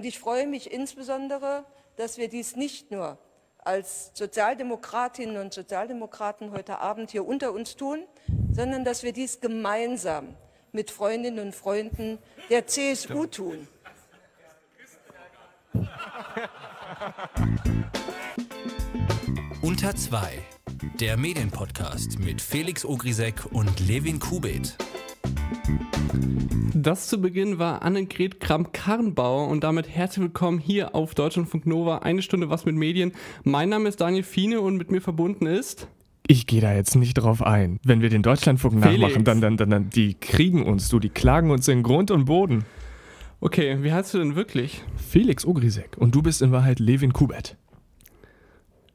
Und 0.00 0.04
ich 0.04 0.20
freue 0.20 0.46
mich 0.46 0.70
insbesondere, 0.70 1.64
dass 1.96 2.18
wir 2.18 2.28
dies 2.28 2.54
nicht 2.54 2.92
nur 2.92 3.18
als 3.58 4.12
Sozialdemokratinnen 4.14 5.38
und 5.38 5.52
Sozialdemokraten 5.52 6.52
heute 6.52 6.78
Abend 6.78 7.10
hier 7.10 7.26
unter 7.26 7.52
uns 7.52 7.74
tun, 7.74 8.04
sondern 8.52 8.84
dass 8.84 9.02
wir 9.02 9.12
dies 9.12 9.40
gemeinsam 9.40 10.36
mit 10.70 10.92
Freundinnen 10.92 11.40
und 11.48 11.52
Freunden 11.52 12.20
der 12.48 12.68
CSU 12.68 13.26
tun. 13.26 13.66
Unter 19.60 19.96
2, 19.96 20.20
der 21.00 21.16
Medienpodcast 21.16 22.20
mit 22.20 22.40
Felix 22.40 22.84
Ogrisek 22.84 23.44
und 23.50 23.80
Levin 23.80 24.20
Kubit. 24.20 24.76
Das 26.74 27.08
zu 27.08 27.20
Beginn 27.20 27.58
war 27.58 27.82
Annegret 27.82 28.38
Kramp-Karrenbauer 28.38 29.48
und 29.48 29.64
damit 29.64 29.88
herzlich 29.88 30.22
willkommen 30.22 30.60
hier 30.60 30.94
auf 30.94 31.16
Deutschlandfunk 31.16 31.66
Nova. 31.66 31.98
Eine 31.98 32.22
Stunde 32.22 32.50
was 32.50 32.66
mit 32.66 32.76
Medien. 32.76 33.10
Mein 33.42 33.68
Name 33.70 33.88
ist 33.88 34.00
Daniel 34.00 34.22
Fiene 34.22 34.60
und 34.60 34.76
mit 34.76 34.92
mir 34.92 35.00
verbunden 35.00 35.46
ist. 35.46 35.88
Ich 36.28 36.46
gehe 36.46 36.60
da 36.60 36.72
jetzt 36.72 36.94
nicht 36.94 37.14
drauf 37.14 37.42
ein. 37.42 37.80
Wenn 37.82 38.00
wir 38.00 38.10
den 38.10 38.22
Deutschlandfunk 38.22 38.80
Felix. 38.80 39.00
nachmachen, 39.00 39.24
dann, 39.24 39.40
dann, 39.40 39.56
dann, 39.56 39.70
dann, 39.70 39.90
die 39.90 40.14
kriegen 40.14 40.64
uns, 40.64 40.88
du, 40.88 41.00
die 41.00 41.08
klagen 41.08 41.50
uns 41.50 41.66
in 41.66 41.82
Grund 41.82 42.12
und 42.12 42.26
Boden. 42.26 42.64
Okay, 43.40 43.78
wie 43.82 43.92
heißt 43.92 44.14
du 44.14 44.18
denn 44.18 44.36
wirklich? 44.36 44.84
Felix 44.96 45.44
Ogrisek 45.44 45.96
und 45.98 46.14
du 46.14 46.22
bist 46.22 46.42
in 46.42 46.52
Wahrheit 46.52 46.78
Levin 46.78 47.12
Kubet. 47.12 47.56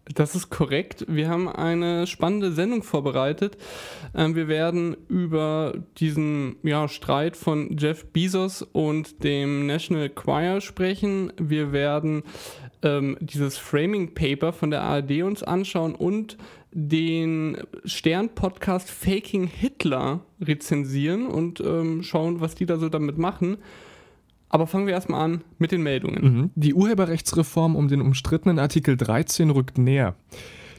Das 0.05 0.35
ist 0.35 0.49
korrekt. 0.49 1.05
Wir 1.07 1.29
haben 1.29 1.47
eine 1.47 2.07
spannende 2.07 2.51
Sendung 2.51 2.83
vorbereitet. 2.83 3.57
Ähm, 4.13 4.35
wir 4.35 4.49
werden 4.49 4.97
über 5.07 5.75
diesen 5.97 6.57
ja, 6.61 6.89
Streit 6.89 7.37
von 7.37 7.77
Jeff 7.77 8.05
Bezos 8.07 8.63
und 8.63 9.23
dem 9.23 9.65
National 9.65 10.09
Choir 10.09 10.59
sprechen. 10.59 11.31
Wir 11.37 11.71
werden 11.71 12.23
ähm, 12.81 13.17
dieses 13.21 13.57
Framing 13.57 14.13
Paper 14.13 14.51
von 14.51 14.71
der 14.71 14.81
ARD 14.81 15.23
uns 15.23 15.41
anschauen 15.41 15.95
und 15.95 16.37
den 16.71 17.57
Stern-Podcast 17.85 18.89
Faking 18.89 19.47
Hitler 19.47 20.25
rezensieren 20.41 21.27
und 21.27 21.61
ähm, 21.61 22.03
schauen, 22.03 22.41
was 22.41 22.55
die 22.55 22.65
da 22.65 22.77
so 22.77 22.89
damit 22.89 23.17
machen. 23.17 23.57
Aber 24.53 24.67
fangen 24.67 24.85
wir 24.85 24.93
erstmal 24.93 25.21
an 25.21 25.43
mit 25.57 25.71
den 25.71 25.81
Meldungen. 25.81 26.23
Mhm. 26.23 26.49
Die 26.53 26.75
Urheberrechtsreform 26.75 27.75
um 27.75 27.87
den 27.87 28.01
umstrittenen 28.01 28.59
Artikel 28.59 28.95
13 28.95 29.49
rückt 29.49 29.79
näher. 29.79 30.13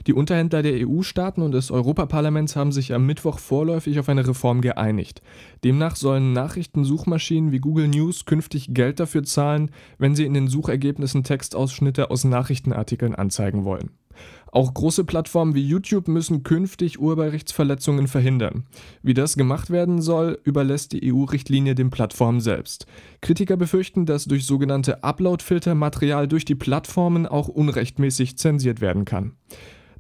Die 0.06 0.12
Unterhändler 0.12 0.62
der 0.62 0.86
EU-Staaten 0.86 1.42
und 1.42 1.50
des 1.50 1.72
Europaparlaments 1.72 2.54
haben 2.54 2.70
sich 2.70 2.94
am 2.94 3.04
Mittwoch 3.04 3.40
vorläufig 3.40 3.98
auf 3.98 4.08
eine 4.08 4.28
Reform 4.28 4.60
geeinigt. 4.60 5.22
Demnach 5.64 5.96
sollen 5.96 6.32
Nachrichtensuchmaschinen 6.32 7.50
wie 7.50 7.58
Google 7.58 7.88
News 7.88 8.26
künftig 8.26 8.74
Geld 8.74 9.00
dafür 9.00 9.24
zahlen, 9.24 9.72
wenn 9.98 10.14
sie 10.14 10.24
in 10.24 10.34
den 10.34 10.46
Suchergebnissen 10.46 11.24
Textausschnitte 11.24 12.12
aus 12.12 12.22
Nachrichtenartikeln 12.22 13.16
anzeigen 13.16 13.64
wollen. 13.64 13.90
Auch 14.54 14.72
große 14.72 15.02
Plattformen 15.02 15.56
wie 15.56 15.66
YouTube 15.66 16.06
müssen 16.06 16.44
künftig 16.44 17.00
Urheberrechtsverletzungen 17.00 18.06
verhindern. 18.06 18.62
Wie 19.02 19.12
das 19.12 19.36
gemacht 19.36 19.70
werden 19.70 20.00
soll, 20.00 20.38
überlässt 20.44 20.92
die 20.92 21.12
EU-Richtlinie 21.12 21.74
den 21.74 21.90
Plattformen 21.90 22.40
selbst. 22.40 22.86
Kritiker 23.20 23.56
befürchten, 23.56 24.06
dass 24.06 24.26
durch 24.26 24.46
sogenannte 24.46 25.02
Upload-Filter 25.02 25.74
Material 25.74 26.28
durch 26.28 26.44
die 26.44 26.54
Plattformen 26.54 27.26
auch 27.26 27.48
unrechtmäßig 27.48 28.38
zensiert 28.38 28.80
werden 28.80 29.04
kann. 29.04 29.32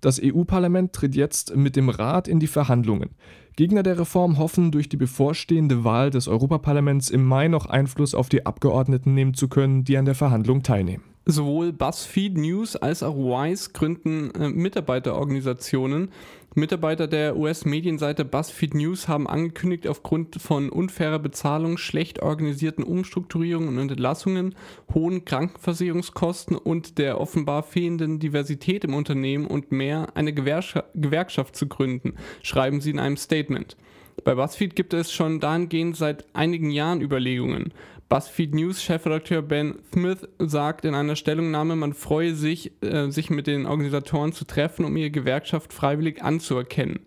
Das 0.00 0.20
EU-Parlament 0.22 0.92
tritt 0.92 1.16
jetzt 1.16 1.56
mit 1.56 1.74
dem 1.74 1.88
Rat 1.88 2.28
in 2.28 2.38
die 2.38 2.46
Verhandlungen. 2.46 3.10
Gegner 3.56 3.82
der 3.82 3.98
Reform 3.98 4.38
hoffen, 4.38 4.70
durch 4.70 4.88
die 4.88 4.96
bevorstehende 4.96 5.82
Wahl 5.82 6.10
des 6.10 6.28
Europaparlaments 6.28 7.10
im 7.10 7.24
Mai 7.24 7.48
noch 7.48 7.66
Einfluss 7.66 8.14
auf 8.14 8.28
die 8.28 8.46
Abgeordneten 8.46 9.14
nehmen 9.14 9.34
zu 9.34 9.48
können, 9.48 9.82
die 9.82 9.98
an 9.98 10.04
der 10.04 10.14
Verhandlung 10.14 10.62
teilnehmen. 10.62 11.13
Sowohl 11.26 11.72
BuzzFeed 11.72 12.36
News 12.36 12.76
als 12.76 13.02
auch 13.02 13.16
Wise 13.16 13.70
gründen 13.72 14.30
äh, 14.34 14.50
Mitarbeiterorganisationen. 14.50 16.10
Mitarbeiter 16.54 17.08
der 17.08 17.36
US-Medienseite 17.36 18.26
BuzzFeed 18.26 18.74
News 18.74 19.08
haben 19.08 19.26
angekündigt, 19.26 19.88
aufgrund 19.88 20.40
von 20.40 20.68
unfairer 20.68 21.18
Bezahlung, 21.18 21.78
schlecht 21.78 22.20
organisierten 22.20 22.84
Umstrukturierungen 22.84 23.78
und 23.78 23.90
Entlassungen, 23.90 24.54
hohen 24.92 25.24
Krankenversicherungskosten 25.24 26.56
und 26.58 26.98
der 26.98 27.18
offenbar 27.18 27.62
fehlenden 27.62 28.18
Diversität 28.18 28.84
im 28.84 28.94
Unternehmen 28.94 29.46
und 29.46 29.72
mehr 29.72 30.08
eine 30.14 30.34
Gewerkschaft, 30.34 30.88
Gewerkschaft 30.94 31.56
zu 31.56 31.68
gründen, 31.68 32.14
schreiben 32.42 32.82
sie 32.82 32.90
in 32.90 32.98
einem 32.98 33.16
Statement. 33.16 33.78
Bei 34.22 34.34
BuzzFeed 34.36 34.76
gibt 34.76 34.94
es 34.94 35.10
schon 35.10 35.40
dahingehend 35.40 35.96
seit 35.96 36.24
einigen 36.34 36.70
Jahren 36.70 37.00
Überlegungen. 37.00 37.72
BuzzFeed 38.08 38.54
News 38.54 38.82
Chefredakteur 38.82 39.42
Ben 39.42 39.78
Smith 39.92 40.28
sagt 40.38 40.84
in 40.84 40.94
einer 40.94 41.16
Stellungnahme, 41.16 41.74
man 41.74 41.94
freue 41.94 42.34
sich, 42.34 42.72
äh, 42.82 43.10
sich 43.10 43.30
mit 43.30 43.46
den 43.46 43.66
Organisatoren 43.66 44.32
zu 44.32 44.44
treffen, 44.44 44.84
um 44.84 44.96
ihre 44.96 45.10
Gewerkschaft 45.10 45.72
freiwillig 45.72 46.22
anzuerkennen. 46.22 47.00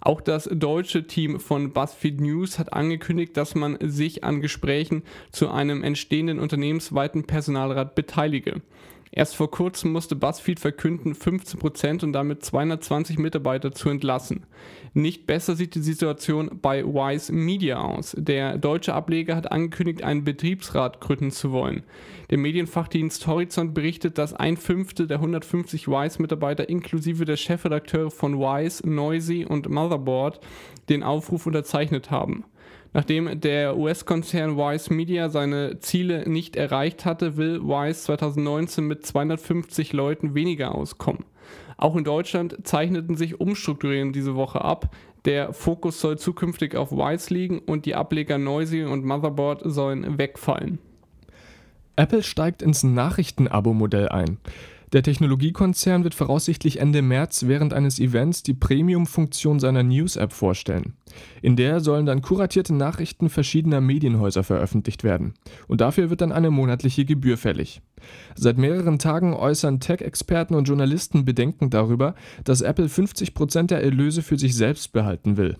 Auch 0.00 0.20
das 0.20 0.48
deutsche 0.52 1.08
Team 1.08 1.40
von 1.40 1.72
BuzzFeed 1.72 2.20
News 2.20 2.60
hat 2.60 2.72
angekündigt, 2.72 3.36
dass 3.36 3.56
man 3.56 3.76
sich 3.80 4.22
an 4.22 4.40
Gesprächen 4.40 5.02
zu 5.32 5.50
einem 5.50 5.82
entstehenden 5.82 6.38
unternehmensweiten 6.38 7.24
Personalrat 7.24 7.96
beteilige. 7.96 8.62
Erst 9.10 9.34
vor 9.34 9.50
kurzem 9.50 9.92
musste 9.92 10.14
BuzzFeed 10.14 10.60
verkünden, 10.60 11.14
15% 11.14 12.04
und 12.04 12.12
damit 12.12 12.44
220 12.44 13.18
Mitarbeiter 13.18 13.72
zu 13.72 13.88
entlassen. 13.88 14.46
Nicht 14.96 15.26
besser 15.26 15.56
sieht 15.56 15.74
die 15.74 15.82
Situation 15.82 16.58
bei 16.62 16.82
Wise 16.82 17.30
Media 17.30 17.82
aus. 17.82 18.16
Der 18.18 18.56
deutsche 18.56 18.94
Ableger 18.94 19.36
hat 19.36 19.52
angekündigt, 19.52 20.02
einen 20.02 20.24
Betriebsrat 20.24 21.02
gründen 21.02 21.30
zu 21.30 21.52
wollen. 21.52 21.82
Der 22.30 22.38
Medienfachdienst 22.38 23.26
Horizont 23.26 23.74
berichtet, 23.74 24.16
dass 24.16 24.32
ein 24.32 24.56
Fünftel 24.56 25.06
der 25.06 25.18
150 25.18 25.86
Wise-Mitarbeiter 25.86 26.70
inklusive 26.70 27.26
der 27.26 27.36
Chefredakteure 27.36 28.10
von 28.10 28.38
Wise, 28.38 28.88
Noisy 28.88 29.44
und 29.44 29.68
Motherboard 29.68 30.40
den 30.88 31.02
Aufruf 31.02 31.44
unterzeichnet 31.44 32.10
haben. 32.10 32.44
Nachdem 32.94 33.38
der 33.38 33.76
US-Konzern 33.76 34.56
Wise 34.56 34.90
Media 34.94 35.28
seine 35.28 35.78
Ziele 35.78 36.26
nicht 36.26 36.56
erreicht 36.56 37.04
hatte, 37.04 37.36
will 37.36 37.60
Wise 37.60 38.00
2019 38.04 38.86
mit 38.86 39.04
250 39.04 39.92
Leuten 39.92 40.34
weniger 40.34 40.74
auskommen. 40.74 41.26
Auch 41.76 41.96
in 41.96 42.04
Deutschland 42.04 42.66
zeichneten 42.66 43.16
sich 43.16 43.40
Umstrukturierungen 43.40 44.12
diese 44.12 44.34
Woche 44.34 44.62
ab. 44.62 44.94
Der 45.24 45.52
Fokus 45.52 46.00
soll 46.00 46.18
zukünftig 46.18 46.76
auf 46.76 46.92
Wise 46.92 47.34
liegen 47.34 47.58
und 47.58 47.84
die 47.84 47.94
Ableger 47.94 48.38
Noisy 48.38 48.84
und 48.84 49.04
Motherboard 49.04 49.62
sollen 49.64 50.18
wegfallen. 50.18 50.78
Apple 51.96 52.22
steigt 52.22 52.62
ins 52.62 52.82
Nachrichten-Abo-Modell 52.82 54.08
ein. 54.08 54.38
Der 54.96 55.02
Technologiekonzern 55.02 56.04
wird 56.04 56.14
voraussichtlich 56.14 56.80
Ende 56.80 57.02
März 57.02 57.42
während 57.46 57.74
eines 57.74 57.98
Events 57.98 58.42
die 58.42 58.54
Premium-Funktion 58.54 59.60
seiner 59.60 59.82
News-App 59.82 60.32
vorstellen. 60.32 60.94
In 61.42 61.54
der 61.54 61.80
sollen 61.80 62.06
dann 62.06 62.22
kuratierte 62.22 62.72
Nachrichten 62.72 63.28
verschiedener 63.28 63.82
Medienhäuser 63.82 64.42
veröffentlicht 64.42 65.04
werden. 65.04 65.34
Und 65.68 65.82
dafür 65.82 66.08
wird 66.08 66.22
dann 66.22 66.32
eine 66.32 66.50
monatliche 66.50 67.04
Gebühr 67.04 67.36
fällig. 67.36 67.82
Seit 68.36 68.56
mehreren 68.56 68.98
Tagen 68.98 69.34
äußern 69.34 69.80
Tech-Experten 69.80 70.54
und 70.54 70.66
Journalisten 70.66 71.26
Bedenken 71.26 71.68
darüber, 71.68 72.14
dass 72.44 72.62
Apple 72.62 72.86
50% 72.86 73.66
der 73.66 73.82
Erlöse 73.82 74.22
für 74.22 74.38
sich 74.38 74.54
selbst 74.54 74.94
behalten 74.94 75.36
will. 75.36 75.58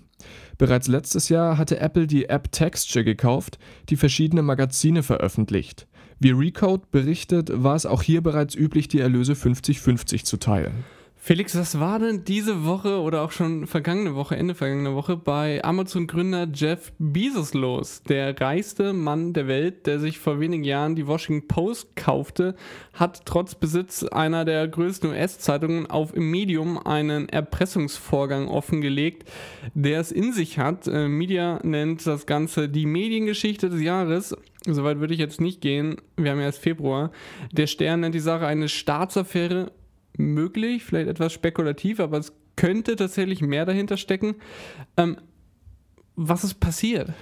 Bereits 0.56 0.88
letztes 0.88 1.28
Jahr 1.28 1.58
hatte 1.58 1.78
Apple 1.78 2.06
die 2.06 2.30
App 2.30 2.50
Texture 2.52 3.04
gekauft, 3.04 3.58
die 3.90 3.96
verschiedene 3.96 4.40
Magazine 4.40 5.02
veröffentlicht. 5.02 5.86
Wie 6.18 6.30
Recode 6.30 6.84
berichtet, 6.90 7.50
war 7.52 7.76
es 7.76 7.84
auch 7.84 8.02
hier 8.02 8.22
bereits 8.22 8.54
üblich, 8.54 8.88
die 8.88 9.00
Erlöse 9.00 9.34
50-50 9.34 10.24
zu 10.24 10.38
teilen. 10.38 10.84
Felix, 11.26 11.56
was 11.56 11.80
war 11.80 11.98
denn 11.98 12.22
diese 12.22 12.64
Woche 12.64 13.00
oder 13.00 13.22
auch 13.22 13.32
schon 13.32 13.66
vergangene 13.66 14.14
Woche, 14.14 14.36
Ende 14.36 14.54
vergangene 14.54 14.94
Woche 14.94 15.16
bei 15.16 15.62
Amazon-Gründer 15.64 16.46
Jeff 16.54 16.92
Bezos 17.00 17.52
los? 17.52 18.04
Der 18.04 18.40
reichste 18.40 18.92
Mann 18.92 19.32
der 19.32 19.48
Welt, 19.48 19.86
der 19.88 19.98
sich 19.98 20.20
vor 20.20 20.38
wenigen 20.38 20.62
Jahren 20.62 20.94
die 20.94 21.08
Washington 21.08 21.48
Post 21.48 21.96
kaufte, 21.96 22.54
hat 22.92 23.26
trotz 23.26 23.56
Besitz 23.56 24.04
einer 24.04 24.44
der 24.44 24.68
größten 24.68 25.10
US-Zeitungen 25.10 25.90
auf 25.90 26.14
Medium 26.14 26.78
einen 26.78 27.28
Erpressungsvorgang 27.28 28.46
offengelegt, 28.46 29.28
der 29.74 29.98
es 29.98 30.12
in 30.12 30.32
sich 30.32 30.60
hat. 30.60 30.86
Äh, 30.86 31.08
Media 31.08 31.58
nennt 31.64 32.06
das 32.06 32.26
Ganze 32.26 32.68
die 32.68 32.86
Mediengeschichte 32.86 33.68
des 33.68 33.82
Jahres. 33.82 34.36
Soweit 34.74 35.00
würde 35.00 35.14
ich 35.14 35.20
jetzt 35.20 35.40
nicht 35.40 35.60
gehen. 35.60 35.96
Wir 36.16 36.30
haben 36.30 36.38
ja 36.38 36.46
erst 36.46 36.60
Februar. 36.60 37.10
Der 37.52 37.66
Stern 37.66 38.00
nennt 38.00 38.14
die 38.14 38.20
Sache 38.20 38.46
eine 38.46 38.68
Staatsaffäre 38.68 39.72
möglich, 40.16 40.84
vielleicht 40.84 41.08
etwas 41.08 41.32
spekulativ, 41.32 42.00
aber 42.00 42.18
es 42.18 42.32
könnte 42.56 42.96
tatsächlich 42.96 43.42
mehr 43.42 43.66
dahinter 43.66 43.96
stecken. 43.96 44.36
Ähm, 44.96 45.18
was 46.16 46.44
ist 46.44 46.60
passiert? 46.60 47.12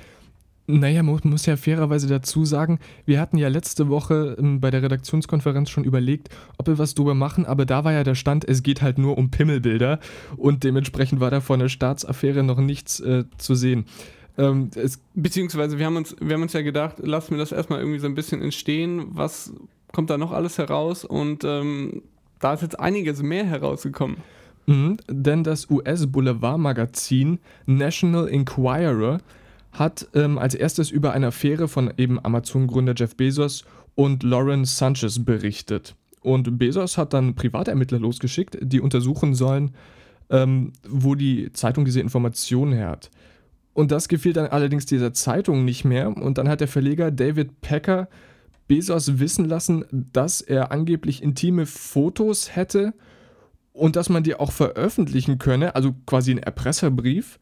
Naja, 0.66 1.02
man 1.02 1.20
muss 1.24 1.44
ja 1.44 1.56
fairerweise 1.56 2.06
dazu 2.06 2.46
sagen, 2.46 2.78
wir 3.04 3.20
hatten 3.20 3.36
ja 3.36 3.48
letzte 3.48 3.90
Woche 3.90 4.36
ähm, 4.38 4.60
bei 4.60 4.70
der 4.70 4.82
Redaktionskonferenz 4.82 5.68
schon 5.68 5.84
überlegt, 5.84 6.30
ob 6.56 6.68
wir 6.68 6.78
was 6.78 6.94
drüber 6.94 7.14
machen, 7.14 7.44
aber 7.44 7.66
da 7.66 7.84
war 7.84 7.92
ja 7.92 8.02
der 8.02 8.14
Stand, 8.14 8.48
es 8.48 8.62
geht 8.62 8.80
halt 8.80 8.96
nur 8.96 9.18
um 9.18 9.30
Pimmelbilder 9.30 10.00
und 10.38 10.64
dementsprechend 10.64 11.20
war 11.20 11.30
da 11.30 11.40
von 11.40 11.60
der 11.60 11.68
Staatsaffäre 11.68 12.42
noch 12.42 12.58
nichts 12.58 12.98
äh, 13.00 13.24
zu 13.36 13.54
sehen. 13.54 13.84
Ähm, 14.36 14.70
Beziehungsweise 15.14 15.78
wir 15.78 15.86
haben, 15.86 15.96
uns, 15.96 16.16
wir 16.20 16.34
haben 16.34 16.42
uns 16.42 16.52
ja 16.52 16.62
gedacht, 16.62 16.96
lass 17.00 17.30
mir 17.30 17.38
das 17.38 17.52
erstmal 17.52 17.78
irgendwie 17.80 18.00
so 18.00 18.06
ein 18.06 18.14
bisschen 18.14 18.42
entstehen, 18.42 19.06
was 19.10 19.52
kommt 19.92 20.10
da 20.10 20.18
noch 20.18 20.32
alles 20.32 20.58
heraus 20.58 21.04
und 21.04 21.44
ähm, 21.44 22.02
da 22.40 22.54
ist 22.54 22.62
jetzt 22.62 22.80
einiges 22.80 23.22
mehr 23.22 23.44
herausgekommen. 23.44 24.16
Mhm, 24.66 24.96
denn 25.08 25.44
das 25.44 25.70
US-Boulevardmagazin 25.70 27.38
National 27.66 28.28
Enquirer 28.28 29.18
hat 29.72 30.08
ähm, 30.14 30.38
als 30.38 30.54
erstes 30.54 30.90
über 30.90 31.12
eine 31.12 31.28
Affäre 31.28 31.68
von 31.68 31.92
eben 31.96 32.24
Amazon-Gründer 32.24 32.94
Jeff 32.96 33.16
Bezos 33.16 33.64
und 33.94 34.22
Lauren 34.22 34.64
Sanchez 34.64 35.24
berichtet. 35.24 35.94
Und 36.22 36.58
Bezos 36.58 36.96
hat 36.96 37.12
dann 37.12 37.34
Privatermittler 37.34 37.98
losgeschickt, 37.98 38.56
die 38.60 38.80
untersuchen 38.80 39.34
sollen, 39.34 39.72
ähm, 40.30 40.72
wo 40.88 41.14
die 41.14 41.52
Zeitung 41.52 41.84
diese 41.84 42.00
Informationen 42.00 42.72
her 42.72 42.88
hat. 42.88 43.10
Und 43.74 43.90
das 43.90 44.08
gefiel 44.08 44.32
dann 44.32 44.46
allerdings 44.46 44.86
dieser 44.86 45.12
Zeitung 45.12 45.64
nicht 45.64 45.84
mehr. 45.84 46.08
Und 46.16 46.38
dann 46.38 46.48
hat 46.48 46.60
der 46.60 46.68
Verleger 46.68 47.10
David 47.10 47.60
Packer 47.60 48.08
Bezos 48.66 49.18
wissen 49.18 49.44
lassen, 49.44 49.84
dass 49.90 50.40
er 50.40 50.72
angeblich 50.72 51.22
intime 51.22 51.66
Fotos 51.66 52.56
hätte 52.56 52.94
und 53.72 53.96
dass 53.96 54.08
man 54.08 54.22
die 54.22 54.36
auch 54.36 54.52
veröffentlichen 54.52 55.38
könne, 55.38 55.74
also 55.74 55.94
quasi 56.06 56.30
ein 56.30 56.38
Erpresserbrief. 56.38 57.38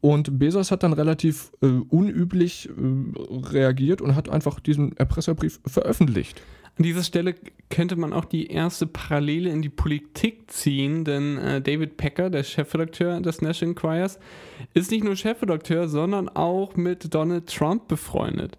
Und 0.00 0.38
Bezos 0.38 0.70
hat 0.70 0.82
dann 0.82 0.92
relativ 0.92 1.50
äh, 1.60 1.66
unüblich 1.66 2.68
äh, 2.68 3.38
reagiert 3.50 4.00
und 4.00 4.14
hat 4.14 4.28
einfach 4.28 4.60
diesen 4.60 4.96
Erpresserbrief 4.96 5.60
veröffentlicht. 5.66 6.40
An 6.76 6.82
dieser 6.82 7.04
Stelle 7.04 7.36
könnte 7.70 7.94
man 7.94 8.12
auch 8.12 8.24
die 8.24 8.48
erste 8.48 8.86
Parallele 8.86 9.50
in 9.50 9.62
die 9.62 9.68
Politik 9.68 10.50
ziehen, 10.50 11.04
denn 11.04 11.38
äh, 11.38 11.60
David 11.60 11.96
Pecker, 11.96 12.30
der 12.30 12.42
Chefredakteur 12.42 13.20
des 13.20 13.42
National 13.42 13.70
Enquires, 13.70 14.18
ist 14.74 14.90
nicht 14.90 15.04
nur 15.04 15.14
Chefredakteur, 15.14 15.88
sondern 15.88 16.28
auch 16.28 16.76
mit 16.76 17.14
Donald 17.14 17.46
Trump 17.46 17.86
befreundet. 17.86 18.56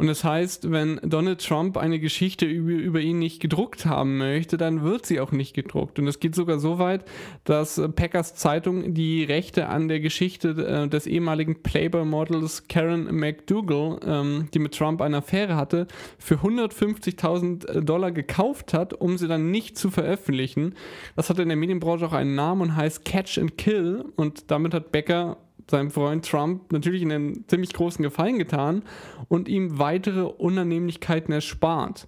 Und 0.00 0.06
das 0.06 0.24
heißt, 0.24 0.70
wenn 0.70 0.98
Donald 1.02 1.46
Trump 1.46 1.76
eine 1.76 2.00
Geschichte 2.00 2.46
über, 2.46 2.70
über 2.70 3.00
ihn 3.00 3.18
nicht 3.18 3.38
gedruckt 3.38 3.84
haben 3.84 4.16
möchte, 4.16 4.56
dann 4.56 4.82
wird 4.82 5.04
sie 5.04 5.20
auch 5.20 5.30
nicht 5.30 5.52
gedruckt. 5.52 5.98
Und 5.98 6.06
es 6.06 6.20
geht 6.20 6.34
sogar 6.34 6.58
so 6.58 6.78
weit, 6.78 7.04
dass 7.44 7.78
Packers 7.96 8.34
Zeitung 8.34 8.94
die 8.94 9.24
Rechte 9.24 9.68
an 9.68 9.88
der 9.88 10.00
Geschichte 10.00 10.52
äh, 10.52 10.88
des 10.88 11.06
ehemaligen 11.06 11.62
Playboy-Models 11.62 12.66
Karen 12.66 13.14
McDougall, 13.14 14.00
ähm, 14.06 14.48
die 14.54 14.58
mit 14.58 14.74
Trump 14.74 15.02
eine 15.02 15.18
Affäre 15.18 15.56
hatte, 15.56 15.86
für 16.16 16.36
150.000 16.36 17.82
Dollar 17.82 18.10
gekauft 18.10 18.72
hat, 18.72 18.94
um 18.94 19.18
sie 19.18 19.28
dann 19.28 19.50
nicht 19.50 19.76
zu 19.76 19.90
veröffentlichen. 19.90 20.76
Das 21.14 21.28
hat 21.28 21.38
in 21.40 21.48
der 21.48 21.58
Medienbranche 21.58 22.06
auch 22.06 22.14
einen 22.14 22.34
Namen 22.34 22.62
und 22.62 22.76
heißt 22.76 23.04
Catch 23.04 23.36
and 23.36 23.58
Kill. 23.58 24.06
Und 24.16 24.50
damit 24.50 24.72
hat 24.72 24.92
Becker 24.92 25.36
seinem 25.70 25.90
Freund 25.90 26.28
Trump 26.28 26.72
natürlich 26.72 27.02
einen 27.02 27.46
ziemlich 27.48 27.72
großen 27.72 28.02
Gefallen 28.02 28.38
getan 28.38 28.82
und 29.28 29.48
ihm 29.48 29.78
weitere 29.78 30.22
Unannehmlichkeiten 30.22 31.32
erspart. 31.32 32.06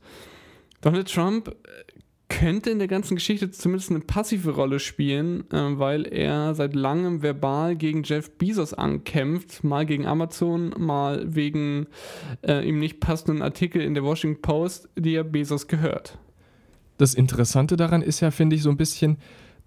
Donald 0.81 1.13
Trump 1.13 1.49
äh, 1.49 1.53
könnte 2.29 2.71
in 2.71 2.79
der 2.79 2.89
ganzen 2.89 3.15
Geschichte 3.15 3.51
zumindest 3.51 3.91
eine 3.91 4.01
passive 4.01 4.51
Rolle 4.51 4.81
spielen, 4.81 5.45
äh, 5.53 5.79
weil 5.79 6.07
er 6.07 6.55
seit 6.55 6.75
langem 6.75 7.23
verbal 7.23 7.77
gegen 7.77 8.03
Jeff 8.03 8.31
Bezos 8.39 8.75
ankämpft, 8.75 9.63
mal 9.65 9.87
gegen 9.87 10.07
Amazon, 10.07 10.75
mal 10.79 11.23
wegen 11.27 11.87
äh, 12.47 12.67
ihm 12.67 12.79
nicht 12.79 13.01
passenden 13.01 13.43
Artikel 13.43 13.83
in 13.83 13.95
der 13.95 14.03
Washington 14.03 14.43
Post, 14.43 14.89
die 14.97 15.15
er 15.15 15.25
Bezos 15.25 15.69
gehört. 15.69 16.19
Das 16.99 17.15
Interessante 17.15 17.77
daran 17.77 18.03
ist 18.03 18.21
ja, 18.21 18.31
finde 18.31 18.57
ich, 18.57 18.63
so 18.63 18.71
ein 18.71 18.77
bisschen, 18.77 19.19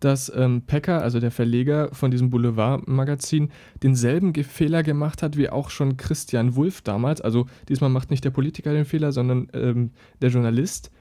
dass 0.05 0.31
ähm, 0.35 0.61
Pecker, 0.61 1.01
also 1.01 1.19
der 1.19 1.31
Verleger 1.31 1.89
von 1.91 2.11
diesem 2.11 2.29
Boulevard-Magazin, 2.29 3.49
denselben 3.81 4.35
Fehler 4.35 4.83
gemacht 4.83 5.23
hat 5.23 5.35
wie 5.35 5.49
auch 5.49 5.71
schon 5.71 5.97
Christian 5.97 6.55
Wulff 6.55 6.81
damals. 6.81 7.21
Also 7.21 7.47
diesmal 7.69 7.89
macht 7.89 8.11
nicht 8.11 8.23
der 8.23 8.29
Politiker 8.29 8.71
den 8.71 8.85
Fehler, 8.85 9.11
sondern 9.11 9.47
ähm, 9.53 9.89
der 10.21 10.29
Journalist. 10.29 10.91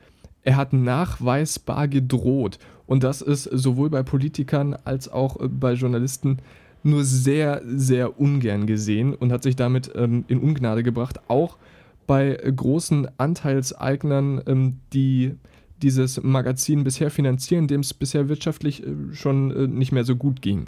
Er 0.42 0.56
hat 0.56 0.72
nachweisbar 0.72 1.86
gedroht. 1.86 2.58
Und 2.86 3.04
das 3.04 3.20
ist 3.20 3.44
sowohl 3.44 3.90
bei 3.90 4.02
Politikern 4.02 4.74
als 4.84 5.10
auch 5.10 5.38
äh, 5.38 5.48
bei 5.48 5.74
Journalisten 5.74 6.38
nur 6.82 7.04
sehr, 7.04 7.60
sehr 7.66 8.18
ungern 8.18 8.66
gesehen 8.66 9.14
und 9.14 9.32
hat 9.32 9.42
sich 9.42 9.54
damit 9.56 9.92
ähm, 9.94 10.24
in 10.28 10.40
Ungnade 10.40 10.82
gebracht. 10.82 11.20
Auch 11.28 11.58
bei 12.06 12.36
äh, 12.36 12.50
großen 12.50 13.06
Anteilseignern, 13.18 14.40
ähm, 14.46 14.80
die 14.94 15.34
dieses 15.82 16.22
Magazin 16.22 16.84
bisher 16.84 17.10
finanzieren, 17.10 17.66
dem 17.68 17.80
es 17.80 17.94
bisher 17.94 18.28
wirtschaftlich 18.28 18.86
äh, 18.86 18.92
schon 19.12 19.50
äh, 19.50 19.66
nicht 19.66 19.92
mehr 19.92 20.04
so 20.04 20.16
gut 20.16 20.42
ging. 20.42 20.66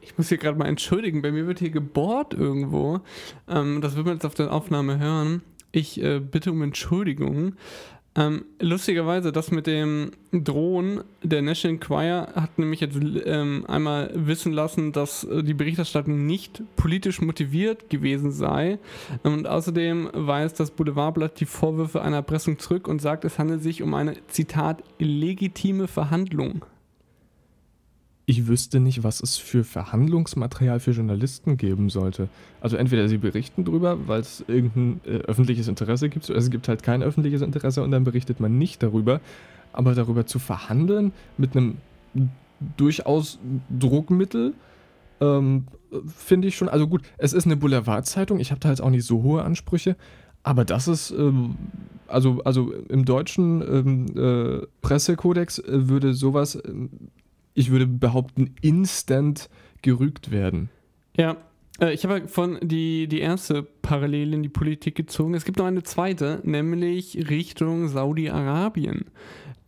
Ich 0.00 0.18
muss 0.18 0.28
hier 0.28 0.38
gerade 0.38 0.58
mal 0.58 0.66
entschuldigen, 0.66 1.22
bei 1.22 1.30
mir 1.30 1.46
wird 1.46 1.60
hier 1.60 1.70
gebohrt 1.70 2.34
irgendwo. 2.34 3.00
Ähm, 3.48 3.80
das 3.80 3.96
wird 3.96 4.06
man 4.06 4.16
jetzt 4.16 4.26
auf 4.26 4.34
der 4.34 4.52
Aufnahme 4.52 4.98
hören. 4.98 5.42
Ich 5.72 6.02
äh, 6.02 6.18
bitte 6.18 6.50
um 6.50 6.62
Entschuldigung. 6.62 7.54
Ähm, 8.16 8.44
lustigerweise, 8.58 9.30
das 9.30 9.52
mit 9.52 9.68
dem 9.68 10.10
Drohnen, 10.32 11.04
der 11.22 11.42
National 11.42 11.76
Enquirer 11.76 12.28
hat 12.34 12.58
nämlich 12.58 12.80
jetzt 12.80 12.98
ähm, 13.24 13.64
einmal 13.68 14.10
wissen 14.14 14.52
lassen, 14.52 14.90
dass 14.90 15.22
äh, 15.24 15.44
die 15.44 15.54
Berichterstattung 15.54 16.26
nicht 16.26 16.60
politisch 16.74 17.20
motiviert 17.20 17.88
gewesen 17.88 18.32
sei. 18.32 18.80
Und 19.22 19.46
außerdem 19.46 20.10
weist 20.12 20.58
das 20.58 20.72
Boulevardblatt 20.72 21.38
die 21.38 21.46
Vorwürfe 21.46 22.02
einer 22.02 22.16
Erpressung 22.16 22.58
zurück 22.58 22.88
und 22.88 23.00
sagt, 23.00 23.24
es 23.24 23.38
handelt 23.38 23.62
sich 23.62 23.80
um 23.80 23.94
eine, 23.94 24.16
Zitat, 24.26 24.82
legitime 24.98 25.86
Verhandlung 25.86 26.64
ich 28.30 28.46
wüsste 28.46 28.78
nicht, 28.78 29.02
was 29.02 29.20
es 29.20 29.38
für 29.38 29.64
Verhandlungsmaterial 29.64 30.78
für 30.78 30.92
Journalisten 30.92 31.56
geben 31.56 31.90
sollte. 31.90 32.28
Also 32.60 32.76
entweder 32.76 33.08
sie 33.08 33.18
berichten 33.18 33.64
drüber, 33.64 34.06
weil 34.06 34.20
es 34.20 34.44
irgendein 34.46 35.00
äh, 35.04 35.18
öffentliches 35.18 35.66
Interesse 35.66 36.08
gibt, 36.08 36.30
oder 36.30 36.38
es 36.38 36.48
gibt 36.48 36.68
halt 36.68 36.84
kein 36.84 37.02
öffentliches 37.02 37.42
Interesse 37.42 37.82
und 37.82 37.90
dann 37.90 38.04
berichtet 38.04 38.38
man 38.38 38.56
nicht 38.56 38.84
darüber. 38.84 39.20
Aber 39.72 39.96
darüber 39.96 40.26
zu 40.26 40.38
verhandeln 40.38 41.12
mit 41.38 41.56
einem 41.56 41.78
durchaus 42.76 43.40
Druckmittel, 43.76 44.54
ähm, 45.20 45.66
finde 46.06 46.46
ich 46.46 46.56
schon, 46.56 46.68
also 46.68 46.86
gut, 46.86 47.02
es 47.18 47.32
ist 47.32 47.46
eine 47.46 47.56
Boulevardzeitung, 47.56 48.38
ich 48.38 48.52
habe 48.52 48.60
da 48.60 48.68
jetzt 48.68 48.80
auch 48.80 48.90
nicht 48.90 49.04
so 49.04 49.24
hohe 49.24 49.42
Ansprüche, 49.42 49.96
aber 50.44 50.64
das 50.64 50.86
ist, 50.86 51.10
ähm, 51.10 51.56
also, 52.06 52.40
also 52.44 52.72
im 52.88 53.04
deutschen 53.04 53.60
ähm, 53.62 54.06
äh, 54.16 54.66
Pressekodex 54.82 55.58
äh, 55.58 55.88
würde 55.88 56.14
sowas 56.14 56.56
ähm, 56.64 56.90
ich 57.60 57.70
würde 57.70 57.86
behaupten, 57.86 58.54
instant 58.62 59.50
gerügt 59.82 60.30
werden. 60.30 60.70
Ja, 61.14 61.36
äh, 61.78 61.92
ich 61.92 62.04
habe 62.04 62.26
von 62.26 62.58
die, 62.62 63.06
die 63.06 63.20
erste 63.20 63.62
Parallele 63.62 64.34
in 64.34 64.42
die 64.42 64.48
Politik 64.48 64.94
gezogen. 64.94 65.34
Es 65.34 65.44
gibt 65.44 65.58
noch 65.58 65.66
eine 65.66 65.82
zweite, 65.82 66.40
nämlich 66.42 67.28
Richtung 67.28 67.88
Saudi-Arabien. 67.88 69.04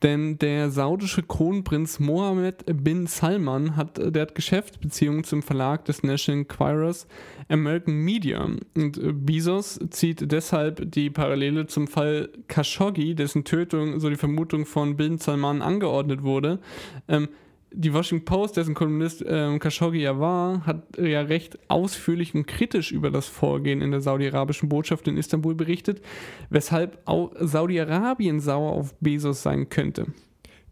Denn 0.03 0.39
der 0.39 0.71
saudische 0.71 1.23
Kronprinz 1.23 2.01
Mohammed 2.01 2.65
bin 2.83 3.07
Salman 3.07 3.77
hat, 3.77 3.99
der 3.99 4.23
hat 4.23 4.35
Geschäftsbeziehungen 4.35 5.23
zum 5.23 5.43
Verlag 5.43 5.85
des 5.85 6.03
National 6.03 6.41
Enquirers 6.41 7.07
American 7.49 7.95
Media. 7.95 8.43
Und 8.75 8.97
äh, 8.97 9.13
Bezos 9.13 9.79
zieht 9.91 10.33
deshalb 10.33 10.91
die 10.91 11.11
Parallele 11.11 11.67
zum 11.67 11.87
Fall 11.89 12.31
Khashoggi, 12.49 13.15
dessen 13.15 13.45
Tötung, 13.45 14.01
so 14.01 14.09
die 14.09 14.17
Vermutung 14.17 14.65
von 14.65 14.97
bin 14.97 15.19
Salman 15.19 15.61
angeordnet 15.61 16.23
wurde. 16.23 16.59
Ähm, 17.07 17.29
die 17.75 17.93
Washington 17.93 18.25
Post, 18.25 18.57
dessen 18.57 18.75
Kolumnist 18.75 19.25
ähm, 19.26 19.59
Khashoggi 19.59 20.00
ja 20.00 20.19
war, 20.19 20.67
hat 20.67 20.99
ja 20.99 21.23
recht 21.23 21.59
ausführlich 21.69 22.35
und 22.35 22.47
kritisch 22.47 22.93
über 22.93 23.11
das 23.11 23.26
Vorgehen 23.26 23.81
in 23.81 23.91
der 23.91 24.00
saudi-arabischen 24.00 24.69
Botschaft 24.69 25.09
in 25.09 25.17
Istanbul 25.17 25.55
berichtet, 25.55 26.02
weshalb 26.50 27.00
auch 27.05 27.33
Saudi-Arabien 27.38 28.41
sauer 28.41 28.73
auf 28.73 28.95
Bezos 29.00 29.43
sein 29.43 29.69
könnte. 29.69 30.07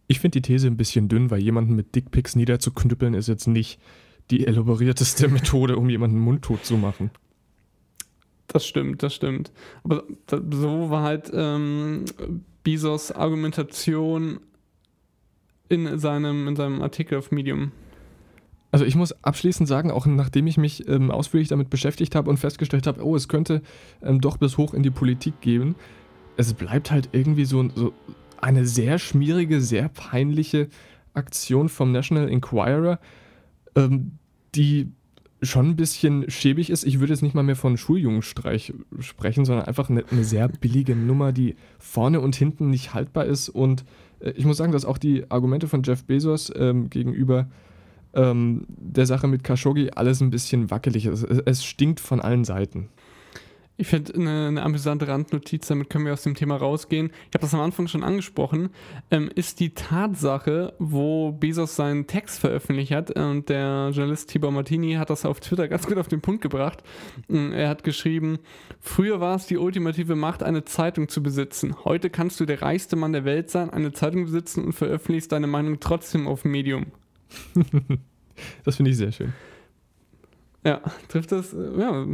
Ich 0.07 0.21
finde 0.21 0.41
die 0.41 0.43
These 0.43 0.67
ein 0.67 0.77
bisschen 0.77 1.09
dünn, 1.09 1.31
weil 1.31 1.41
jemanden 1.41 1.77
mit 1.77 1.95
Dickpics 1.95 2.35
niederzuknüppeln 2.37 3.15
ist 3.15 3.29
jetzt 3.29 3.47
nicht 3.47 3.79
die 4.31 4.47
elaborierteste 4.47 5.29
Methode, 5.29 5.77
um 5.77 5.89
jemanden 5.89 6.19
mundtot 6.19 6.65
zu 6.65 6.77
machen. 6.77 7.11
Das 8.49 8.67
stimmt, 8.67 9.03
das 9.03 9.15
stimmt. 9.15 9.53
Aber 9.85 10.03
so 10.29 10.91
war 10.91 11.05
halt 11.05 11.31
ähm, 11.33 12.05
Bezos 12.65 13.13
Argumentation 13.13 14.41
in 15.71 15.99
seinem, 15.99 16.49
in 16.49 16.57
seinem 16.57 16.83
Artikel 16.83 17.17
auf 17.17 17.31
Medium. 17.31 17.73
Also 18.73 18.85
ich 18.85 18.95
muss 18.95 19.13
abschließend 19.25 19.69
sagen, 19.69 19.91
auch 19.91 20.07
nachdem 20.07 20.47
ich 20.47 20.59
mich 20.59 20.87
ähm, 20.89 21.11
ausführlich 21.11 21.49
damit 21.49 21.71
beschäftigt 21.71 22.15
habe 22.15 22.29
und 22.29 22.37
festgestellt 22.37 22.87
habe, 22.87 23.05
oh, 23.05 23.17
es 23.17 23.29
könnte 23.29 23.63
ähm, 24.03 24.21
doch 24.21 24.37
bis 24.37 24.59
hoch 24.59 24.75
in 24.75 24.83
die 24.83 24.91
Politik 24.91 25.41
gehen, 25.41 25.75
es 26.37 26.55
bleibt 26.55 26.91
halt 26.91 27.09
irgendwie 27.13 27.45
so, 27.45 27.69
so 27.75 27.93
eine 28.41 28.67
sehr 28.67 28.99
schmierige, 28.99 29.61
sehr 29.61 29.89
peinliche 29.89 30.69
Aktion 31.15 31.69
vom 31.69 31.93
National 31.93 32.29
Enquirer, 32.29 33.01
ähm, 33.75 34.13
die 34.55 34.91
schon 35.43 35.71
ein 35.71 35.77
bisschen 35.77 36.31
schäbig 36.31 36.71
ist. 36.71 36.85
Ich 36.85 37.01
würde 37.01 37.13
jetzt 37.13 37.23
nicht 37.23 37.35
mal 37.35 37.43
mehr 37.43 37.57
von 37.57 37.77
Schuljungenstreich 37.77 38.75
sprechen, 39.01 39.45
sondern 39.45 39.67
einfach 39.67 39.89
eine, 39.89 40.05
eine 40.11 40.25
sehr 40.25 40.49
billige 40.49 40.95
Nummer, 40.95 41.33
die 41.33 41.57
vorne 41.79 42.21
und 42.21 42.37
hinten 42.37 42.71
nicht 42.71 42.95
haltbar 42.95 43.25
ist 43.25 43.49
und 43.49 43.85
ich 44.21 44.45
muss 44.45 44.57
sagen, 44.57 44.73
dass 44.73 44.85
auch 44.85 44.99
die 44.99 45.31
Argumente 45.31 45.69
von 45.69 45.83
Jeff 45.83 46.05
Bezos 46.05 46.53
ähm, 46.55 46.91
gegenüber 46.91 47.49
ähm, 48.15 48.67
der 48.69 49.07
Sache 49.07 49.29
mit 49.29 49.45
Khashoggi 49.45 49.91
alles 49.95 50.21
ein 50.21 50.31
bisschen 50.31 50.71
wackelig. 50.71 51.07
Es, 51.07 51.23
es 51.23 51.65
stinkt 51.65 52.01
von 52.01 52.21
allen 52.21 52.45
Seiten. 52.45 52.89
Ich 53.81 53.87
finde 53.87 54.13
eine, 54.13 54.49
eine, 54.49 54.63
amüsante 54.63 55.09
Randnotiz, 55.09 55.67
damit 55.69 55.89
können 55.89 56.05
wir 56.05 56.13
aus 56.13 56.23
dem 56.23 56.35
Thema 56.35 56.57
rausgehen. 56.57 57.07
Ich 57.07 57.35
habe 57.35 57.39
das 57.39 57.55
am 57.55 57.61
Anfang 57.61 57.89
schon 57.89 58.05
angesprochen, 58.05 58.69
ähm, 59.11 59.31
ist 59.35 59.59
die 59.59 59.73
Tatsache, 59.73 60.75
wo 60.79 61.33
Bezos 61.33 61.77
seinen 61.77 62.07
Text 62.07 62.41
veröffentlicht 62.41 62.93
hat 62.93 63.11
und 63.19 63.49
der 63.49 63.89
Journalist 63.95 64.29
Tibor 64.29 64.53
Martini 64.53 64.97
hat 64.97 65.09
das 65.09 65.25
auf 65.25 65.41
Twitter 65.41 65.67
ganz 65.67 65.87
gut 65.87 65.97
auf 65.97 66.09
den 66.09 66.21
Punkt 66.21 66.43
gebracht. 66.43 66.83
Ähm, 67.31 67.55
er 67.55 67.71
hat 67.71 67.83
geschrieben, 67.83 68.41
früher 68.81 69.19
war 69.19 69.37
es 69.37 69.47
die 69.47 69.57
ultimative 69.57 70.15
Macht, 70.15 70.43
eine 70.43 70.67
Zeitung 70.67 71.09
zu 71.09 71.23
besitzen. 71.23 71.75
Heute 71.83 72.11
kannst 72.11 72.39
du 72.39 72.45
der 72.45 72.61
reichste 72.61 72.97
Mann 72.97 73.15
der 73.15 73.25
Welt 73.25 73.49
sein, 73.49 73.71
eine 73.71 73.93
Zeitung 73.93 74.25
besitzen 74.27 74.63
und 74.63 74.73
veröffentlichst 74.75 75.33
deine 75.33 75.47
Meinung 75.47 75.81
trotzdem 75.81 76.29
auf 76.29 76.45
Medium. 76.45 76.89
das 78.63 78.77
finde 78.77 78.91
ich 78.91 78.99
sehr 78.99 79.13
schön. 79.13 79.33
Ja, 80.67 80.83
trifft 81.09 81.33
das, 81.33 81.55
äh, 81.55 81.81
ja, 81.81 82.07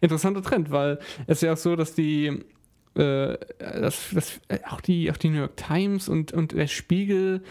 interessanter 0.00 0.42
Trend, 0.42 0.70
weil 0.70 0.98
es 1.26 1.38
ist 1.38 1.42
ja 1.42 1.52
auch 1.52 1.56
so, 1.56 1.76
dass 1.76 1.94
die, 1.94 2.26
äh, 2.94 3.36
das, 3.58 4.10
das, 4.12 4.40
äh, 4.48 4.58
auch, 4.68 4.80
die 4.80 5.10
auch 5.10 5.16
die 5.16 5.30
New 5.30 5.38
York 5.38 5.56
Times 5.56 6.08
und, 6.08 6.32
und 6.32 6.52
der 6.52 6.66
Spiegel, 6.66 7.42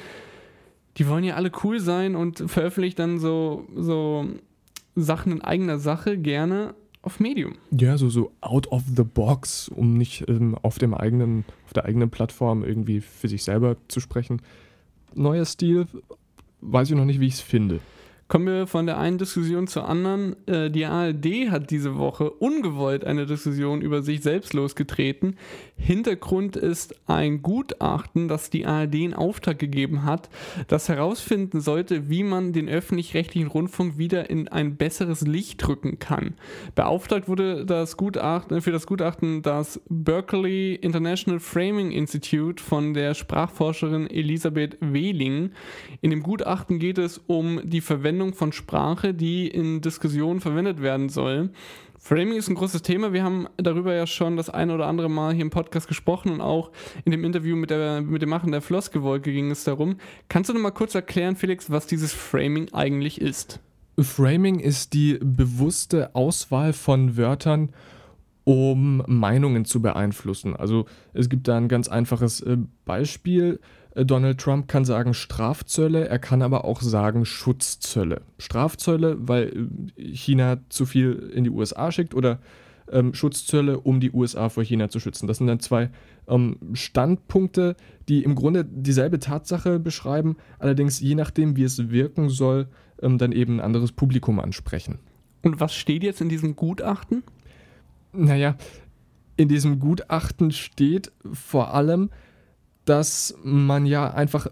die 0.97 1.07
wollen 1.07 1.23
ja 1.23 1.35
alle 1.35 1.51
cool 1.63 1.79
sein 1.79 2.15
und 2.15 2.43
veröffentlichen 2.47 2.97
dann 2.97 3.19
so, 3.19 3.67
so 3.75 4.27
Sachen 4.95 5.31
in 5.31 5.41
eigener 5.41 5.79
Sache 5.79 6.17
gerne 6.17 6.75
auf 7.01 7.19
Medium. 7.19 7.55
Ja, 7.71 7.97
so, 7.97 8.09
so 8.09 8.31
out 8.41 8.67
of 8.67 8.83
the 8.95 9.03
box, 9.03 9.69
um 9.69 9.97
nicht 9.97 10.27
ähm, 10.27 10.55
auf 10.61 10.77
dem 10.79 10.93
eigenen, 10.93 11.45
auf 11.65 11.73
der 11.73 11.85
eigenen 11.85 12.09
Plattform 12.09 12.63
irgendwie 12.63 13.01
für 13.01 13.27
sich 13.27 13.43
selber 13.43 13.77
zu 13.87 13.99
sprechen. 13.99 14.41
Neuer 15.15 15.45
Stil, 15.45 15.87
weiß 16.61 16.89
ich 16.89 16.95
noch 16.95 17.05
nicht, 17.05 17.19
wie 17.19 17.27
ich 17.27 17.35
es 17.35 17.41
finde. 17.41 17.79
Kommen 18.29 18.45
wir 18.45 18.67
von 18.67 18.85
der 18.85 18.99
einen 18.99 19.17
Diskussion 19.17 19.65
zur 19.65 19.89
anderen. 19.89 20.35
Äh, 20.45 20.69
die 20.69 20.85
ARD 20.85 21.49
hat 21.49 21.71
diese 21.71 21.97
Woche 21.97 22.29
ungewollt 22.29 23.03
eine 23.03 23.25
Diskussion 23.25 23.81
über 23.81 24.03
sich 24.03 24.21
selbst 24.21 24.53
losgetreten. 24.53 25.35
Hintergrund 25.77 26.55
ist 26.55 26.93
ein 27.07 27.41
Gutachten, 27.41 28.27
das 28.27 28.51
die 28.51 28.67
ARD 28.67 28.93
in 28.93 29.13
Auftrag 29.15 29.57
gegeben 29.57 30.03
hat, 30.03 30.29
das 30.67 30.89
herausfinden 30.89 31.59
sollte, 31.59 32.11
wie 32.11 32.21
man 32.21 32.53
den 32.53 32.69
öffentlich-rechtlichen 32.69 33.47
Rundfunk 33.47 33.97
wieder 33.97 34.29
in 34.29 34.47
ein 34.47 34.75
besseres 34.75 35.21
Licht 35.21 35.67
rücken 35.67 35.97
kann. 35.97 36.35
Beauftragt 36.75 37.27
wurde 37.29 37.65
das 37.65 37.97
Gutachten, 37.97 38.61
für 38.61 38.71
das 38.71 38.85
Gutachten 38.85 39.41
das 39.41 39.81
Berkeley 39.89 40.75
International 40.75 41.39
Framing 41.39 41.89
Institute 41.89 42.61
von 42.61 42.93
der 42.93 43.15
Sprachforscherin 43.15 44.07
Elisabeth 44.07 44.77
Wehling. 44.81 45.49
In 46.01 46.11
dem 46.11 46.21
Gutachten 46.21 46.77
geht 46.77 46.99
es 46.99 47.19
um 47.25 47.61
die 47.63 47.81
Verwendung 47.81 48.18
Verwendung 48.19 48.33
von 48.33 48.51
Sprache, 48.51 49.13
die 49.13 49.47
in 49.47 49.79
Diskussionen 49.79 50.41
verwendet 50.41 50.81
werden 50.81 51.07
soll. 51.07 51.51
Framing 51.97 52.35
ist 52.35 52.49
ein 52.49 52.55
großes 52.55 52.81
Thema. 52.81 53.13
Wir 53.13 53.23
haben 53.23 53.47
darüber 53.55 53.95
ja 53.95 54.05
schon 54.07 54.35
das 54.35 54.49
ein 54.49 54.71
oder 54.71 54.87
andere 54.87 55.09
Mal 55.09 55.33
hier 55.33 55.43
im 55.43 55.51
Podcast 55.51 55.87
gesprochen 55.87 56.33
und 56.33 56.41
auch 56.41 56.71
in 57.05 57.13
dem 57.13 57.23
Interview 57.23 57.55
mit, 57.55 57.69
der, 57.69 58.01
mit 58.01 58.21
dem 58.21 58.27
Machen 58.27 58.51
der 58.51 58.61
Floskelwolke 58.61 59.31
ging 59.31 59.51
es 59.51 59.63
darum. 59.63 59.95
Kannst 60.27 60.49
du 60.49 60.53
noch 60.53 60.59
mal 60.59 60.71
kurz 60.71 60.95
erklären, 60.95 61.37
Felix, 61.37 61.71
was 61.71 61.87
dieses 61.87 62.11
Framing 62.11 62.73
eigentlich 62.73 63.21
ist? 63.21 63.61
Framing 63.97 64.59
ist 64.59 64.93
die 64.93 65.17
bewusste 65.21 66.13
Auswahl 66.13 66.73
von 66.73 67.15
Wörtern, 67.15 67.69
um 68.43 69.01
Meinungen 69.07 69.63
zu 69.63 69.81
beeinflussen. 69.81 70.57
Also 70.57 70.87
es 71.13 71.29
gibt 71.29 71.47
da 71.47 71.55
ein 71.55 71.69
ganz 71.69 71.87
einfaches 71.87 72.41
äh, 72.41 72.57
Beispiel. 72.83 73.61
Äh, 73.95 74.05
Donald 74.05 74.39
Trump 74.39 74.67
kann 74.67 74.85
sagen 74.85 75.13
Strafzölle, 75.13 76.07
er 76.07 76.19
kann 76.19 76.41
aber 76.41 76.65
auch 76.65 76.81
sagen 76.81 77.25
Schutzzölle. 77.25 78.21
Strafzölle, 78.37 79.17
weil 79.19 79.69
äh, 79.95 80.03
China 80.13 80.57
zu 80.69 80.85
viel 80.85 81.31
in 81.33 81.43
die 81.43 81.49
USA 81.49 81.91
schickt 81.91 82.13
oder 82.13 82.39
ähm, 82.91 83.13
Schutzzölle, 83.13 83.79
um 83.79 83.99
die 83.99 84.11
USA 84.11 84.49
vor 84.49 84.63
China 84.63 84.89
zu 84.89 84.99
schützen. 84.99 85.27
Das 85.27 85.37
sind 85.37 85.47
dann 85.47 85.59
zwei 85.59 85.89
ähm, 86.27 86.57
Standpunkte, 86.73 87.75
die 88.07 88.23
im 88.23 88.35
Grunde 88.35 88.65
dieselbe 88.65 89.19
Tatsache 89.19 89.79
beschreiben, 89.79 90.37
allerdings 90.57 90.99
je 90.99 91.15
nachdem, 91.15 91.55
wie 91.55 91.63
es 91.63 91.89
wirken 91.89 92.29
soll, 92.29 92.67
ähm, 93.01 93.17
dann 93.17 93.31
eben 93.31 93.57
ein 93.57 93.65
anderes 93.65 93.91
Publikum 93.91 94.39
ansprechen. 94.39 94.99
Und 95.41 95.59
was 95.59 95.73
steht 95.73 96.03
jetzt 96.03 96.21
in 96.21 96.29
diesem 96.29 96.55
Gutachten? 96.55 97.23
Naja, 98.11 98.55
in 99.37 99.47
diesem 99.47 99.79
Gutachten 99.79 100.51
steht 100.51 101.11
vor 101.31 101.73
allem, 101.73 102.09
dass 102.89 103.35
man 103.43 103.85
ja 103.85 104.11
einfach 104.11 104.47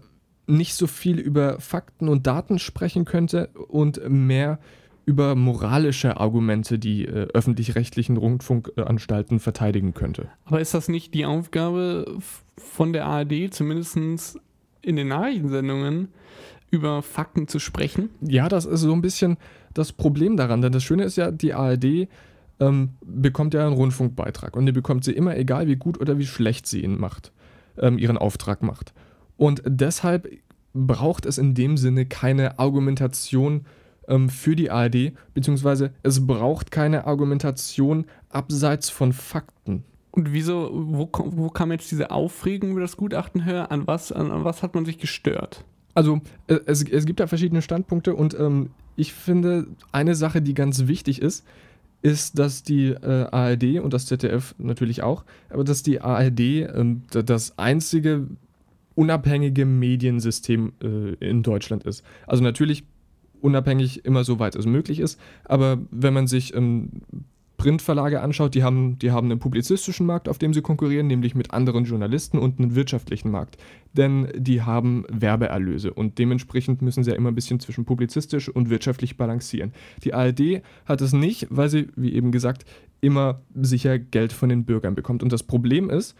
nicht 0.46 0.74
so 0.74 0.86
viel 0.86 1.18
über 1.18 1.58
Fakten 1.58 2.08
und 2.08 2.28
Daten 2.28 2.60
sprechen 2.60 3.04
könnte 3.04 3.48
und 3.68 4.00
mehr 4.08 4.60
über 5.04 5.34
moralische 5.34 6.18
Argumente 6.18 6.78
die 6.78 7.04
äh, 7.04 7.26
öffentlich-rechtlichen 7.34 8.16
Rundfunkanstalten 8.16 9.40
verteidigen 9.40 9.92
könnte. 9.92 10.28
Aber 10.44 10.60
ist 10.60 10.72
das 10.72 10.88
nicht 10.88 11.14
die 11.14 11.26
Aufgabe 11.26 12.18
von 12.56 12.92
der 12.92 13.06
ARD, 13.06 13.52
zumindest 13.52 13.96
in 14.82 14.96
den 14.96 15.08
Nachrichtensendungen, 15.08 16.08
über 16.70 17.02
Fakten 17.02 17.48
zu 17.48 17.58
sprechen? 17.58 18.10
Ja, 18.20 18.48
das 18.48 18.66
ist 18.66 18.82
so 18.82 18.92
ein 18.92 19.02
bisschen 19.02 19.36
das 19.74 19.92
Problem 19.92 20.36
daran, 20.36 20.62
denn 20.62 20.72
das 20.72 20.84
Schöne 20.84 21.02
ist 21.04 21.16
ja, 21.16 21.32
die 21.32 21.54
ARD 21.54 22.08
ähm, 22.60 22.90
bekommt 23.04 23.54
ja 23.54 23.66
einen 23.66 23.74
Rundfunkbeitrag 23.74 24.56
und 24.56 24.66
den 24.66 24.74
bekommt 24.74 25.02
sie 25.02 25.12
immer, 25.12 25.36
egal 25.36 25.66
wie 25.66 25.76
gut 25.76 26.00
oder 26.00 26.18
wie 26.18 26.26
schlecht 26.26 26.68
sie 26.68 26.84
ihn 26.84 27.00
macht 27.00 27.32
ähm, 27.80 27.98
ihren 27.98 28.18
Auftrag 28.18 28.62
macht. 28.62 28.92
Und 29.36 29.62
deshalb 29.64 30.28
braucht 30.74 31.26
es 31.26 31.38
in 31.38 31.54
dem 31.54 31.76
Sinne 31.76 32.06
keine 32.06 32.58
Argumentation 32.58 33.66
ähm, 34.06 34.28
für 34.28 34.56
die 34.56 34.70
ARD, 34.70 35.12
beziehungsweise 35.34 35.92
es 36.02 36.26
braucht 36.26 36.70
keine 36.70 37.06
Argumentation 37.06 38.06
abseits 38.30 38.90
von 38.90 39.12
Fakten. 39.12 39.84
Und 40.10 40.32
wieso, 40.32 40.70
wo, 40.72 41.08
wo 41.12 41.48
kam 41.48 41.70
jetzt 41.70 41.90
diese 41.90 42.10
Aufregung 42.10 42.72
über 42.72 42.80
das 42.80 42.96
Gutachten 42.96 43.42
her? 43.42 43.70
An 43.70 43.86
was, 43.86 44.10
an, 44.10 44.30
an 44.30 44.44
was 44.44 44.62
hat 44.62 44.74
man 44.74 44.84
sich 44.84 44.98
gestört? 44.98 45.64
Also 45.94 46.20
äh, 46.46 46.58
es, 46.66 46.82
es 46.82 47.06
gibt 47.06 47.20
da 47.20 47.26
verschiedene 47.26 47.62
Standpunkte 47.62 48.14
und 48.14 48.38
ähm, 48.38 48.70
ich 48.96 49.12
finde, 49.12 49.68
eine 49.92 50.16
Sache, 50.16 50.42
die 50.42 50.54
ganz 50.54 50.88
wichtig 50.88 51.22
ist, 51.22 51.44
ist, 52.02 52.38
dass 52.38 52.62
die 52.62 52.88
äh, 52.88 53.26
ARD 53.30 53.80
und 53.80 53.92
das 53.92 54.06
ZDF 54.06 54.54
natürlich 54.58 55.02
auch, 55.02 55.24
aber 55.50 55.64
dass 55.64 55.82
die 55.82 56.00
ARD 56.00 56.40
äh, 56.40 56.96
das 57.08 57.58
einzige 57.58 58.28
unabhängige 58.94 59.64
Mediensystem 59.64 60.72
äh, 60.82 61.14
in 61.24 61.42
Deutschland 61.42 61.84
ist. 61.84 62.04
Also 62.26 62.42
natürlich 62.42 62.84
unabhängig 63.40 64.04
immer 64.04 64.24
so 64.24 64.38
weit 64.38 64.56
es 64.56 64.66
möglich 64.66 64.98
ist, 64.98 65.20
aber 65.44 65.78
wenn 65.90 66.14
man 66.14 66.26
sich 66.26 66.54
ähm, 66.54 66.90
Printverlage 67.58 68.22
anschaut, 68.22 68.54
die 68.54 68.62
haben, 68.62 68.98
die 69.00 69.10
haben 69.10 69.30
einen 69.30 69.40
publizistischen 69.40 70.06
Markt, 70.06 70.28
auf 70.28 70.38
dem 70.38 70.54
sie 70.54 70.62
konkurrieren, 70.62 71.08
nämlich 71.08 71.34
mit 71.34 71.52
anderen 71.52 71.84
Journalisten 71.84 72.38
und 72.38 72.58
einen 72.58 72.76
wirtschaftlichen 72.76 73.30
Markt. 73.30 73.58
Denn 73.92 74.28
die 74.36 74.62
haben 74.62 75.04
Werbeerlöse 75.10 75.92
und 75.92 76.18
dementsprechend 76.18 76.82
müssen 76.82 77.02
sie 77.02 77.10
ja 77.10 77.16
immer 77.16 77.30
ein 77.30 77.34
bisschen 77.34 77.58
zwischen 77.58 77.84
publizistisch 77.84 78.48
und 78.48 78.70
wirtschaftlich 78.70 79.16
balancieren. 79.16 79.72
Die 80.04 80.14
ARD 80.14 80.62
hat 80.86 81.00
es 81.00 81.12
nicht, 81.12 81.48
weil 81.50 81.68
sie, 81.68 81.88
wie 81.96 82.14
eben 82.14 82.30
gesagt, 82.30 82.64
immer 83.00 83.42
sicher 83.54 83.98
Geld 83.98 84.32
von 84.32 84.48
den 84.48 84.64
Bürgern 84.64 84.94
bekommt. 84.94 85.24
Und 85.24 85.32
das 85.32 85.42
Problem 85.42 85.90
ist, 85.90 86.14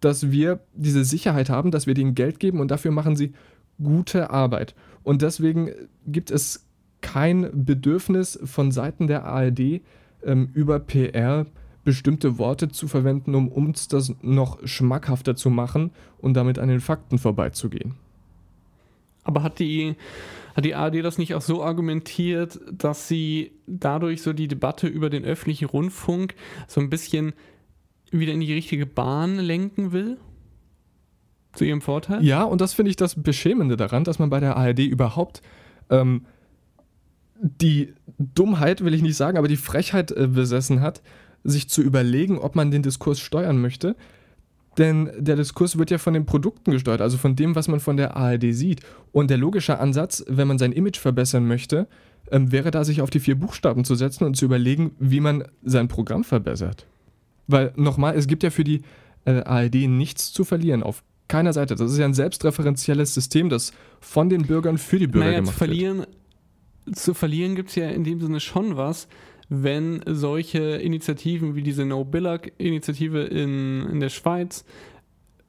dass 0.00 0.30
wir 0.30 0.60
diese 0.74 1.04
Sicherheit 1.04 1.50
haben, 1.50 1.70
dass 1.70 1.86
wir 1.86 1.94
denen 1.94 2.14
Geld 2.14 2.40
geben 2.40 2.60
und 2.60 2.70
dafür 2.70 2.92
machen 2.92 3.14
sie 3.14 3.34
gute 3.82 4.30
Arbeit. 4.30 4.74
Und 5.02 5.20
deswegen 5.20 5.70
gibt 6.06 6.30
es 6.30 6.66
kein 7.02 7.50
Bedürfnis 7.52 8.38
von 8.42 8.72
Seiten 8.72 9.06
der 9.06 9.26
ARD, 9.26 9.82
ähm, 10.24 10.50
über 10.54 10.78
PR 10.78 11.46
bestimmte 11.84 12.38
Worte 12.38 12.68
zu 12.68 12.86
verwenden, 12.86 13.34
um 13.34 13.48
uns 13.48 13.88
das 13.88 14.14
noch 14.20 14.58
schmackhafter 14.66 15.36
zu 15.36 15.48
machen 15.48 15.90
und 16.18 16.34
damit 16.34 16.58
an 16.58 16.68
den 16.68 16.80
Fakten 16.80 17.18
vorbeizugehen. 17.18 17.94
Aber 19.24 19.42
hat 19.42 19.58
die, 19.58 19.94
hat 20.54 20.64
die 20.64 20.74
ARD 20.74 21.04
das 21.04 21.18
nicht 21.18 21.34
auch 21.34 21.40
so 21.40 21.62
argumentiert, 21.62 22.60
dass 22.70 23.08
sie 23.08 23.52
dadurch 23.66 24.22
so 24.22 24.32
die 24.32 24.48
Debatte 24.48 24.86
über 24.86 25.10
den 25.10 25.24
öffentlichen 25.24 25.66
Rundfunk 25.66 26.34
so 26.66 26.80
ein 26.80 26.90
bisschen 26.90 27.32
wieder 28.10 28.32
in 28.32 28.40
die 28.40 28.52
richtige 28.52 28.86
Bahn 28.86 29.38
lenken 29.38 29.92
will? 29.92 30.18
Zu 31.52 31.64
ihrem 31.64 31.80
Vorteil? 31.80 32.22
Ja, 32.24 32.42
und 32.42 32.60
das 32.60 32.74
finde 32.74 32.90
ich 32.90 32.96
das 32.96 33.22
Beschämende 33.22 33.76
daran, 33.76 34.04
dass 34.04 34.18
man 34.18 34.30
bei 34.30 34.40
der 34.40 34.56
ARD 34.56 34.80
überhaupt 34.80 35.42
ähm, 35.90 36.26
die 37.40 37.94
Dummheit, 38.18 38.84
will 38.84 38.94
ich 38.94 39.02
nicht 39.02 39.16
sagen, 39.16 39.38
aber 39.38 39.48
die 39.48 39.56
Frechheit 39.56 40.10
äh, 40.10 40.26
besessen 40.26 40.80
hat, 40.80 41.02
sich 41.44 41.68
zu 41.68 41.82
überlegen, 41.82 42.38
ob 42.38 42.56
man 42.56 42.70
den 42.70 42.82
Diskurs 42.82 43.20
steuern 43.20 43.60
möchte. 43.60 43.96
Denn 44.76 45.10
der 45.18 45.36
Diskurs 45.36 45.76
wird 45.78 45.90
ja 45.90 45.98
von 45.98 46.14
den 46.14 46.24
Produkten 46.24 46.70
gesteuert, 46.70 47.00
also 47.00 47.16
von 47.16 47.34
dem, 47.34 47.54
was 47.56 47.68
man 47.68 47.80
von 47.80 47.96
der 47.96 48.16
ARD 48.16 48.54
sieht. 48.54 48.80
Und 49.12 49.28
der 49.30 49.38
logische 49.38 49.78
Ansatz, 49.78 50.24
wenn 50.28 50.46
man 50.46 50.58
sein 50.58 50.72
Image 50.72 50.98
verbessern 50.98 51.46
möchte, 51.46 51.88
ähm, 52.30 52.52
wäre 52.52 52.70
da, 52.70 52.84
sich 52.84 53.00
auf 53.00 53.10
die 53.10 53.20
vier 53.20 53.34
Buchstaben 53.34 53.84
zu 53.84 53.94
setzen 53.94 54.24
und 54.24 54.36
zu 54.36 54.44
überlegen, 54.44 54.92
wie 54.98 55.20
man 55.20 55.44
sein 55.64 55.88
Programm 55.88 56.24
verbessert. 56.24 56.86
Weil 57.46 57.72
nochmal, 57.76 58.14
es 58.16 58.26
gibt 58.26 58.42
ja 58.42 58.50
für 58.50 58.64
die 58.64 58.82
äh, 59.24 59.42
ARD 59.42 59.88
nichts 59.88 60.32
zu 60.32 60.44
verlieren 60.44 60.82
auf 60.82 61.02
keiner 61.26 61.52
Seite. 61.52 61.74
Das 61.74 61.90
ist 61.90 61.98
ja 61.98 62.04
ein 62.04 62.14
selbstreferenzielles 62.14 63.14
System, 63.14 63.48
das 63.48 63.72
von 64.00 64.28
den 64.28 64.42
Bürgern 64.42 64.78
für 64.78 64.98
die 64.98 65.06
Bürger 65.06 65.26
naja, 65.26 65.40
gemacht 65.40 65.52
zu 65.52 65.58
verlieren, 65.58 65.98
wird. 65.98 66.08
Zu 66.92 67.14
verlieren 67.14 67.54
gibt 67.54 67.70
es 67.70 67.74
ja 67.76 67.88
in 67.88 68.04
dem 68.04 68.20
Sinne 68.20 68.40
schon 68.40 68.76
was, 68.76 69.08
wenn 69.48 70.02
solche 70.06 70.58
Initiativen 70.58 71.54
wie 71.54 71.62
diese 71.62 71.84
No-Billag-Initiative 71.84 73.24
in, 73.24 73.86
in 73.90 74.00
der 74.00 74.10
Schweiz, 74.10 74.64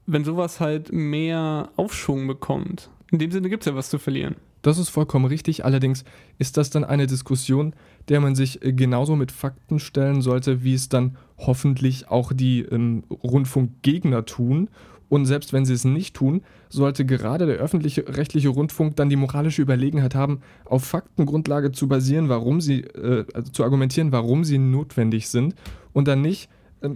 wenn 0.06 0.24
sowas 0.24 0.60
halt 0.60 0.92
mehr 0.92 1.70
Aufschwung 1.76 2.28
bekommt. 2.28 2.90
In 3.12 3.20
dem 3.20 3.32
Sinne 3.32 3.50
gibt 3.50 3.64
es 3.64 3.68
ja 3.68 3.76
was 3.76 3.90
zu 3.90 4.00
verlieren. 4.00 4.36
Das 4.62 4.78
ist 4.78 4.90
vollkommen 4.90 5.26
richtig. 5.26 5.64
Allerdings 5.64 6.04
ist 6.38 6.58
das 6.58 6.70
dann 6.70 6.84
eine 6.84 7.08
Diskussion, 7.08 7.74
der 8.10 8.20
man 8.20 8.36
sich 8.36 8.60
genauso 8.62 9.16
mit 9.16 9.32
Fakten 9.32 9.80
stellen 9.80 10.22
sollte, 10.22 10.64
wie 10.64 10.74
es 10.74 10.90
dann 10.90 11.18
hoffentlich 11.38 12.10
auch 12.10 12.34
die 12.34 12.62
ähm, 12.62 13.04
Rundfunkgegner 13.10 14.26
tun. 14.26 14.70
Und 15.10 15.26
selbst 15.26 15.54
wenn 15.54 15.66
sie 15.66 15.74
es 15.74 15.86
nicht 15.86 16.16
tun, 16.16 16.42
sollte 16.70 17.04
gerade 17.04 17.48
der 17.48 17.58
öffentliche 17.58 18.08
rechtliche 18.08 18.50
Rundfunk 18.50 18.96
dann 18.96 19.10
die 19.10 19.16
moralische 19.16 19.62
Überlegenheit 19.62 20.16
haben, 20.16 20.42
auf 20.66 20.84
Faktengrundlage 20.84 21.72
zu 21.72 21.88
basieren, 21.88 22.30
warum 22.30 22.62
sie, 22.62 22.82
äh, 22.82 23.26
also 23.34 23.52
zu 23.52 23.64
argumentieren, 23.64 24.12
warum 24.12 24.44
sie 24.44 24.60
notwendig 24.60 25.28
sind 25.30 25.56
und 25.94 26.08
dann 26.08 26.22
nicht 26.22 26.50
äh, 26.82 26.90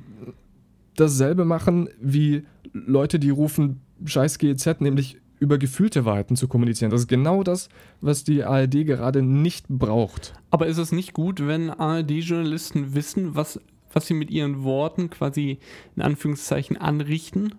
dasselbe 0.95 1.43
machen 1.43 1.89
wie 1.99 2.43
Leute, 2.71 3.19
die 3.19 3.31
rufen 3.31 3.81
Scheiß 4.05 4.37
GEZ, 4.37 4.79
nämlich 4.79 5.17
über 5.39 5.57
gefühlte 5.57 6.05
Wahrheiten 6.05 6.35
zu 6.35 6.47
kommunizieren. 6.47 6.89
Das 6.89 7.01
ist 7.01 7.07
genau 7.07 7.43
das, 7.43 7.67
was 7.99 8.23
die 8.23 8.43
ARD 8.43 8.85
gerade 8.85 9.21
nicht 9.21 9.67
braucht. 9.67 10.33
Aber 10.51 10.67
ist 10.67 10.77
es 10.77 10.91
nicht 10.91 11.13
gut, 11.13 11.45
wenn 11.45 11.69
ARD-Journalisten 11.69 12.95
wissen, 12.95 13.35
was, 13.35 13.59
was 13.93 14.07
sie 14.07 14.13
mit 14.13 14.29
ihren 14.31 14.63
Worten 14.63 15.09
quasi 15.09 15.59
in 15.95 16.01
Anführungszeichen 16.01 16.77
anrichten? 16.77 17.55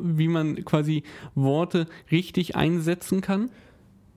Wie 0.00 0.28
man 0.28 0.64
quasi 0.64 1.02
Worte 1.34 1.86
richtig 2.10 2.56
einsetzen 2.56 3.20
kann? 3.20 3.50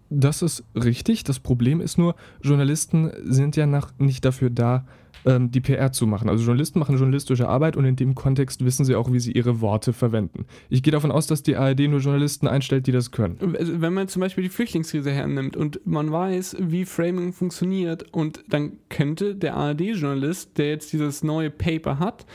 Das 0.10 0.42
ist 0.42 0.66
richtig. 0.76 1.24
Das 1.24 1.40
Problem 1.40 1.80
ist 1.80 1.98
nur, 1.98 2.16
Journalisten 2.42 3.12
sind 3.24 3.56
ja 3.56 3.66
nach, 3.66 3.92
nicht 3.98 4.26
dafür 4.26 4.50
da, 4.50 4.86
ähm, 5.26 5.52
die 5.52 5.62
PR 5.62 5.92
zu 5.92 6.08
machen. 6.08 6.30
Also 6.30 6.44
Journalisten 6.44 6.80
machen 6.80 6.98
journalistische 6.98 7.48
Arbeit 7.48 7.78
und 7.78 7.86
in 7.86 7.96
dem 7.96 8.16
Kontext 8.16 8.64
wissen 8.66 8.86
sie 8.86 8.96
auch, 8.96 9.12
wie 9.12 9.20
sie 9.20 9.32
ihre 9.32 9.62
Worte 9.62 9.94
verwenden. 9.94 10.46
Ich 10.70 10.84
gehe 10.84 10.92
davon 10.92 11.12
aus, 11.12 11.28
dass 11.28 11.44
die 11.44 11.56
ARD 11.56 11.82
nur 11.82 12.00
Journalisten 12.00 12.48
einstellt, 12.48 12.88
die 12.88 12.92
das 12.92 13.12
können. 13.12 13.56
Also 13.58 13.82
wenn 13.82 13.94
man 13.94 14.08
zum 14.08 14.22
Beispiel 14.22 14.44
die 14.44 14.50
Flüchtlingskrise 14.50 15.12
hernimmt 15.12 15.56
und 15.56 15.86
man 15.86 16.12
weiß, 16.12 16.58
wie 16.60 16.86
Framing 16.86 17.34
funktioniert 17.34 18.14
und 18.14 18.44
dann 18.50 18.74
könnte 18.90 19.36
der 19.36 19.56
ARD-Journalist, 19.56 20.58
der 20.58 20.70
jetzt 20.70 20.94
dieses 20.94 21.24
neue 21.24 21.50
Paper 21.50 22.00
hat, 22.00 22.26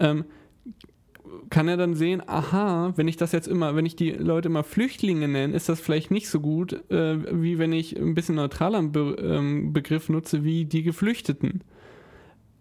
ähm, 0.00 0.24
kann 1.50 1.68
er 1.68 1.76
dann 1.76 1.94
sehen, 1.94 2.22
aha, 2.26 2.92
wenn 2.96 3.08
ich 3.08 3.16
das 3.16 3.32
jetzt 3.32 3.48
immer, 3.48 3.74
wenn 3.74 3.86
ich 3.86 3.96
die 3.96 4.10
Leute 4.10 4.48
immer 4.48 4.64
Flüchtlinge 4.64 5.28
nenne, 5.28 5.54
ist 5.54 5.68
das 5.68 5.80
vielleicht 5.80 6.10
nicht 6.10 6.28
so 6.28 6.40
gut, 6.40 6.90
äh, 6.90 7.42
wie 7.42 7.58
wenn 7.58 7.72
ich 7.72 7.96
ein 7.96 8.14
bisschen 8.14 8.34
neutraler 8.34 8.82
Be 8.82 9.16
ähm, 9.20 9.72
Begriff 9.72 10.08
nutze, 10.08 10.44
wie 10.44 10.64
die 10.64 10.82
Geflüchteten. 10.82 11.62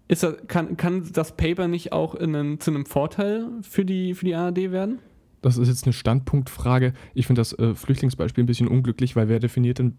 Ist 0.08 0.24
das, 0.24 0.36
kann, 0.48 0.78
kann 0.78 1.10
das 1.12 1.36
Paper 1.36 1.68
nicht 1.68 1.92
auch 1.92 2.16
einen, 2.16 2.60
zu 2.60 2.72
einem 2.72 2.86
Vorteil 2.86 3.48
für 3.62 3.84
die, 3.84 4.14
für 4.14 4.26
die 4.26 4.36
ARD 4.36 4.72
werden? 4.72 5.00
Das 5.42 5.58
ist 5.58 5.68
jetzt 5.68 5.86
eine 5.86 5.94
Standpunktfrage. 5.94 6.94
Ich 7.14 7.28
finde 7.28 7.42
das 7.42 7.54
äh, 7.54 7.76
Flüchtlingsbeispiel 7.76 8.44
ein 8.44 8.48
bisschen 8.48 8.68
unglücklich, 8.68 9.16
weil 9.16 9.28
wer 9.28 9.40
definiert 9.40 9.80
denn, 9.80 9.98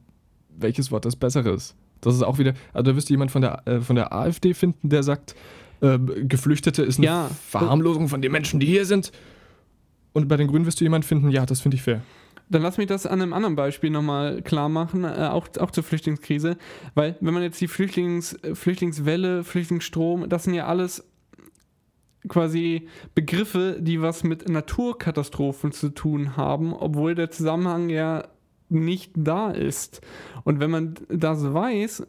welches 0.56 0.90
Wort 0.90 1.04
das 1.04 1.16
bessere 1.16 1.50
ist? 1.50 1.76
Das 2.00 2.14
ist 2.14 2.22
auch 2.22 2.38
wieder, 2.38 2.54
also 2.72 2.90
da 2.90 2.96
wirst 2.96 3.08
du 3.08 3.12
jemand 3.12 3.30
von 3.30 3.42
der, 3.42 3.66
äh, 3.66 3.80
von 3.80 3.96
der 3.96 4.12
AfD 4.12 4.54
finden, 4.54 4.88
der 4.88 5.02
sagt, 5.02 5.34
äh, 5.80 5.98
Geflüchtete 5.98 6.82
ist 6.82 6.98
eine 6.98 7.06
ja, 7.06 7.30
Verharmlosung 7.48 8.08
von 8.08 8.22
den 8.22 8.32
Menschen, 8.32 8.60
die 8.60 8.66
hier 8.66 8.84
sind. 8.84 9.12
Und 10.12 10.26
bei 10.26 10.36
den 10.36 10.48
Grünen 10.48 10.66
wirst 10.66 10.80
du 10.80 10.84
jemand 10.84 11.04
finden, 11.04 11.30
ja, 11.30 11.46
das 11.46 11.60
finde 11.60 11.76
ich 11.76 11.82
fair. 11.82 12.02
Dann 12.50 12.62
lass 12.62 12.78
mich 12.78 12.86
das 12.86 13.06
an 13.06 13.20
einem 13.20 13.32
anderen 13.32 13.56
Beispiel 13.56 13.90
nochmal 13.90 14.42
klar 14.42 14.68
machen, 14.68 15.04
äh, 15.04 15.28
auch, 15.30 15.48
auch 15.58 15.70
zur 15.70 15.84
Flüchtlingskrise. 15.84 16.56
Weil, 16.94 17.16
wenn 17.20 17.34
man 17.34 17.42
jetzt 17.42 17.60
die 17.60 17.68
Flüchtlings, 17.68 18.34
äh, 18.42 18.54
Flüchtlingswelle, 18.54 19.44
Flüchtlingsstrom, 19.44 20.28
das 20.28 20.44
sind 20.44 20.54
ja 20.54 20.66
alles 20.66 21.04
quasi 22.28 22.88
Begriffe, 23.14 23.78
die 23.80 24.00
was 24.02 24.24
mit 24.24 24.48
Naturkatastrophen 24.48 25.72
zu 25.72 25.90
tun 25.90 26.36
haben, 26.36 26.72
obwohl 26.72 27.14
der 27.14 27.30
Zusammenhang 27.30 27.90
ja 27.90 28.28
nicht 28.68 29.12
da 29.14 29.50
ist. 29.50 30.00
Und 30.44 30.60
wenn 30.60 30.70
man 30.70 30.94
das 31.08 31.52
weiß, 31.52 32.06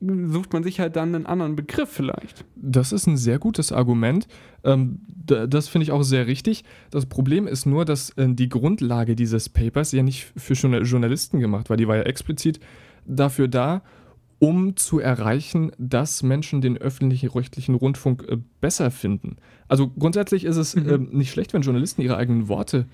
sucht 0.00 0.52
man 0.52 0.62
sich 0.62 0.78
halt 0.78 0.96
dann 0.96 1.14
einen 1.14 1.26
anderen 1.26 1.56
Begriff 1.56 1.88
vielleicht. 1.88 2.44
Das 2.54 2.92
ist 2.92 3.06
ein 3.06 3.16
sehr 3.16 3.38
gutes 3.38 3.72
Argument. 3.72 4.28
Ähm, 4.62 5.00
das 5.26 5.68
finde 5.68 5.82
ich 5.84 5.92
auch 5.92 6.02
sehr 6.02 6.26
richtig. 6.26 6.64
Das 6.90 7.06
Problem 7.06 7.46
ist 7.46 7.66
nur, 7.66 7.84
dass 7.84 8.10
äh, 8.10 8.28
die 8.28 8.48
Grundlage 8.48 9.16
dieses 9.16 9.48
Papers 9.48 9.92
ja 9.92 10.02
nicht 10.02 10.32
für 10.36 10.54
Journalisten 10.54 11.40
gemacht 11.40 11.68
war. 11.68 11.76
Die 11.76 11.88
war 11.88 11.96
ja 11.96 12.02
explizit 12.02 12.60
dafür 13.06 13.48
da, 13.48 13.82
um 14.38 14.76
zu 14.76 15.00
erreichen, 15.00 15.72
dass 15.78 16.22
Menschen 16.22 16.60
den 16.60 16.78
öffentlichen 16.78 17.30
rechtlichen 17.30 17.74
Rundfunk 17.74 18.24
äh, 18.28 18.38
besser 18.60 18.90
finden. 18.90 19.36
Also 19.66 19.88
grundsätzlich 19.88 20.44
ist 20.44 20.56
es 20.56 20.76
mhm. 20.76 20.88
äh, 20.88 20.98
nicht 20.98 21.32
schlecht, 21.32 21.54
wenn 21.54 21.62
Journalisten 21.62 22.02
ihre 22.02 22.16
eigenen 22.16 22.48
Worte 22.48 22.86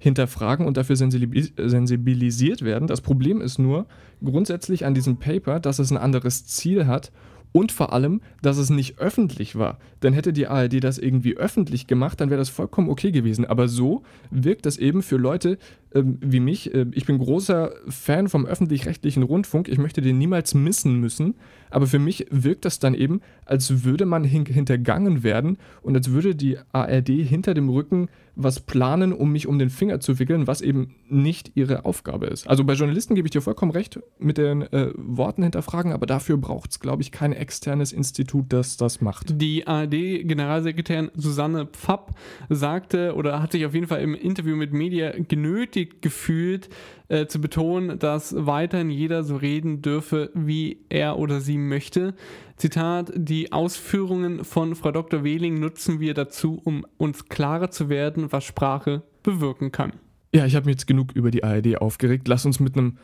hinterfragen 0.00 0.66
und 0.66 0.76
dafür 0.76 0.96
sensibilisiert 0.96 2.62
werden. 2.62 2.88
Das 2.88 3.02
Problem 3.02 3.40
ist 3.40 3.58
nur 3.58 3.86
grundsätzlich 4.24 4.84
an 4.84 4.94
diesem 4.94 5.18
Paper, 5.18 5.60
dass 5.60 5.78
es 5.78 5.92
ein 5.92 5.98
anderes 5.98 6.46
Ziel 6.46 6.88
hat 6.88 7.12
und 7.52 7.70
vor 7.70 7.92
allem, 7.92 8.20
dass 8.42 8.58
es 8.58 8.70
nicht 8.70 8.98
öffentlich 8.98 9.56
war. 9.56 9.78
Denn 10.02 10.12
hätte 10.12 10.32
die 10.32 10.46
ARD 10.46 10.82
das 10.82 10.98
irgendwie 10.98 11.36
öffentlich 11.36 11.86
gemacht, 11.86 12.20
dann 12.20 12.30
wäre 12.30 12.38
das 12.38 12.48
vollkommen 12.48 12.88
okay 12.88 13.10
gewesen. 13.10 13.44
Aber 13.44 13.68
so 13.68 14.02
wirkt 14.30 14.66
das 14.66 14.78
eben 14.78 15.02
für 15.02 15.16
Leute 15.16 15.58
ähm, 15.94 16.18
wie 16.20 16.40
mich. 16.40 16.72
Äh, 16.74 16.86
ich 16.92 17.06
bin 17.06 17.18
großer 17.18 17.72
Fan 17.88 18.28
vom 18.28 18.46
öffentlich-rechtlichen 18.46 19.22
Rundfunk. 19.22 19.68
Ich 19.68 19.78
möchte 19.78 20.00
den 20.00 20.18
niemals 20.18 20.54
missen 20.54 21.00
müssen. 21.00 21.34
Aber 21.70 21.86
für 21.86 21.98
mich 21.98 22.26
wirkt 22.30 22.64
das 22.64 22.78
dann 22.78 22.94
eben, 22.94 23.20
als 23.44 23.84
würde 23.84 24.04
man 24.04 24.24
hin 24.24 24.44
hintergangen 24.44 25.22
werden 25.22 25.58
und 25.82 25.96
als 25.96 26.10
würde 26.10 26.34
die 26.34 26.58
ARD 26.72 27.08
hinter 27.08 27.54
dem 27.54 27.68
Rücken 27.68 28.08
was 28.36 28.60
planen, 28.60 29.12
um 29.12 29.32
mich 29.32 29.46
um 29.46 29.58
den 29.58 29.70
Finger 29.70 30.00
zu 30.00 30.18
wickeln, 30.18 30.46
was 30.46 30.62
eben 30.62 30.94
nicht 31.08 31.52
ihre 31.56 31.84
Aufgabe 31.84 32.26
ist. 32.26 32.48
Also 32.48 32.64
bei 32.64 32.72
Journalisten 32.72 33.14
gebe 33.14 33.26
ich 33.26 33.32
dir 33.32 33.42
vollkommen 33.42 33.72
recht 33.72 34.00
mit 34.18 34.38
den 34.38 34.62
äh, 34.62 34.92
Worten 34.96 35.42
hinterfragen, 35.42 35.92
aber 35.92 36.06
dafür 36.06 36.38
braucht 36.38 36.70
es, 36.70 36.80
glaube 36.80 37.02
ich, 37.02 37.12
kein 37.12 37.32
externes 37.32 37.92
Institut, 37.92 38.46
das 38.48 38.76
das 38.76 39.00
macht. 39.00 39.40
Die 39.40 39.66
ARD-Generalsekretärin 39.66 41.10
Susanne 41.14 41.66
Pfapp 41.66 42.14
sagte 42.48 43.14
oder 43.14 43.42
hat 43.42 43.52
sich 43.52 43.66
auf 43.66 43.74
jeden 43.74 43.88
Fall 43.88 44.00
im 44.00 44.14
Interview 44.14 44.56
mit 44.56 44.72
Media 44.72 45.12
genötigt 45.28 45.79
gefühlt, 45.86 46.68
äh, 47.08 47.26
zu 47.26 47.40
betonen, 47.40 47.98
dass 47.98 48.34
weiterhin 48.36 48.90
jeder 48.90 49.24
so 49.24 49.36
reden 49.36 49.82
dürfe, 49.82 50.30
wie 50.34 50.84
er 50.88 51.18
oder 51.18 51.40
sie 51.40 51.58
möchte. 51.58 52.14
Zitat, 52.56 53.12
die 53.14 53.52
Ausführungen 53.52 54.44
von 54.44 54.74
Frau 54.74 54.92
Dr. 54.92 55.24
Wehling 55.24 55.58
nutzen 55.58 56.00
wir 56.00 56.14
dazu, 56.14 56.60
um 56.62 56.86
uns 56.98 57.28
klarer 57.28 57.70
zu 57.70 57.88
werden, 57.88 58.32
was 58.32 58.44
Sprache 58.44 59.02
bewirken 59.22 59.72
kann. 59.72 59.92
Ja, 60.32 60.46
ich 60.46 60.54
habe 60.54 60.66
mir 60.66 60.72
jetzt 60.72 60.86
genug 60.86 61.12
über 61.12 61.30
die 61.30 61.42
ARD 61.42 61.78
aufgeregt. 61.78 62.28
Lass 62.28 62.46
uns 62.46 62.60
mit 62.60 62.76
einem 62.76 62.98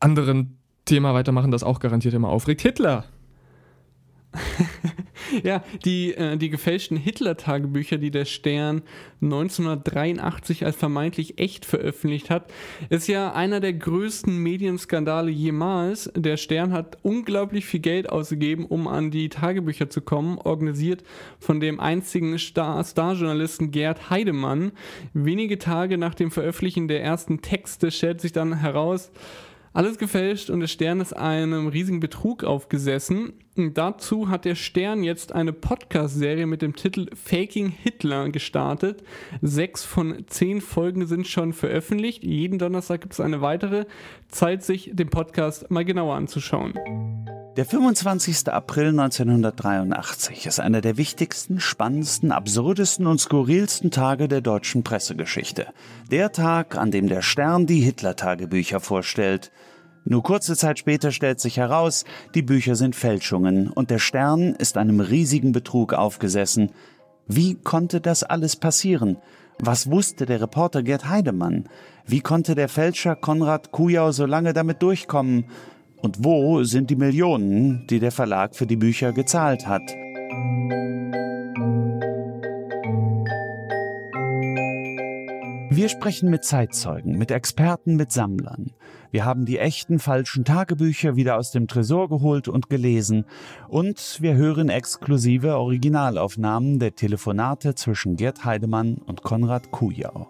anderen 0.00 0.58
Thema 0.84 1.12
weitermachen, 1.12 1.50
das 1.50 1.62
auch 1.62 1.80
garantiert 1.80 2.14
immer 2.14 2.28
aufregt. 2.28 2.62
Hitler. 2.62 3.04
ja, 5.42 5.62
die, 5.84 6.14
äh, 6.14 6.36
die 6.36 6.50
gefälschten 6.50 6.96
Hitler-Tagebücher, 6.96 7.98
die 7.98 8.10
der 8.10 8.24
Stern 8.24 8.82
1983 9.20 10.64
als 10.64 10.76
vermeintlich 10.76 11.38
echt 11.38 11.64
veröffentlicht 11.64 12.30
hat, 12.30 12.52
ist 12.88 13.08
ja 13.08 13.32
einer 13.32 13.60
der 13.60 13.72
größten 13.72 14.36
Medienskandale 14.36 15.30
jemals. 15.30 16.10
Der 16.14 16.36
Stern 16.36 16.72
hat 16.72 16.98
unglaublich 17.02 17.66
viel 17.66 17.80
Geld 17.80 18.10
ausgegeben, 18.10 18.64
um 18.66 18.86
an 18.88 19.10
die 19.10 19.28
Tagebücher 19.28 19.90
zu 19.90 20.00
kommen, 20.00 20.38
organisiert 20.38 21.02
von 21.38 21.60
dem 21.60 21.80
einzigen 21.80 22.38
Star 22.38 22.84
Starjournalisten 22.84 23.70
Gerd 23.70 24.10
Heidemann. 24.10 24.72
Wenige 25.12 25.58
Tage 25.58 25.98
nach 25.98 26.14
dem 26.14 26.30
Veröffentlichen 26.30 26.88
der 26.88 27.02
ersten 27.02 27.42
Texte 27.42 27.90
stellt 27.90 28.20
sich 28.20 28.32
dann 28.32 28.60
heraus, 28.60 29.10
alles 29.78 29.96
gefälscht 29.96 30.50
und 30.50 30.58
der 30.58 30.66
Stern 30.66 31.00
ist 31.00 31.12
einem 31.12 31.68
riesigen 31.68 32.00
Betrug 32.00 32.42
aufgesessen. 32.42 33.34
Und 33.56 33.78
dazu 33.78 34.28
hat 34.28 34.44
der 34.44 34.56
Stern 34.56 35.04
jetzt 35.04 35.32
eine 35.32 35.52
Podcast-Serie 35.52 36.46
mit 36.46 36.62
dem 36.62 36.74
Titel 36.74 37.06
Faking 37.14 37.68
Hitler 37.68 38.28
gestartet. 38.30 39.04
Sechs 39.40 39.84
von 39.84 40.24
zehn 40.26 40.60
Folgen 40.60 41.06
sind 41.06 41.28
schon 41.28 41.52
veröffentlicht. 41.52 42.24
Jeden 42.24 42.58
Donnerstag 42.58 43.02
gibt 43.02 43.12
es 43.12 43.20
eine 43.20 43.40
weitere. 43.40 43.86
Zeit, 44.26 44.64
sich 44.64 44.90
den 44.92 45.10
Podcast 45.10 45.70
mal 45.70 45.84
genauer 45.84 46.16
anzuschauen. 46.16 46.74
Der 47.58 47.66
25. 47.66 48.52
April 48.52 48.90
1983 48.90 50.46
ist 50.46 50.60
einer 50.60 50.80
der 50.80 50.96
wichtigsten, 50.96 51.58
spannendsten, 51.58 52.30
absurdesten 52.30 53.08
und 53.08 53.18
skurrilsten 53.18 53.90
Tage 53.90 54.28
der 54.28 54.42
deutschen 54.42 54.84
Pressegeschichte. 54.84 55.66
Der 56.08 56.30
Tag, 56.30 56.78
an 56.78 56.92
dem 56.92 57.08
der 57.08 57.20
Stern 57.20 57.66
die 57.66 57.80
Hitler-Tagebücher 57.80 58.78
vorstellt. 58.78 59.50
Nur 60.04 60.22
kurze 60.22 60.56
Zeit 60.56 60.78
später 60.78 61.10
stellt 61.10 61.40
sich 61.40 61.56
heraus, 61.56 62.04
die 62.36 62.42
Bücher 62.42 62.76
sind 62.76 62.94
Fälschungen 62.94 63.70
und 63.70 63.90
der 63.90 63.98
Stern 63.98 64.54
ist 64.54 64.76
einem 64.76 65.00
riesigen 65.00 65.50
Betrug 65.50 65.94
aufgesessen. 65.94 66.70
Wie 67.26 67.56
konnte 67.56 68.00
das 68.00 68.22
alles 68.22 68.54
passieren? 68.54 69.16
Was 69.58 69.90
wusste 69.90 70.26
der 70.26 70.40
Reporter 70.40 70.84
Gerd 70.84 71.08
Heidemann? 71.08 71.68
Wie 72.06 72.20
konnte 72.20 72.54
der 72.54 72.68
Fälscher 72.68 73.16
Konrad 73.16 73.72
Kujau 73.72 74.12
so 74.12 74.26
lange 74.26 74.52
damit 74.52 74.80
durchkommen? 74.80 75.46
Und 76.00 76.24
wo 76.24 76.62
sind 76.62 76.90
die 76.90 76.96
Millionen, 76.96 77.86
die 77.88 77.98
der 77.98 78.12
Verlag 78.12 78.54
für 78.54 78.66
die 78.66 78.76
Bücher 78.76 79.12
gezahlt 79.12 79.66
hat? 79.66 79.82
Wir 85.70 85.88
sprechen 85.88 86.30
mit 86.30 86.44
Zeitzeugen, 86.44 87.18
mit 87.18 87.30
Experten, 87.30 87.96
mit 87.96 88.10
Sammlern. 88.10 88.72
Wir 89.10 89.24
haben 89.24 89.44
die 89.44 89.58
echten 89.58 89.98
falschen 89.98 90.44
Tagebücher 90.44 91.16
wieder 91.16 91.36
aus 91.36 91.50
dem 91.50 91.66
Tresor 91.66 92.08
geholt 92.08 92.48
und 92.48 92.68
gelesen. 92.68 93.24
Und 93.68 94.18
wir 94.20 94.34
hören 94.34 94.68
exklusive 94.68 95.56
Originalaufnahmen 95.56 96.78
der 96.78 96.94
Telefonate 96.94 97.74
zwischen 97.74 98.16
Gerd 98.16 98.44
Heidemann 98.44 98.98
und 99.06 99.22
Konrad 99.22 99.70
Kujau. 99.70 100.28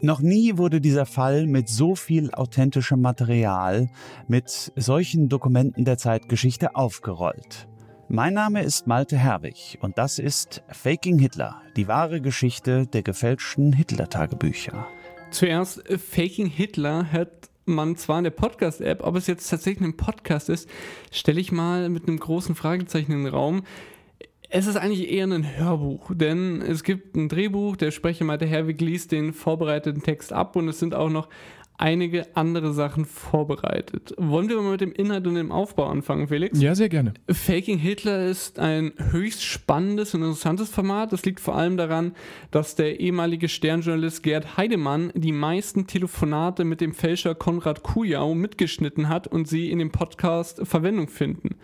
Noch 0.00 0.20
nie 0.20 0.56
wurde 0.56 0.80
dieser 0.80 1.06
Fall 1.06 1.48
mit 1.48 1.68
so 1.68 1.96
viel 1.96 2.30
authentischem 2.30 3.00
Material, 3.00 3.88
mit 4.28 4.72
solchen 4.76 5.28
Dokumenten 5.28 5.84
der 5.84 5.98
Zeitgeschichte 5.98 6.76
aufgerollt. 6.76 7.66
Mein 8.08 8.34
Name 8.34 8.62
ist 8.62 8.86
Malte 8.86 9.18
Herwig 9.18 9.76
und 9.80 9.98
das 9.98 10.20
ist 10.20 10.62
Faking 10.68 11.18
Hitler, 11.18 11.62
die 11.76 11.88
wahre 11.88 12.20
Geschichte 12.20 12.86
der 12.86 13.02
gefälschten 13.02 13.72
Hitler-Tagebücher. 13.72 14.86
Zuerst, 15.32 15.84
äh, 15.90 15.98
Faking 15.98 16.46
Hitler 16.46 17.10
hört 17.10 17.50
man 17.64 17.96
zwar 17.96 18.18
in 18.18 18.24
der 18.24 18.30
Podcast-App, 18.30 19.02
ob 19.02 19.16
es 19.16 19.26
jetzt 19.26 19.50
tatsächlich 19.50 19.86
ein 19.86 19.96
Podcast 19.96 20.48
ist, 20.48 20.68
stelle 21.10 21.40
ich 21.40 21.50
mal 21.50 21.88
mit 21.88 22.06
einem 22.06 22.20
großen 22.20 22.54
Fragezeichen 22.54 23.12
in 23.12 23.24
den 23.24 23.34
Raum. 23.34 23.64
Es 24.50 24.66
ist 24.66 24.76
eigentlich 24.76 25.10
eher 25.10 25.26
ein 25.26 25.58
Hörbuch, 25.58 26.12
denn 26.14 26.62
es 26.62 26.82
gibt 26.82 27.16
ein 27.16 27.28
Drehbuch, 27.28 27.76
der 27.76 27.90
Sprecher 27.90 28.24
Malte 28.24 28.46
Herwig 28.46 28.80
liest 28.80 29.12
den 29.12 29.34
vorbereiteten 29.34 30.02
Text 30.02 30.32
ab 30.32 30.56
und 30.56 30.68
es 30.68 30.78
sind 30.78 30.94
auch 30.94 31.10
noch 31.10 31.28
einige 31.76 32.34
andere 32.34 32.72
Sachen 32.72 33.04
vorbereitet. 33.04 34.14
Wollen 34.16 34.48
wir 34.48 34.56
mal 34.60 34.72
mit 34.72 34.80
dem 34.80 34.92
Inhalt 34.92 35.26
und 35.26 35.34
dem 35.34 35.52
Aufbau 35.52 35.86
anfangen, 35.86 36.28
Felix? 36.28 36.60
Ja, 36.60 36.74
sehr 36.74 36.88
gerne. 36.88 37.12
Faking 37.30 37.78
Hitler 37.78 38.26
ist 38.26 38.58
ein 38.58 38.92
höchst 39.10 39.44
spannendes 39.44 40.14
und 40.14 40.22
interessantes 40.22 40.70
Format. 40.70 41.12
Das 41.12 41.24
liegt 41.26 41.40
vor 41.40 41.54
allem 41.54 41.76
daran, 41.76 42.12
dass 42.50 42.74
der 42.74 43.00
ehemalige 43.00 43.48
Sternjournalist 43.48 44.22
Gerd 44.22 44.56
Heidemann 44.56 45.12
die 45.14 45.32
meisten 45.32 45.86
Telefonate 45.86 46.64
mit 46.64 46.80
dem 46.80 46.94
Fälscher 46.94 47.34
Konrad 47.34 47.82
Kujau 47.82 48.34
mitgeschnitten 48.34 49.10
hat 49.10 49.28
und 49.28 49.46
sie 49.46 49.70
in 49.70 49.78
dem 49.78 49.92
Podcast 49.92 50.66
Verwendung 50.66 51.08
finden. 51.08 51.56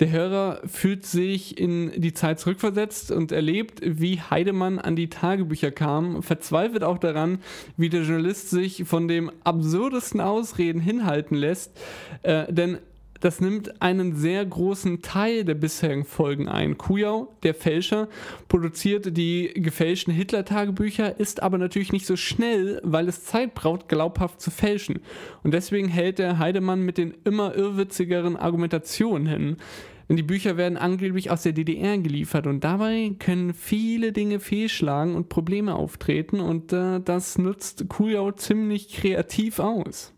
Der 0.00 0.10
Hörer 0.10 0.60
fühlt 0.64 1.04
sich 1.04 1.58
in 1.58 2.00
die 2.00 2.14
Zeit 2.14 2.38
zurückversetzt 2.38 3.10
und 3.10 3.32
erlebt, 3.32 3.80
wie 3.82 4.20
Heidemann 4.20 4.78
an 4.78 4.94
die 4.94 5.10
Tagebücher 5.10 5.72
kam, 5.72 6.22
verzweifelt 6.22 6.84
auch 6.84 6.98
daran, 6.98 7.40
wie 7.76 7.88
der 7.88 8.02
Journalist 8.02 8.50
sich 8.50 8.84
von 8.84 9.08
dem 9.08 9.32
absurdesten 9.42 10.20
Ausreden 10.20 10.80
hinhalten 10.80 11.36
lässt, 11.36 11.76
äh, 12.22 12.52
denn 12.52 12.78
das 13.20 13.40
nimmt 13.40 13.82
einen 13.82 14.14
sehr 14.14 14.44
großen 14.44 15.02
Teil 15.02 15.44
der 15.44 15.54
bisherigen 15.54 16.04
Folgen 16.04 16.48
ein. 16.48 16.78
Kujau, 16.78 17.34
der 17.42 17.54
Fälscher, 17.54 18.08
produziert 18.48 19.16
die 19.16 19.52
gefälschten 19.54 20.14
Hitler-Tagebücher, 20.14 21.18
ist 21.18 21.42
aber 21.42 21.58
natürlich 21.58 21.92
nicht 21.92 22.06
so 22.06 22.16
schnell, 22.16 22.80
weil 22.84 23.08
es 23.08 23.24
Zeit 23.24 23.54
braucht, 23.54 23.88
glaubhaft 23.88 24.40
zu 24.40 24.50
fälschen. 24.50 25.00
Und 25.42 25.52
deswegen 25.52 25.88
hält 25.88 26.18
der 26.18 26.38
Heidemann 26.38 26.82
mit 26.82 26.98
den 26.98 27.14
immer 27.24 27.54
irrwitzigeren 27.54 28.36
Argumentationen 28.36 29.26
hin. 29.26 29.56
Denn 30.08 30.16
die 30.16 30.22
Bücher 30.22 30.56
werden 30.56 30.78
angeblich 30.78 31.30
aus 31.30 31.42
der 31.42 31.52
DDR 31.52 31.98
geliefert 31.98 32.46
und 32.46 32.64
dabei 32.64 33.12
können 33.18 33.52
viele 33.52 34.12
Dinge 34.12 34.40
fehlschlagen 34.40 35.14
und 35.14 35.28
Probleme 35.28 35.74
auftreten 35.74 36.40
und 36.40 36.72
äh, 36.72 37.00
das 37.00 37.36
nutzt 37.36 37.88
Kujau 37.88 38.32
ziemlich 38.32 38.88
kreativ 38.88 39.58
aus. 39.58 40.14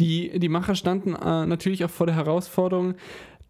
Die, 0.00 0.38
die 0.38 0.48
Macher 0.48 0.74
standen 0.74 1.14
äh, 1.14 1.46
natürlich 1.46 1.84
auch 1.84 1.90
vor 1.90 2.06
der 2.06 2.16
Herausforderung, 2.16 2.94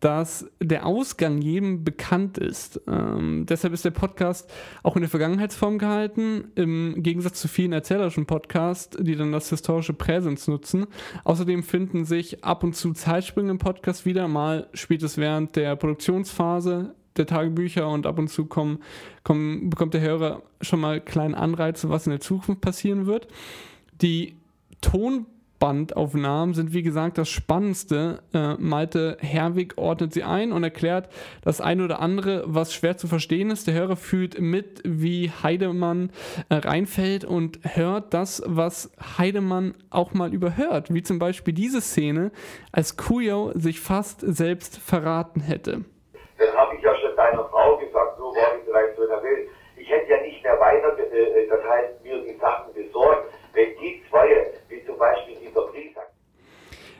dass 0.04 0.46
der 0.60 0.84
Ausgang 0.84 1.38
jedem 1.40 1.82
bekannt 1.82 2.36
ist. 2.36 2.78
Ähm, 2.86 3.46
deshalb 3.48 3.72
ist 3.72 3.86
der 3.86 3.90
Podcast 3.90 4.52
auch 4.82 4.96
in 4.96 5.00
der 5.00 5.08
Vergangenheitsform 5.08 5.78
gehalten, 5.78 6.52
im 6.56 7.02
Gegensatz 7.02 7.40
zu 7.40 7.48
vielen 7.48 7.72
erzählerischen 7.72 8.26
Podcasts, 8.26 8.98
die 9.00 9.16
dann 9.16 9.32
das 9.32 9.48
historische 9.48 9.94
Präsens 9.94 10.46
nutzen. 10.46 10.88
Außerdem 11.24 11.62
finden 11.62 12.04
sich 12.04 12.44
ab 12.44 12.64
und 12.64 12.76
zu 12.76 12.92
Zeitsprünge 12.92 13.52
im 13.52 13.58
Podcast 13.58 14.04
wieder. 14.04 14.28
Mal 14.28 14.68
spielt 14.74 15.02
es 15.02 15.16
während 15.16 15.56
der 15.56 15.74
Produktionsphase 15.76 16.94
der 17.16 17.26
Tagebücher 17.26 17.88
und 17.88 18.06
ab 18.06 18.18
und 18.18 18.28
zu 18.28 18.44
kommen, 18.44 18.80
kommen, 19.22 19.70
bekommt 19.70 19.94
der 19.94 20.02
Hörer 20.02 20.42
schon 20.60 20.80
mal 20.80 21.00
kleine 21.00 21.36
Anreize, 21.36 21.88
was 21.88 22.06
in 22.06 22.10
der 22.10 22.20
Zukunft 22.20 22.60
passieren 22.60 23.06
wird. 23.06 23.28
Die 24.02 24.34
Ton 24.82 25.24
Bandaufnahmen 25.58 26.54
sind 26.54 26.72
wie 26.72 26.82
gesagt 26.82 27.18
das 27.18 27.28
Spannendste. 27.28 28.22
Äh, 28.32 28.54
Malte 28.58 29.16
Herwig 29.20 29.78
ordnet 29.78 30.12
sie 30.12 30.22
ein 30.22 30.52
und 30.52 30.64
erklärt 30.64 31.08
das 31.42 31.60
eine 31.60 31.84
oder 31.84 32.00
andere, 32.00 32.44
was 32.46 32.74
schwer 32.74 32.96
zu 32.96 33.08
verstehen 33.08 33.50
ist. 33.50 33.66
Der 33.66 33.74
Hörer 33.74 33.96
fühlt 33.96 34.40
mit, 34.40 34.82
wie 34.84 35.30
Heidemann 35.42 36.10
äh, 36.48 36.56
reinfällt 36.56 37.24
und 37.24 37.60
hört 37.74 38.12
das, 38.14 38.42
was 38.46 38.92
Heidemann 39.18 39.74
auch 39.90 40.12
mal 40.12 40.34
überhört. 40.34 40.92
Wie 40.92 41.02
zum 41.02 41.18
Beispiel 41.18 41.54
diese 41.54 41.80
Szene, 41.80 42.30
als 42.72 42.96
Kujo 42.96 43.52
sich 43.54 43.80
fast 43.80 44.20
selbst 44.20 44.78
verraten 44.78 45.40
hätte. 45.40 45.84
Dann 46.38 46.54
habe 46.56 46.76
ich 46.76 46.82
ja 46.82 46.94
schon 46.96 47.14
deiner 47.16 47.44
Frau 47.48 47.76
gesagt, 47.78 48.18
so 48.18 48.24
war 48.24 48.58
ich 48.58 48.64
vielleicht 48.64 48.96
so 48.96 49.02
in 49.02 49.08
der 49.08 49.22
Welt. 49.22 49.48
Ich 49.76 49.88
hätte 49.88 50.10
ja 50.10 50.20
nicht 50.22 50.42
mehr 50.42 50.58
weiter, 50.58 50.98
äh, 50.98 51.46
das 51.48 51.62
heißt, 51.62 52.02
mir 52.02 52.22
die 52.22 52.36
Sachen 52.38 52.74
besorgt, 52.74 53.32
wenn 53.52 53.68
die 53.80 54.02
zwei, 54.10 54.52
wie 54.68 54.84
zum 54.84 54.98
Beispiel 54.98 55.36
dieser 55.36 55.62
Briefsack. 55.62 56.10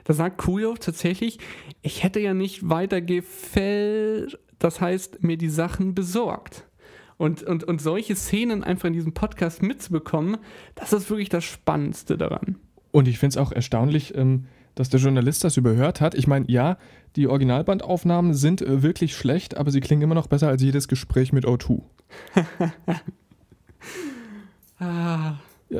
Da 0.04 0.12
sagt 0.12 0.38
Kujo 0.38 0.74
tatsächlich, 0.74 1.38
ich 1.82 2.02
hätte 2.02 2.20
ja 2.20 2.34
nicht 2.34 2.68
weiter 2.68 3.00
gefällt, 3.00 4.38
das 4.58 4.80
heißt, 4.80 5.22
mir 5.22 5.36
die 5.36 5.48
Sachen 5.48 5.94
besorgt. 5.94 6.64
Und, 7.16 7.42
und, 7.42 7.64
und 7.64 7.80
solche 7.80 8.16
Szenen 8.16 8.64
einfach 8.64 8.88
in 8.88 8.92
diesem 8.92 9.14
Podcast 9.14 9.62
mitzubekommen, 9.62 10.36
das 10.74 10.92
ist 10.92 11.08
wirklich 11.10 11.28
das 11.28 11.44
Spannendste 11.44 12.18
daran. 12.18 12.56
Und 12.90 13.08
ich 13.08 13.18
finde 13.18 13.34
es 13.34 13.36
auch 13.38 13.52
erstaunlich, 13.52 14.14
ähm, 14.16 14.46
dass 14.74 14.88
der 14.88 15.00
Journalist 15.00 15.44
das 15.44 15.56
überhört 15.56 16.00
hat. 16.00 16.14
Ich 16.14 16.26
meine, 16.26 16.46
ja, 16.50 16.76
die 17.16 17.28
Originalbandaufnahmen 17.28 18.34
sind 18.34 18.62
äh, 18.62 18.82
wirklich 18.82 19.16
schlecht, 19.16 19.56
aber 19.56 19.70
sie 19.70 19.80
klingen 19.80 20.02
immer 20.02 20.14
noch 20.14 20.26
besser 20.26 20.48
als 20.48 20.62
jedes 20.62 20.88
Gespräch 20.88 21.32
mit 21.32 21.46
O2. 21.46 21.82
ah. 24.80 25.34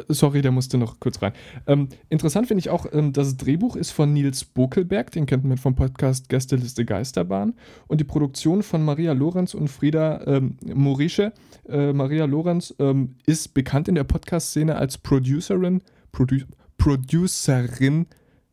Sorry, 0.09 0.43
der 0.43 0.51
musste 0.51 0.79
noch 0.79 1.01
kurz 1.01 1.23
rein. 1.23 1.33
Ähm, 1.67 1.89
interessant 2.09 2.49
finde 2.49 2.61
ich 2.61 2.71
auch, 2.71 2.87
ähm, 2.93 3.13
das 3.13 3.37
Drehbuch 3.37 3.77
ist 3.77 3.91
von 3.91 4.13
Nils 4.13 4.45
Bokelberg, 4.45 5.11
den 5.11 5.27
kennt 5.27 5.45
man 5.45 5.59
vom 5.59 5.75
Podcast 5.75 6.29
Gästeliste 6.29 6.85
Geisterbahn. 6.85 7.55
Und 7.87 8.01
die 8.01 8.05
Produktion 8.05 8.63
von 8.63 8.85
Maria 8.85 9.13
Lorenz 9.13 9.55
und 9.55 9.69
Frieda 9.69 10.27
ähm, 10.27 10.57
Morische. 10.65 11.33
Äh, 11.69 11.93
Maria 11.93 12.25
Lorenz 12.25 12.75
ähm, 12.79 13.17
ist 13.27 13.55
bekannt 13.55 13.89
in 13.89 13.95
der 13.95 14.05
Podcast-Szene 14.05 14.77
als 14.77 14.99
Producerin, 14.99 15.83
Produ 16.13 16.39
Producerin, 16.77 18.07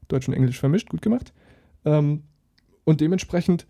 Deutsch 0.08 0.28
und 0.28 0.34
Englisch 0.34 0.60
vermischt, 0.60 0.90
gut 0.90 1.02
gemacht. 1.02 1.34
Ähm, 1.86 2.24
und 2.84 3.02
dementsprechend 3.02 3.66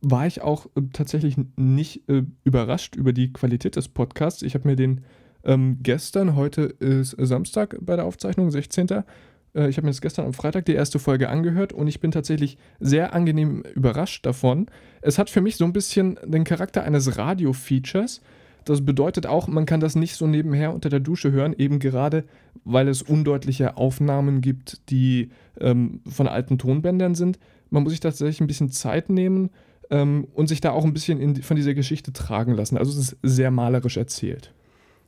war 0.00 0.26
ich 0.26 0.42
auch 0.42 0.66
äh, 0.76 0.82
tatsächlich 0.92 1.36
nicht 1.56 2.08
äh, 2.08 2.22
überrascht 2.44 2.96
über 2.96 3.12
die 3.12 3.32
Qualität 3.32 3.76
des 3.76 3.88
Podcasts. 3.88 4.42
Ich 4.42 4.54
habe 4.54 4.68
mir 4.68 4.76
den 4.76 5.02
ähm, 5.46 5.78
gestern, 5.82 6.34
heute 6.34 6.62
ist 6.62 7.16
Samstag 7.18 7.76
bei 7.80 7.96
der 7.96 8.04
Aufzeichnung, 8.04 8.50
16. 8.50 8.88
Äh, 8.90 9.68
ich 9.68 9.76
habe 9.76 9.86
mir 9.86 9.92
das 9.92 10.00
gestern 10.00 10.26
am 10.26 10.32
Freitag 10.32 10.66
die 10.66 10.74
erste 10.74 10.98
Folge 10.98 11.28
angehört 11.28 11.72
und 11.72 11.86
ich 11.86 12.00
bin 12.00 12.10
tatsächlich 12.10 12.58
sehr 12.80 13.14
angenehm 13.14 13.62
überrascht 13.74 14.26
davon. 14.26 14.66
Es 15.00 15.18
hat 15.18 15.30
für 15.30 15.40
mich 15.40 15.56
so 15.56 15.64
ein 15.64 15.72
bisschen 15.72 16.18
den 16.24 16.44
Charakter 16.44 16.82
eines 16.82 17.16
Radio-Features. 17.16 18.20
Das 18.64 18.84
bedeutet 18.84 19.26
auch, 19.26 19.46
man 19.46 19.64
kann 19.64 19.78
das 19.78 19.94
nicht 19.94 20.16
so 20.16 20.26
nebenher 20.26 20.74
unter 20.74 20.88
der 20.88 20.98
Dusche 20.98 21.30
hören, 21.30 21.54
eben 21.56 21.78
gerade 21.78 22.24
weil 22.64 22.88
es 22.88 23.00
undeutliche 23.00 23.76
Aufnahmen 23.76 24.40
gibt, 24.40 24.90
die 24.90 25.30
ähm, 25.60 26.00
von 26.08 26.26
alten 26.26 26.58
Tonbändern 26.58 27.14
sind. 27.14 27.38
Man 27.70 27.84
muss 27.84 27.92
sich 27.92 28.00
tatsächlich 28.00 28.40
ein 28.40 28.48
bisschen 28.48 28.70
Zeit 28.70 29.08
nehmen 29.08 29.50
ähm, 29.90 30.26
und 30.34 30.48
sich 30.48 30.60
da 30.60 30.72
auch 30.72 30.84
ein 30.84 30.92
bisschen 30.92 31.20
in, 31.20 31.36
von 31.36 31.56
dieser 31.56 31.74
Geschichte 31.74 32.12
tragen 32.12 32.54
lassen. 32.54 32.76
Also 32.76 32.98
es 32.98 33.12
ist 33.12 33.18
sehr 33.22 33.52
malerisch 33.52 33.96
erzählt. 33.96 34.52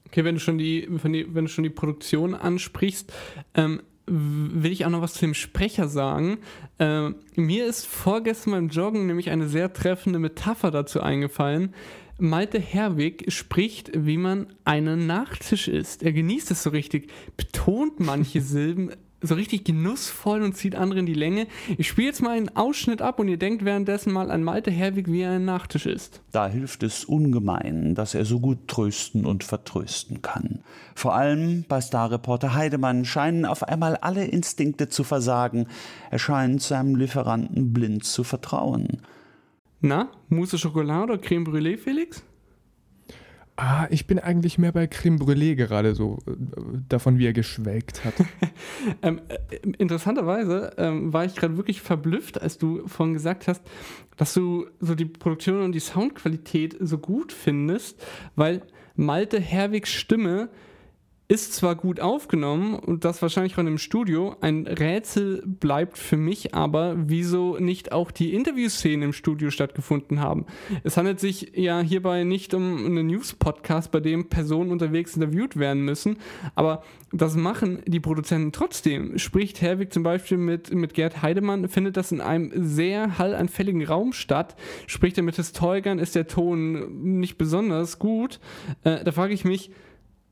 Okay, 0.08 0.24
wenn 0.24 0.34
du 0.34 0.40
schon 0.40 0.58
die, 0.58 0.88
wenn, 0.88 1.44
du 1.44 1.48
schon 1.48 1.64
die 1.64 1.70
Produktion 1.70 2.34
ansprichst, 2.34 3.12
ähm, 3.54 3.82
will 4.06 4.72
ich 4.72 4.86
auch 4.86 4.90
noch 4.90 5.02
was 5.02 5.14
zu 5.14 5.20
dem 5.20 5.34
Sprecher 5.34 5.88
sagen. 5.88 6.38
Ähm, 6.78 7.16
mir 7.36 7.66
ist 7.66 7.86
vorgestern 7.86 8.52
beim 8.52 8.68
Joggen 8.68 9.06
nämlich 9.06 9.30
eine 9.30 9.48
sehr 9.48 9.72
treffende 9.72 10.18
Metapher 10.18 10.70
dazu 10.70 11.02
eingefallen. 11.02 11.74
Malte 12.18 12.58
Herwig 12.58 13.32
spricht, 13.32 13.90
wie 13.94 14.16
man 14.16 14.48
einen 14.64 15.06
Nachtisch 15.06 15.68
isst. 15.68 16.02
Er 16.02 16.12
genießt 16.12 16.50
es 16.50 16.62
so 16.62 16.70
richtig, 16.70 17.10
betont 17.36 18.00
manche 18.00 18.40
Silben 18.40 18.92
so 19.20 19.34
richtig 19.34 19.64
genussvoll 19.64 20.42
und 20.42 20.56
zieht 20.56 20.76
andere 20.76 21.00
in 21.00 21.06
die 21.06 21.14
Länge. 21.14 21.46
Ich 21.76 21.88
spiele 21.88 22.08
jetzt 22.08 22.22
mal 22.22 22.36
einen 22.36 22.54
Ausschnitt 22.56 23.02
ab 23.02 23.18
und 23.18 23.28
ihr 23.28 23.36
denkt 23.36 23.64
währenddessen 23.64 24.12
mal 24.12 24.30
an 24.30 24.44
Malte 24.44 24.70
Herwig, 24.70 25.10
wie 25.10 25.22
er 25.22 25.32
ein 25.32 25.44
Nachtisch 25.44 25.86
ist. 25.86 26.22
Da 26.30 26.46
hilft 26.46 26.82
es 26.82 27.04
ungemein, 27.04 27.94
dass 27.94 28.14
er 28.14 28.24
so 28.24 28.38
gut 28.38 28.68
trösten 28.68 29.26
und 29.26 29.44
vertrösten 29.44 30.22
kann. 30.22 30.60
Vor 30.94 31.14
allem 31.14 31.64
bei 31.68 31.80
Starreporter 31.80 32.54
Heidemann 32.54 33.04
scheinen 33.04 33.44
auf 33.44 33.62
einmal 33.62 33.96
alle 33.96 34.24
Instinkte 34.24 34.88
zu 34.88 35.02
versagen. 35.02 35.66
Er 36.10 36.18
scheint 36.18 36.62
seinem 36.62 36.94
Lieferanten 36.94 37.72
blind 37.72 38.04
zu 38.04 38.22
vertrauen. 38.24 39.02
Na, 39.80 40.10
Mousse 40.28 40.58
Schokolade 40.58 41.12
oder 41.12 41.18
Creme 41.18 41.44
Brûlée, 41.44 41.78
Felix? 41.78 42.22
Ah, 43.60 43.88
ich 43.90 44.06
bin 44.06 44.20
eigentlich 44.20 44.56
mehr 44.56 44.70
bei 44.70 44.86
Creme 44.86 45.18
Brûlée 45.18 45.56
gerade 45.56 45.96
so, 45.96 46.18
äh, 46.28 46.30
davon 46.88 47.18
wie 47.18 47.26
er 47.26 47.32
geschwelgt 47.32 48.04
hat. 48.04 48.14
ähm, 49.02 49.20
äh, 49.26 49.56
interessanterweise 49.78 50.74
ähm, 50.78 51.12
war 51.12 51.24
ich 51.24 51.34
gerade 51.34 51.56
wirklich 51.56 51.82
verblüfft, 51.82 52.40
als 52.40 52.58
du 52.58 52.86
vorhin 52.86 53.14
gesagt 53.14 53.48
hast, 53.48 53.64
dass 54.16 54.32
du 54.32 54.66
so 54.78 54.94
die 54.94 55.06
Produktion 55.06 55.60
und 55.62 55.72
die 55.72 55.80
Soundqualität 55.80 56.76
so 56.78 56.98
gut 56.98 57.32
findest, 57.32 58.00
weil 58.36 58.62
Malte 58.94 59.40
Herwigs 59.40 59.92
Stimme 59.92 60.50
ist 61.30 61.52
zwar 61.52 61.76
gut 61.76 62.00
aufgenommen 62.00 62.74
und 62.74 63.04
das 63.04 63.20
wahrscheinlich 63.20 63.54
von 63.54 63.66
dem 63.66 63.76
Studio. 63.76 64.34
Ein 64.40 64.66
Rätsel 64.66 65.42
bleibt 65.46 65.98
für 65.98 66.16
mich 66.16 66.54
aber, 66.54 66.94
wieso 66.96 67.58
nicht 67.58 67.92
auch 67.92 68.10
die 68.10 68.32
Interviewszenen 68.32 69.02
im 69.02 69.12
Studio 69.12 69.50
stattgefunden 69.50 70.20
haben. 70.20 70.46
Es 70.84 70.96
handelt 70.96 71.20
sich 71.20 71.52
ja 71.54 71.80
hierbei 71.80 72.24
nicht 72.24 72.54
um 72.54 72.86
einen 72.86 73.08
News-Podcast, 73.08 73.90
bei 73.90 74.00
dem 74.00 74.30
Personen 74.30 74.72
unterwegs 74.72 75.16
interviewt 75.16 75.58
werden 75.58 75.84
müssen, 75.84 76.16
aber 76.54 76.82
das 77.12 77.36
machen 77.36 77.82
die 77.86 78.00
Produzenten 78.00 78.50
trotzdem. 78.52 79.18
Spricht 79.18 79.60
Herwig 79.60 79.92
zum 79.92 80.02
Beispiel 80.02 80.38
mit, 80.38 80.72
mit 80.72 80.94
Gerd 80.94 81.20
Heidemann, 81.20 81.68
findet 81.68 81.98
das 81.98 82.10
in 82.10 82.22
einem 82.22 82.52
sehr 82.54 83.18
hallanfälligen 83.18 83.84
Raum 83.84 84.14
statt. 84.14 84.56
Spricht 84.86 85.18
er 85.18 85.24
mit 85.24 85.36
Historikern, 85.36 85.98
ist 85.98 86.14
der 86.14 86.26
Ton 86.26 87.18
nicht 87.18 87.36
besonders 87.36 87.98
gut. 87.98 88.40
Äh, 88.84 89.04
da 89.04 89.12
frage 89.12 89.34
ich 89.34 89.44
mich, 89.44 89.70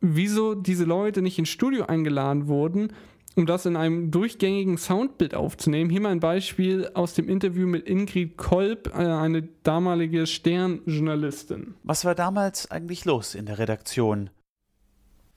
wieso 0.00 0.54
diese 0.54 0.84
Leute 0.84 1.22
nicht 1.22 1.38
ins 1.38 1.48
Studio 1.48 1.86
eingeladen 1.86 2.48
wurden, 2.48 2.92
um 3.36 3.46
das 3.46 3.66
in 3.66 3.76
einem 3.76 4.10
durchgängigen 4.10 4.78
Soundbild 4.78 5.34
aufzunehmen. 5.34 5.90
Hier 5.90 6.00
mal 6.00 6.12
ein 6.12 6.20
Beispiel 6.20 6.90
aus 6.94 7.14
dem 7.14 7.28
Interview 7.28 7.66
mit 7.66 7.86
Ingrid 7.86 8.36
Kolb, 8.36 8.88
äh, 8.88 8.98
eine 8.98 9.42
damalige 9.62 10.26
Sternjournalistin. 10.26 11.74
Was 11.82 12.04
war 12.04 12.14
damals 12.14 12.70
eigentlich 12.70 13.04
los 13.04 13.34
in 13.34 13.46
der 13.46 13.58
Redaktion? 13.58 14.30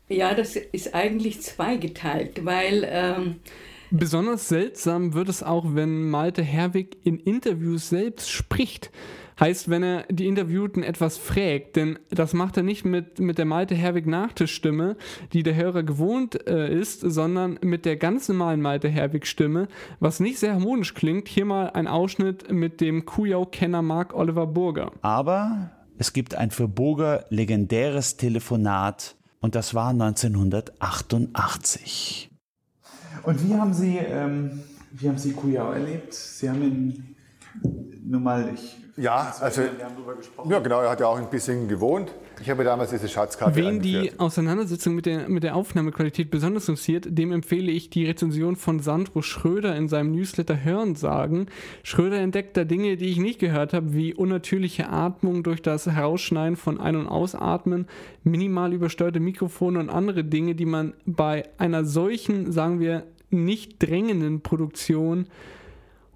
Ja, 0.07 0.33
das 0.33 0.55
ist 0.55 0.95
eigentlich 0.95 1.41
zweigeteilt, 1.41 2.45
weil 2.45 2.87
ähm, 2.89 3.35
Besonders 3.91 4.47
seltsam 4.47 5.13
wird 5.13 5.29
es 5.29 5.41
auch, 5.41 5.65
wenn 5.73 6.09
Malte 6.09 6.43
Herwig 6.43 6.97
in 7.03 7.17
Interviews 7.17 7.89
selbst 7.89 8.29
spricht. 8.29 8.91
Heißt, 9.39 9.69
wenn 9.69 9.83
er 9.83 10.03
die 10.09 10.27
Interviewten 10.27 10.83
etwas 10.83 11.17
fragt, 11.17 11.77
denn 11.77 11.97
das 12.09 12.33
macht 12.33 12.57
er 12.57 12.63
nicht 12.63 12.83
mit, 12.83 13.19
mit 13.19 13.37
der 13.37 13.45
Malte 13.45 13.75
Herwig 13.75 14.05
Nachtischstimme, 14.05 14.97
die 15.31 15.43
der 15.43 15.55
Hörer 15.55 15.83
gewohnt 15.83 16.45
äh, 16.47 16.73
ist, 16.73 16.99
sondern 17.01 17.57
mit 17.61 17.85
der 17.85 17.95
ganz 17.95 18.27
normalen 18.27 18.59
Malte 18.61 18.89
Herwig 18.89 19.25
Stimme, 19.25 19.69
was 19.99 20.19
nicht 20.19 20.39
sehr 20.39 20.53
harmonisch 20.53 20.93
klingt. 20.93 21.29
Hier 21.29 21.45
mal 21.45 21.69
ein 21.69 21.87
Ausschnitt 21.87 22.51
mit 22.51 22.81
dem 22.81 23.05
Kujau-Kenner 23.05 23.81
Mark 23.81 24.13
Oliver 24.13 24.47
Burger. 24.47 24.91
Aber 25.01 25.71
es 25.97 26.11
gibt 26.13 26.35
ein 26.35 26.51
für 26.51 26.67
Burger 26.67 27.25
legendäres 27.29 28.17
Telefonat 28.17 29.15
und 29.39 29.55
das 29.55 29.73
war 29.73 29.89
1988. 29.89 32.29
Und 33.23 33.47
wie 33.47 33.55
haben 33.55 33.73
Sie, 33.73 33.97
ähm, 33.97 34.59
wie 34.91 35.07
haben 35.07 35.17
Sie 35.17 35.31
Kujau 35.33 35.71
erlebt? 35.71 36.13
Sie 36.13 36.49
haben 36.49 36.61
ihn 36.61 37.15
nun 38.03 38.23
mal, 38.23 38.51
ich 38.53 38.77
ja, 38.99 39.33
also, 39.39 39.61
ja, 40.49 40.59
genau, 40.59 40.81
er 40.81 40.89
hat 40.89 40.99
ja 40.99 41.07
auch 41.07 41.17
ein 41.17 41.29
bisschen 41.29 41.69
gewohnt. 41.69 42.13
Ich 42.41 42.49
habe 42.49 42.65
damals 42.65 42.89
diese 42.89 43.07
Schatzkarte 43.07 43.55
Wen 43.55 43.79
die 43.79 44.11
Auseinandersetzung 44.19 44.93
mit 44.93 45.05
der, 45.05 45.29
mit 45.29 45.43
der 45.43 45.55
Aufnahmequalität 45.55 46.29
besonders 46.29 46.67
interessiert, 46.67 47.05
dem 47.09 47.31
empfehle 47.31 47.71
ich 47.71 47.89
die 47.89 48.05
Rezension 48.05 48.57
von 48.57 48.81
Sandro 48.81 49.21
Schröder 49.21 49.73
in 49.77 49.87
seinem 49.87 50.11
Newsletter 50.11 50.65
Hören 50.65 50.95
sagen. 50.95 51.45
Schröder 51.81 52.19
entdeckt 52.19 52.57
da 52.57 52.65
Dinge, 52.65 52.97
die 52.97 53.05
ich 53.05 53.19
nicht 53.19 53.39
gehört 53.39 53.73
habe, 53.73 53.93
wie 53.93 54.13
unnatürliche 54.13 54.89
Atmung 54.89 55.43
durch 55.43 55.61
das 55.61 55.87
Herausschneiden 55.87 56.57
von 56.57 56.77
Ein- 56.77 56.97
und 56.97 57.07
Ausatmen, 57.07 57.87
minimal 58.25 58.73
übersteuerte 58.73 59.21
Mikrofone 59.21 59.79
und 59.79 59.89
andere 59.89 60.25
Dinge, 60.25 60.55
die 60.55 60.65
man 60.65 60.93
bei 61.05 61.43
einer 61.57 61.85
solchen, 61.85 62.51
sagen 62.51 62.81
wir, 62.81 63.05
nicht 63.29 63.81
drängenden 63.81 64.41
Produktion 64.41 65.27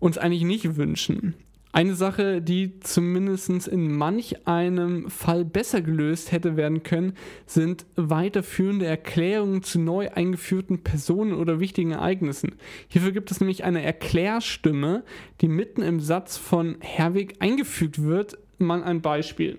uns 0.04 0.18
eigentlich 0.18 0.44
nicht 0.44 0.76
wünschen. 0.76 1.34
Eine 1.72 1.96
Sache, 1.96 2.42
die 2.42 2.80
zumindest 2.82 3.68
in 3.70 3.96
manch 3.96 4.46
einem 4.46 5.10
Fall 5.10 5.46
besser 5.46 5.82
gelöst 5.82 6.34
hätte 6.34 6.58
werden 6.58 6.84
können, 6.84 7.13
sind 7.48 7.86
weiterführende 7.96 8.86
Erklärungen 8.86 9.63
zu 9.63 9.80
neu 9.80 10.12
eingeführten 10.12 10.84
Personen 10.84 11.34
oder 11.34 11.62
wichtigen 11.62 11.92
Ereignissen. 11.92 12.56
Hierfür 12.89 13.13
gibt 13.13 13.32
es 13.32 13.39
nämlich 13.39 13.63
eine 13.63 13.82
Erklärstimme, 13.82 15.04
die 15.39 15.48
mitten 15.48 15.82
im 15.82 16.02
Satz 16.02 16.38
von 16.38 16.76
Herwig 16.82 17.38
eingefügt 17.39 18.04
wird. 18.04 18.38
Mal 18.60 18.84
ein 18.84 19.02
Beispiel. 19.02 19.58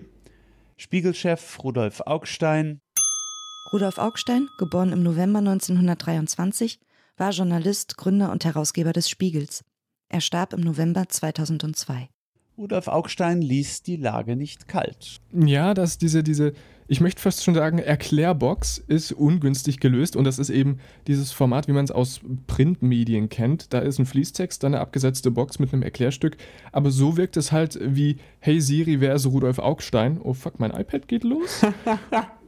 Spiegelchef 0.77 1.57
Rudolf 1.63 2.01
Augstein. 2.01 2.79
Rudolf 3.73 3.97
Augstein, 3.97 4.47
geboren 4.59 4.93
im 4.93 5.01
November 5.01 5.39
1923, 5.39 6.79
war 7.17 7.31
Journalist, 7.31 7.97
Gründer 7.97 8.31
und 8.31 8.45
Herausgeber 8.45 8.93
des 8.93 9.09
Spiegels. 9.09 9.65
Er 10.09 10.21
starb 10.21 10.53
im 10.53 10.61
November 10.61 11.09
2002. 11.09 12.09
Rudolf 12.57 12.87
Augstein 12.87 13.41
ließ 13.41 13.83
die 13.83 13.97
Lage 13.97 14.35
nicht 14.35 14.67
kalt. 14.67 15.17
Ja, 15.33 15.73
dass 15.73 15.97
diese, 15.97 16.23
diese, 16.23 16.53
ich 16.87 17.01
möchte 17.01 17.21
fast 17.21 17.43
schon 17.43 17.53
sagen, 17.53 17.79
Erklärbox 17.79 18.77
ist 18.77 19.11
ungünstig 19.11 19.81
gelöst 19.81 20.15
und 20.15 20.23
das 20.23 20.39
ist 20.39 20.49
eben 20.49 20.79
dieses 21.07 21.31
Format, 21.33 21.67
wie 21.67 21.73
man 21.73 21.83
es 21.83 21.91
aus 21.91 22.21
Printmedien 22.47 23.27
kennt. 23.27 23.73
Da 23.73 23.79
ist 23.79 23.99
ein 23.99 24.05
Fließtext, 24.05 24.63
dann 24.63 24.73
eine 24.73 24.81
abgesetzte 24.81 25.31
Box 25.31 25.59
mit 25.59 25.73
einem 25.73 25.83
Erklärstück, 25.83 26.37
aber 26.71 26.91
so 26.91 27.17
wirkt 27.17 27.35
es 27.35 27.51
halt 27.51 27.77
wie, 27.81 28.17
hey 28.39 28.61
Siri, 28.61 29.01
wer 29.01 29.15
ist 29.15 29.25
Rudolf 29.25 29.59
Augstein? 29.59 30.21
Oh 30.21 30.33
fuck, 30.33 30.59
mein 30.59 30.71
iPad 30.71 31.09
geht 31.09 31.25
los. 31.25 31.65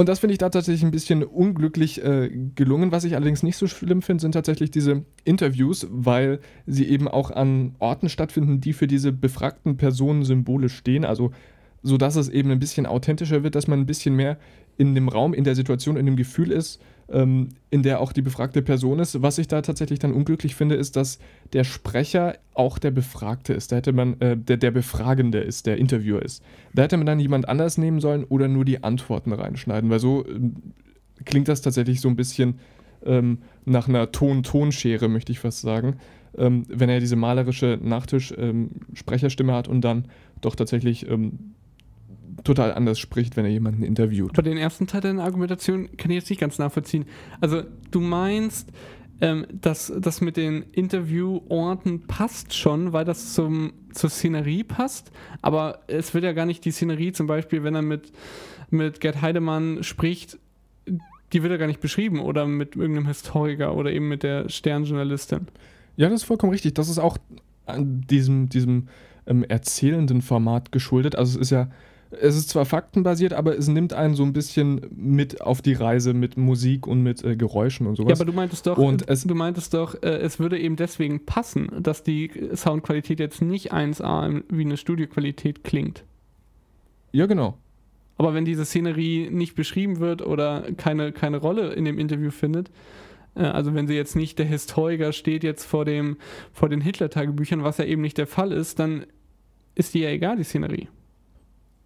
Und 0.00 0.08
das 0.08 0.20
finde 0.20 0.32
ich 0.32 0.38
da 0.38 0.48
tatsächlich 0.48 0.82
ein 0.82 0.92
bisschen 0.92 1.22
unglücklich 1.22 2.02
äh, 2.02 2.30
gelungen. 2.54 2.90
Was 2.90 3.04
ich 3.04 3.16
allerdings 3.16 3.42
nicht 3.42 3.58
so 3.58 3.66
schlimm 3.66 4.00
finde, 4.00 4.22
sind 4.22 4.32
tatsächlich 4.32 4.70
diese 4.70 5.04
Interviews, 5.24 5.86
weil 5.90 6.40
sie 6.66 6.88
eben 6.88 7.06
auch 7.06 7.30
an 7.30 7.74
Orten 7.80 8.08
stattfinden, 8.08 8.62
die 8.62 8.72
für 8.72 8.86
diese 8.86 9.12
befragten 9.12 9.76
Personen 9.76 10.24
symbolisch 10.24 10.74
stehen. 10.74 11.04
Also 11.04 11.32
so 11.82 11.98
dass 11.98 12.16
es 12.16 12.30
eben 12.30 12.50
ein 12.50 12.58
bisschen 12.58 12.86
authentischer 12.86 13.42
wird, 13.42 13.54
dass 13.54 13.66
man 13.66 13.78
ein 13.78 13.84
bisschen 13.84 14.16
mehr 14.16 14.38
in 14.78 14.94
dem 14.94 15.06
Raum, 15.06 15.34
in 15.34 15.44
der 15.44 15.54
Situation, 15.54 15.98
in 15.98 16.06
dem 16.06 16.16
Gefühl 16.16 16.50
ist, 16.50 16.80
ähm, 17.10 17.48
in 17.70 17.82
der 17.82 18.00
auch 18.00 18.12
die 18.12 18.22
befragte 18.22 18.62
Person 18.62 18.98
ist. 18.98 19.22
Was 19.22 19.38
ich 19.38 19.48
da 19.48 19.62
tatsächlich 19.62 19.98
dann 19.98 20.12
unglücklich 20.12 20.54
finde, 20.54 20.74
ist, 20.76 20.96
dass 20.96 21.18
der 21.52 21.64
Sprecher 21.64 22.36
auch 22.54 22.78
der 22.78 22.90
Befragte 22.90 23.52
ist. 23.52 23.72
Da 23.72 23.76
hätte 23.76 23.92
man, 23.92 24.20
äh, 24.20 24.36
der, 24.36 24.56
der 24.56 24.70
Befragende 24.70 25.38
ist, 25.38 25.66
der 25.66 25.78
Interviewer 25.78 26.22
ist. 26.22 26.42
Da 26.74 26.82
hätte 26.82 26.96
man 26.96 27.06
dann 27.06 27.20
jemand 27.20 27.48
anders 27.48 27.78
nehmen 27.78 28.00
sollen 28.00 28.24
oder 28.24 28.48
nur 28.48 28.64
die 28.64 28.82
Antworten 28.82 29.32
reinschneiden, 29.32 29.90
weil 29.90 30.00
so 30.00 30.24
äh, 30.24 30.40
klingt 31.24 31.48
das 31.48 31.62
tatsächlich 31.62 32.00
so 32.00 32.08
ein 32.08 32.16
bisschen 32.16 32.58
ähm, 33.04 33.38
nach 33.64 33.88
einer 33.88 34.12
Ton-Tonschere, 34.12 35.08
möchte 35.08 35.32
ich 35.32 35.40
fast 35.40 35.60
sagen. 35.60 35.96
Ähm, 36.36 36.64
wenn 36.68 36.88
er 36.88 37.00
diese 37.00 37.16
malerische 37.16 37.78
Nachtisch-Sprecherstimme 37.82 39.52
ähm, 39.52 39.58
hat 39.58 39.68
und 39.68 39.80
dann 39.80 40.06
doch 40.40 40.54
tatsächlich 40.54 41.08
ähm, 41.08 41.54
total 42.44 42.72
anders 42.72 42.98
spricht, 42.98 43.36
wenn 43.36 43.44
er 43.44 43.50
jemanden 43.50 43.82
interviewt. 43.82 44.32
Bei 44.32 44.42
den 44.42 44.56
ersten 44.56 44.86
Teil 44.86 45.00
deiner 45.00 45.24
Argumentation 45.24 45.88
kann 45.96 46.10
ich 46.10 46.16
jetzt 46.16 46.30
nicht 46.30 46.40
ganz 46.40 46.58
nachvollziehen. 46.58 47.06
Also 47.40 47.62
du 47.90 48.00
meinst, 48.00 48.72
ähm, 49.20 49.46
dass 49.52 49.92
das 49.98 50.20
mit 50.20 50.36
den 50.36 50.62
Intervieworten 50.72 52.06
passt 52.06 52.54
schon, 52.54 52.92
weil 52.92 53.04
das 53.04 53.34
zum, 53.34 53.72
zur 53.92 54.10
Szenerie 54.10 54.64
passt, 54.64 55.12
aber 55.42 55.80
es 55.88 56.14
wird 56.14 56.24
ja 56.24 56.32
gar 56.32 56.46
nicht 56.46 56.64
die 56.64 56.70
Szenerie, 56.70 57.12
zum 57.12 57.26
Beispiel, 57.26 57.62
wenn 57.62 57.74
er 57.74 57.82
mit, 57.82 58.12
mit 58.70 59.00
Gerd 59.00 59.20
Heidemann 59.20 59.82
spricht, 59.82 60.38
die 61.32 61.42
wird 61.42 61.52
ja 61.52 61.58
gar 61.58 61.66
nicht 61.66 61.80
beschrieben 61.80 62.20
oder 62.20 62.46
mit 62.46 62.76
irgendeinem 62.76 63.06
Historiker 63.06 63.76
oder 63.76 63.92
eben 63.92 64.08
mit 64.08 64.22
der 64.22 64.48
Sternjournalistin. 64.48 65.46
Ja, 65.96 66.08
das 66.08 66.22
ist 66.22 66.26
vollkommen 66.26 66.52
richtig. 66.52 66.74
Das 66.74 66.88
ist 66.88 66.98
auch 66.98 67.18
an 67.66 68.00
diesem, 68.08 68.48
diesem 68.48 68.88
ähm, 69.26 69.44
erzählenden 69.44 70.22
Format 70.22 70.72
geschuldet. 70.72 71.14
Also 71.14 71.38
es 71.38 71.46
ist 71.46 71.50
ja 71.50 71.70
es 72.10 72.36
ist 72.36 72.50
zwar 72.50 72.64
faktenbasiert, 72.64 73.32
aber 73.32 73.56
es 73.56 73.68
nimmt 73.68 73.92
einen 73.92 74.14
so 74.14 74.24
ein 74.24 74.32
bisschen 74.32 74.80
mit 74.94 75.40
auf 75.42 75.62
die 75.62 75.74
Reise 75.74 76.12
mit 76.12 76.36
Musik 76.36 76.86
und 76.86 77.02
mit 77.02 77.22
äh, 77.24 77.36
Geräuschen 77.36 77.86
und 77.86 77.96
sowas. 77.96 78.10
Ja, 78.10 78.16
aber 78.16 78.24
du 78.24 78.36
meintest 78.36 78.66
doch, 78.66 78.78
und 78.78 79.08
es, 79.08 79.24
du 79.24 79.34
meintest 79.34 79.74
doch, 79.74 79.94
äh, 80.02 80.18
es 80.18 80.38
würde 80.38 80.58
eben 80.58 80.76
deswegen 80.76 81.24
passen, 81.24 81.68
dass 81.80 82.02
die 82.02 82.30
Soundqualität 82.54 83.20
jetzt 83.20 83.42
nicht 83.42 83.72
1A 83.72 84.42
wie 84.48 84.64
eine 84.64 84.76
Studioqualität 84.76 85.62
klingt. 85.62 86.04
Ja, 87.12 87.26
genau. 87.26 87.56
Aber 88.18 88.34
wenn 88.34 88.44
diese 88.44 88.64
Szenerie 88.64 89.30
nicht 89.30 89.54
beschrieben 89.54 89.98
wird 90.00 90.20
oder 90.20 90.64
keine, 90.76 91.12
keine 91.12 91.38
Rolle 91.38 91.72
in 91.72 91.84
dem 91.84 91.98
Interview 91.98 92.30
findet, 92.30 92.70
Äh, 93.34 93.42
also 93.42 93.74
wenn 93.74 93.86
sie 93.86 93.94
jetzt 93.94 94.16
nicht, 94.16 94.38
der 94.38 94.46
Historiker 94.46 95.12
steht 95.12 95.44
jetzt 95.44 95.64
vor, 95.64 95.84
dem, 95.84 96.16
vor 96.52 96.68
den 96.68 96.80
Hitler-Tagebüchern, 96.80 97.62
was 97.62 97.78
ja 97.78 97.84
eben 97.84 98.02
nicht 98.02 98.18
der 98.18 98.26
Fall 98.26 98.52
ist, 98.52 98.78
dann 98.78 99.06
ist 99.74 99.94
die 99.94 100.00
ja 100.00 100.10
egal, 100.10 100.36
die 100.36 100.44
Szenerie. 100.44 100.88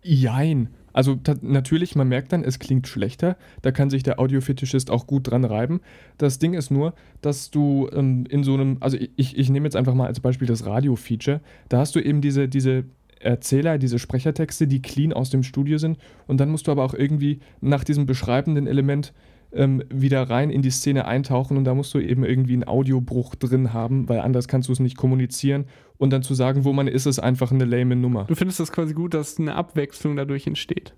Jein. 0.05 0.69
Also 0.93 1.19
natürlich, 1.43 1.97
man 1.97 2.09
merkt 2.09 2.33
dann, 2.33 2.45
es 2.45 2.61
klingt 2.61 2.87
schlechter. 2.87 3.37
Da 3.63 3.73
kann 3.73 3.91
sich 3.91 4.05
der 4.05 4.21
Audiofetischist 4.21 4.91
auch 4.91 5.09
gut 5.09 5.29
dran 5.29 5.45
reiben. 5.45 5.81
Das 6.19 6.39
Ding 6.39 6.55
ist 6.55 6.71
nur, 6.71 6.95
dass 7.21 7.51
du 7.51 7.89
ähm, 7.93 8.25
in 8.29 8.45
so 8.45 8.55
einem, 8.55 8.77
also 8.79 8.97
ich, 9.17 9.37
ich 9.37 9.51
nehme 9.51 9.67
jetzt 9.67 9.75
einfach 9.75 9.95
mal 9.95 10.07
als 10.07 10.21
Beispiel 10.21 10.47
das 10.47 10.67
Radio-Feature. 10.67 11.41
Da 11.69 11.79
hast 11.79 11.97
du 11.97 12.01
eben 12.01 12.21
diese, 12.21 12.49
diese 12.49 12.85
Erzähler, 13.19 13.79
diese 13.79 13.99
Sprechertexte, 13.99 14.69
die 14.69 14.83
clean 14.83 15.13
aus 15.13 15.31
dem 15.31 15.43
Studio 15.43 15.79
sind. 15.79 15.99
Und 16.29 16.39
dann 16.39 16.51
musst 16.51 16.69
du 16.69 16.71
aber 16.71 16.85
auch 16.85 16.95
irgendwie 16.95 17.41
nach 17.61 17.83
diesem 17.83 18.07
beschreibenden 18.07 18.69
Element 18.69 19.13
ähm, 19.55 19.83
wieder 19.89 20.29
rein 20.29 20.51
in 20.51 20.63
die 20.63 20.71
Szene 20.71 21.07
eintauchen 21.07 21.57
und 21.57 21.65
da 21.65 21.75
musst 21.75 21.95
du 21.95 21.99
eben 21.99 22.25
irgendwie 22.25 22.55
einen 22.55 22.67
Audiobruch 22.67 23.35
drin 23.35 23.73
haben, 23.73 24.09
weil 24.09 24.21
anders 24.21 24.49
kannst 24.49 24.69
du 24.69 24.73
es 24.73 24.81
nicht 24.81 24.97
kommunizieren 24.97 25.67
und 25.97 26.11
dann 26.11 26.23
zu 26.23 26.35
sagen, 26.35 26.65
wo 26.65 26.73
man 26.73 26.89
ist, 26.89 27.07
ist 27.07 27.19
einfach 27.19 27.53
eine 27.53 27.65
lame 27.65 27.97
Nummer. 27.97 28.25
Du 28.25 28.35
findest 28.35 28.61
das 28.61 28.73
quasi 28.73 28.95
gut, 28.95 29.15
dass 29.15 29.39
eine 29.39 29.55
Abwechslung 29.55 30.17
dadurch 30.17 30.47
entsteht. 30.47 30.95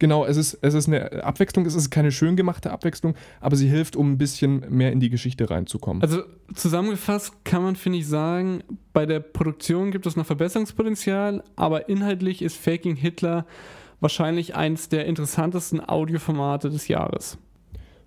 Genau, 0.00 0.24
es 0.24 0.38
ist, 0.38 0.54
es 0.62 0.72
ist 0.72 0.88
eine 0.88 1.24
Abwechslung, 1.24 1.66
es 1.66 1.74
ist 1.74 1.90
keine 1.90 2.10
schön 2.10 2.34
gemachte 2.34 2.70
Abwechslung, 2.70 3.14
aber 3.38 3.54
sie 3.54 3.68
hilft, 3.68 3.96
um 3.96 4.12
ein 4.12 4.18
bisschen 4.18 4.64
mehr 4.70 4.92
in 4.92 4.98
die 4.98 5.10
Geschichte 5.10 5.50
reinzukommen. 5.50 6.02
Also 6.02 6.22
zusammengefasst 6.54 7.44
kann 7.44 7.62
man, 7.62 7.76
finde 7.76 7.98
ich, 7.98 8.08
sagen, 8.08 8.64
bei 8.94 9.04
der 9.04 9.20
Produktion 9.20 9.90
gibt 9.90 10.06
es 10.06 10.16
noch 10.16 10.24
Verbesserungspotenzial, 10.24 11.44
aber 11.54 11.90
inhaltlich 11.90 12.40
ist 12.40 12.56
Faking 12.56 12.96
Hitler 12.96 13.44
wahrscheinlich 14.00 14.56
eins 14.56 14.88
der 14.88 15.04
interessantesten 15.04 15.86
Audioformate 15.86 16.70
des 16.70 16.88
Jahres. 16.88 17.36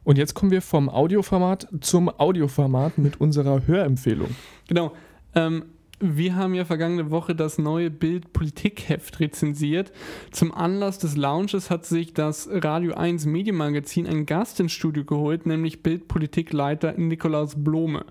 Und 0.03 0.17
jetzt 0.17 0.33
kommen 0.33 0.51
wir 0.51 0.61
vom 0.61 0.89
Audioformat 0.89 1.67
zum 1.81 2.09
Audioformat 2.09 2.97
mit 2.97 3.21
unserer 3.21 3.65
Hörempfehlung. 3.67 4.29
Genau. 4.67 4.91
Ähm, 5.35 5.65
wir 5.99 6.35
haben 6.35 6.53
ja 6.53 6.65
vergangene 6.65 7.11
Woche 7.11 7.33
das 7.33 7.57
neue 7.57 7.89
Bild-Politik-Heft 7.89 9.21
rezensiert. 9.21 9.93
Zum 10.31 10.53
Anlass 10.53 10.99
des 10.99 11.15
Launches 11.15 11.69
hat 11.69 11.85
sich 11.85 12.13
das 12.13 12.49
Radio 12.51 12.93
1 12.95 13.25
Medienmagazin 13.25 14.05
einen 14.07 14.25
Gast 14.25 14.59
ins 14.59 14.73
Studio 14.73 15.05
geholt, 15.05 15.45
nämlich 15.45 15.81
Bild-Politik-Leiter 15.81 16.93
Nikolaus 16.97 17.55
Blome. 17.55 18.05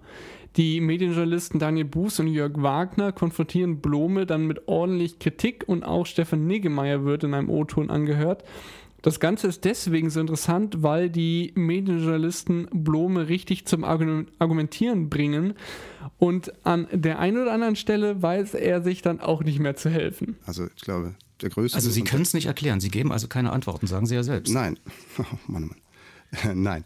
Die 0.56 0.80
Medienjournalisten 0.80 1.60
Daniel 1.60 1.86
Buß 1.86 2.20
und 2.20 2.28
Jörg 2.28 2.52
Wagner 2.56 3.12
konfrontieren 3.12 3.80
Blome 3.80 4.26
dann 4.26 4.46
mit 4.46 4.68
ordentlich 4.68 5.18
Kritik 5.18 5.64
und 5.66 5.82
auch 5.82 6.06
Stefan 6.06 6.46
Niggemeier 6.46 7.04
wird 7.04 7.24
in 7.24 7.32
einem 7.34 7.48
O-Ton 7.48 7.90
angehört. 7.90 8.44
Das 9.02 9.18
Ganze 9.18 9.48
ist 9.48 9.64
deswegen 9.64 10.10
so 10.10 10.20
interessant, 10.20 10.82
weil 10.82 11.10
die 11.10 11.52
Medienjournalisten 11.56 12.68
Blome 12.72 13.28
richtig 13.28 13.66
zum 13.66 13.82
Argumentieren 13.84 15.10
bringen 15.10 15.54
und 16.18 16.52
an 16.64 16.86
der 16.92 17.18
einen 17.18 17.42
oder 17.42 17.52
anderen 17.52 17.74
Stelle 17.76 18.22
weiß 18.22 18.54
er 18.54 18.80
sich 18.80 19.02
dann 19.02 19.20
auch 19.20 19.42
nicht 19.42 19.58
mehr 19.58 19.74
zu 19.74 19.90
helfen. 19.90 20.36
Also 20.46 20.68
ich 20.76 20.82
glaube, 20.82 21.16
der 21.40 21.50
größte... 21.50 21.76
Also 21.76 21.90
Sie 21.90 22.04
können 22.04 22.22
es 22.22 22.32
nicht 22.32 22.46
erklären, 22.46 22.80
Sie 22.80 22.90
geben 22.90 23.10
also 23.10 23.26
keine 23.26 23.52
Antworten, 23.52 23.88
sagen 23.88 24.06
Sie 24.06 24.14
ja 24.14 24.22
selbst. 24.22 24.52
Nein, 24.52 24.78
oh, 25.18 25.24
Mann, 25.48 25.66
Mann. 25.66 25.76
Nein. 26.62 26.84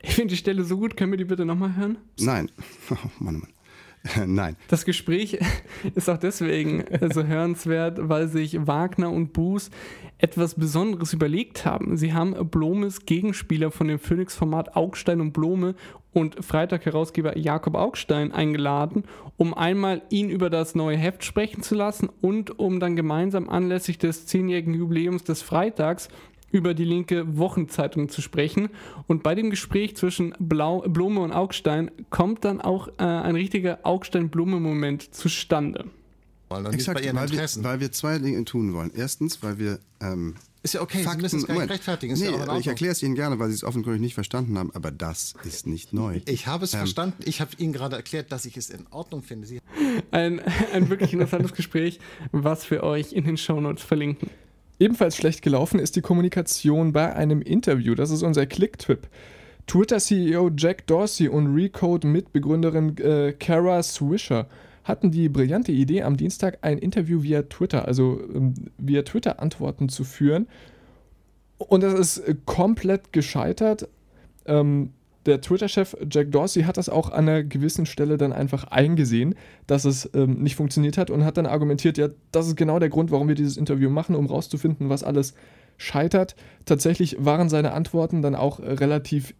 Ich 0.00 0.14
finde 0.14 0.30
die 0.30 0.36
Stelle 0.36 0.64
so 0.64 0.78
gut, 0.78 0.96
können 0.96 1.12
wir 1.12 1.18
die 1.18 1.24
bitte 1.24 1.44
nochmal 1.44 1.76
hören? 1.76 1.98
Nein, 2.20 2.50
oh, 2.90 2.96
Mann, 3.18 3.40
Mann. 3.40 3.50
Nein. 4.26 4.56
Das 4.68 4.84
Gespräch 4.84 5.38
ist 5.94 6.08
auch 6.08 6.18
deswegen 6.18 6.84
so 7.12 7.24
hörenswert, 7.24 7.98
weil 8.08 8.28
sich 8.28 8.66
Wagner 8.66 9.10
und 9.10 9.32
Buß 9.32 9.70
etwas 10.18 10.54
Besonderes 10.54 11.12
überlegt 11.12 11.64
haben. 11.64 11.96
Sie 11.96 12.12
haben 12.12 12.34
Blomes 12.50 13.06
Gegenspieler 13.06 13.70
von 13.70 13.88
dem 13.88 13.98
Phoenix-Format 13.98 14.76
Augstein 14.76 15.20
und 15.20 15.32
Blome 15.32 15.74
und 16.12 16.44
Freitag-Herausgeber 16.44 17.36
Jakob 17.36 17.74
Augstein 17.74 18.32
eingeladen, 18.32 19.04
um 19.36 19.54
einmal 19.54 20.02
ihn 20.10 20.30
über 20.30 20.50
das 20.50 20.74
neue 20.74 20.96
Heft 20.96 21.24
sprechen 21.24 21.62
zu 21.62 21.74
lassen 21.74 22.08
und 22.20 22.58
um 22.58 22.80
dann 22.80 22.96
gemeinsam 22.96 23.48
anlässlich 23.48 23.98
des 23.98 24.26
zehnjährigen 24.26 24.74
Jubiläums 24.74 25.24
des 25.24 25.42
Freitags 25.42 26.08
über 26.50 26.74
die 26.74 26.84
linke 26.84 27.36
Wochenzeitung 27.36 28.08
zu 28.08 28.22
sprechen. 28.22 28.70
Und 29.06 29.22
bei 29.22 29.34
dem 29.34 29.50
Gespräch 29.50 29.96
zwischen 29.96 30.34
Blau, 30.38 30.80
Blume 30.80 31.20
und 31.20 31.32
Augstein 31.32 31.90
kommt 32.10 32.44
dann 32.44 32.60
auch 32.60 32.88
äh, 32.98 33.02
ein 33.02 33.34
richtiger 33.34 33.80
Augstein-Blume-Moment 33.82 35.14
zustande. 35.14 35.86
Exakt, 36.72 37.04
weil 37.04 37.30
wir, 37.30 37.48
weil 37.62 37.80
wir 37.80 37.92
zwei 37.92 38.18
Dinge 38.18 38.42
tun 38.44 38.72
wollen. 38.72 38.90
Erstens, 38.94 39.42
weil 39.42 39.58
wir 39.58 39.80
ähm, 40.00 40.34
ist 40.62 40.74
ja 40.74 40.80
okay, 40.80 41.02
Fakten, 41.02 41.20
Sie 41.20 41.22
müssen 41.22 41.38
es 41.40 41.46
gar 41.46 41.58
nicht 41.58 41.70
rechtfertigen. 41.70 42.14
Ist 42.14 42.20
nee, 42.20 42.30
ja 42.30 42.58
ich 42.58 42.66
erkläre 42.66 42.92
es 42.92 43.02
Ihnen 43.02 43.14
gerne, 43.14 43.38
weil 43.38 43.48
Sie 43.48 43.54
es 43.54 43.64
offenkundig 43.64 44.00
nicht 44.00 44.14
verstanden 44.14 44.58
haben, 44.58 44.70
aber 44.74 44.90
das 44.90 45.34
ist 45.44 45.66
nicht 45.66 45.92
neu. 45.92 46.20
Ich 46.24 46.46
habe 46.46 46.64
es 46.64 46.74
ähm, 46.74 46.80
verstanden. 46.80 47.22
Ich 47.24 47.40
habe 47.40 47.50
Ihnen 47.58 47.72
gerade 47.72 47.96
erklärt, 47.96 48.32
dass 48.32 48.44
ich 48.44 48.56
es 48.56 48.70
in 48.70 48.86
Ordnung 48.90 49.22
finde. 49.22 49.46
Sie 49.46 49.60
ein, 50.10 50.40
ein 50.72 50.88
wirklich 50.90 51.12
interessantes 51.12 51.52
Gespräch, 51.52 52.00
was 52.32 52.70
wir 52.70 52.82
euch 52.82 53.12
in 53.12 53.24
den 53.24 53.36
Shownotes 53.36 53.84
verlinken. 53.84 54.30
Ebenfalls 54.80 55.16
schlecht 55.16 55.42
gelaufen 55.42 55.80
ist 55.80 55.96
die 55.96 56.00
Kommunikation 56.00 56.92
bei 56.92 57.14
einem 57.14 57.42
Interview. 57.42 57.94
Das 57.94 58.10
ist 58.10 58.22
unser 58.22 58.46
Click-Tipp. 58.46 59.08
Twitter-CEO 59.66 60.50
Jack 60.56 60.86
Dorsey 60.86 61.28
und 61.28 61.54
Recode-Mitbegründerin 61.54 62.96
äh, 62.98 63.32
Kara 63.32 63.82
Swisher 63.82 64.46
hatten 64.84 65.10
die 65.10 65.28
brillante 65.28 65.72
Idee, 65.72 66.02
am 66.02 66.16
Dienstag 66.16 66.58
ein 66.62 66.78
Interview 66.78 67.22
via 67.22 67.42
Twitter, 67.42 67.86
also 67.86 68.20
ähm, 68.34 68.54
via 68.78 69.02
Twitter-Antworten 69.02 69.90
zu 69.90 70.04
führen. 70.04 70.48
Und 71.58 71.82
das 71.82 71.92
ist 71.94 72.18
äh, 72.18 72.34
komplett 72.46 73.12
gescheitert. 73.12 73.88
Ähm, 74.46 74.92
der 75.28 75.40
Twitter-Chef 75.40 75.96
Jack 76.10 76.32
Dorsey 76.32 76.62
hat 76.62 76.76
das 76.76 76.88
auch 76.88 77.10
an 77.10 77.28
einer 77.28 77.44
gewissen 77.44 77.86
Stelle 77.86 78.16
dann 78.16 78.32
einfach 78.32 78.64
eingesehen, 78.64 79.34
dass 79.66 79.84
es 79.84 80.10
ähm, 80.14 80.42
nicht 80.42 80.56
funktioniert 80.56 80.98
hat 80.98 81.10
und 81.10 81.24
hat 81.24 81.36
dann 81.36 81.46
argumentiert, 81.46 81.98
ja, 81.98 82.08
das 82.32 82.48
ist 82.48 82.56
genau 82.56 82.78
der 82.78 82.88
Grund, 82.88 83.10
warum 83.10 83.28
wir 83.28 83.34
dieses 83.34 83.56
Interview 83.56 83.90
machen, 83.90 84.16
um 84.16 84.26
rauszufinden, 84.26 84.88
was 84.88 85.04
alles 85.04 85.34
scheitert. 85.76 86.34
Tatsächlich 86.64 87.16
waren 87.20 87.48
seine 87.48 87.72
Antworten 87.72 88.22
dann 88.22 88.34
auch 88.34 88.58
relativ 88.58 89.34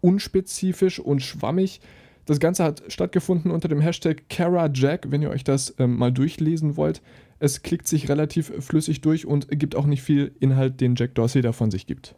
unspezifisch 0.00 1.00
und 1.00 1.20
schwammig. 1.20 1.80
Das 2.26 2.38
Ganze 2.38 2.62
hat 2.62 2.82
stattgefunden 2.88 3.50
unter 3.50 3.68
dem 3.68 3.80
Hashtag 3.80 4.28
CaraJack, 4.28 5.10
wenn 5.10 5.22
ihr 5.22 5.30
euch 5.30 5.42
das 5.42 5.74
ähm, 5.78 5.96
mal 5.96 6.12
durchlesen 6.12 6.76
wollt. 6.76 7.02
Es 7.38 7.62
klickt 7.62 7.88
sich 7.88 8.08
relativ 8.10 8.52
flüssig 8.60 9.00
durch 9.00 9.26
und 9.26 9.48
gibt 9.48 9.74
auch 9.74 9.86
nicht 9.86 10.02
viel 10.02 10.32
Inhalt, 10.38 10.80
den 10.80 10.94
Jack 10.96 11.14
Dorsey 11.14 11.40
davon 11.40 11.70
sich 11.70 11.86
gibt. 11.86 12.14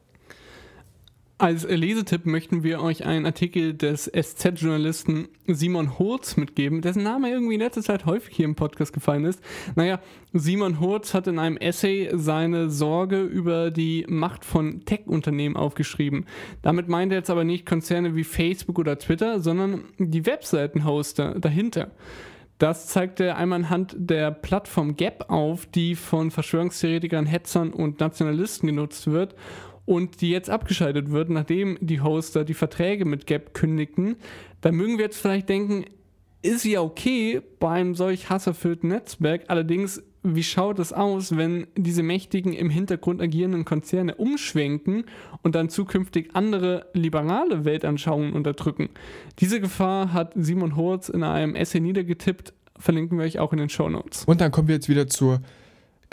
Als 1.42 1.66
Lesetipp 1.68 2.24
möchten 2.24 2.62
wir 2.62 2.81
euch 2.81 3.05
einen 3.05 3.26
Artikel 3.26 3.74
des 3.74 4.05
SZ-Journalisten 4.05 5.26
Simon 5.48 5.98
Hurz 5.98 6.37
mitgeben, 6.37 6.83
dessen 6.83 7.02
Name 7.02 7.31
irgendwie 7.31 7.55
in 7.55 7.61
letzter 7.61 7.83
Zeit 7.83 8.07
häufig 8.07 8.37
hier 8.37 8.44
im 8.44 8.55
Podcast 8.55 8.92
gefallen 8.92 9.24
ist. 9.24 9.42
Naja, 9.74 9.98
Simon 10.33 10.78
Hurz 10.78 11.14
hat 11.14 11.26
in 11.26 11.40
einem 11.40 11.57
Essay 11.57 12.11
seine 12.14 12.70
Sorge 12.70 13.22
über 13.22 13.72
die 13.72 14.07
Macht 14.09 14.44
von 14.44 14.85
Tech-Unternehmen 14.85 15.57
aufgeschrieben. 15.57 16.26
Damit 16.62 16.87
meint 16.87 17.11
er 17.11 17.18
jetzt 17.18 17.31
aber 17.31 17.42
nicht 17.42 17.66
Konzerne 17.66 18.14
wie 18.14 18.22
Facebook 18.22 18.78
oder 18.78 18.96
Twitter, 18.96 19.40
sondern 19.40 19.83
die 19.98 20.24
Webseitenhoster 20.24 21.40
dahinter. 21.40 21.90
Das 22.59 22.87
zeigt 22.87 23.18
er 23.18 23.37
einmal 23.37 23.59
anhand 23.59 23.96
der 23.98 24.31
Plattform 24.31 24.94
Gap 24.94 25.24
auf, 25.28 25.66
die 25.66 25.96
von 25.96 26.31
Verschwörungstheoretikern, 26.31 27.26
Hetzern 27.26 27.72
und 27.72 27.98
Nationalisten 27.98 28.68
genutzt 28.68 29.11
wird 29.11 29.35
und 29.85 30.21
die 30.21 30.31
jetzt 30.31 30.51
abgeschaltet 30.51 31.11
wird, 31.11 31.31
nachdem 31.31 31.79
die 31.81 32.01
Hoster 32.01 32.45
die 32.45 32.55
Verträge 32.55 33.05
mit 33.05 33.27
Gap 33.27 33.55
kündigten, 33.55 34.16
dann 34.61 34.75
mögen 34.75 34.99
wir 34.99 35.07
jetzt 35.07 35.21
vielleicht 35.21 35.49
denken, 35.49 35.85
ist 36.42 36.64
ja 36.64 36.81
okay 36.81 37.40
beim 37.61 37.95
solch 37.95 38.29
hasserfüllten 38.29 38.88
Netzwerk. 38.88 39.45
Allerdings, 39.49 40.03
wie 40.25 40.42
schaut 40.42 40.79
es 40.79 40.92
aus, 40.92 41.37
wenn 41.37 41.66
diese 41.77 42.03
mächtigen 42.03 42.53
im 42.53 42.68
Hintergrund 42.68 43.21
agierenden 43.21 43.64
Konzerne 43.64 44.16
umschwenken 44.16 45.05
und 45.42 45.55
dann 45.55 45.68
zukünftig 45.68 46.31
andere 46.35 46.87
liberale 46.95 47.64
Weltanschauungen 47.64 48.33
unterdrücken? 48.33 48.88
Diese 49.38 49.61
Gefahr 49.61 50.12
hat 50.12 50.33
Simon 50.35 50.77
Horz 50.77 51.09
in 51.09 51.23
einem 51.23 51.55
Essay 51.55 51.81
niedergetippt. 51.81 52.53
Verlinken 52.77 53.18
wir 53.18 53.25
euch 53.25 53.38
auch 53.38 53.53
in 53.53 53.59
den 53.59 53.68
Show 53.68 53.88
Notes. 53.88 54.25
Und 54.25 54.40
dann 54.40 54.51
kommen 54.51 54.66
wir 54.66 54.75
jetzt 54.75 54.88
wieder 54.88 55.07
zur 55.07 55.40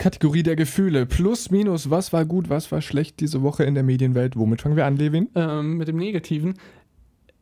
Kategorie 0.00 0.42
der 0.42 0.56
Gefühle. 0.56 1.04
Plus, 1.04 1.50
minus, 1.50 1.90
was 1.90 2.10
war 2.14 2.24
gut, 2.24 2.48
was 2.48 2.72
war 2.72 2.80
schlecht 2.80 3.20
diese 3.20 3.42
Woche 3.42 3.64
in 3.64 3.74
der 3.74 3.82
Medienwelt? 3.82 4.34
Womit 4.34 4.62
fangen 4.62 4.74
wir 4.74 4.86
an, 4.86 4.96
Levin? 4.96 5.28
Ähm, 5.34 5.76
mit 5.76 5.88
dem 5.88 5.98
Negativen. 5.98 6.54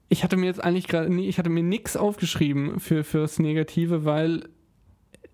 Ich 0.09 0.25
hatte 0.25 0.37
mir 0.37 0.47
jetzt 0.47 0.65
eigentlich 0.65 0.89
gerade, 0.89 1.09
ich 1.21 1.39
hatte 1.39 1.51
mir 1.51 1.63
nichts 1.63 1.97
aufgeschrieben 1.97 2.81
für 2.81 3.05
fürs 3.05 3.39
Negative, 3.39 4.05
weil 4.05 4.49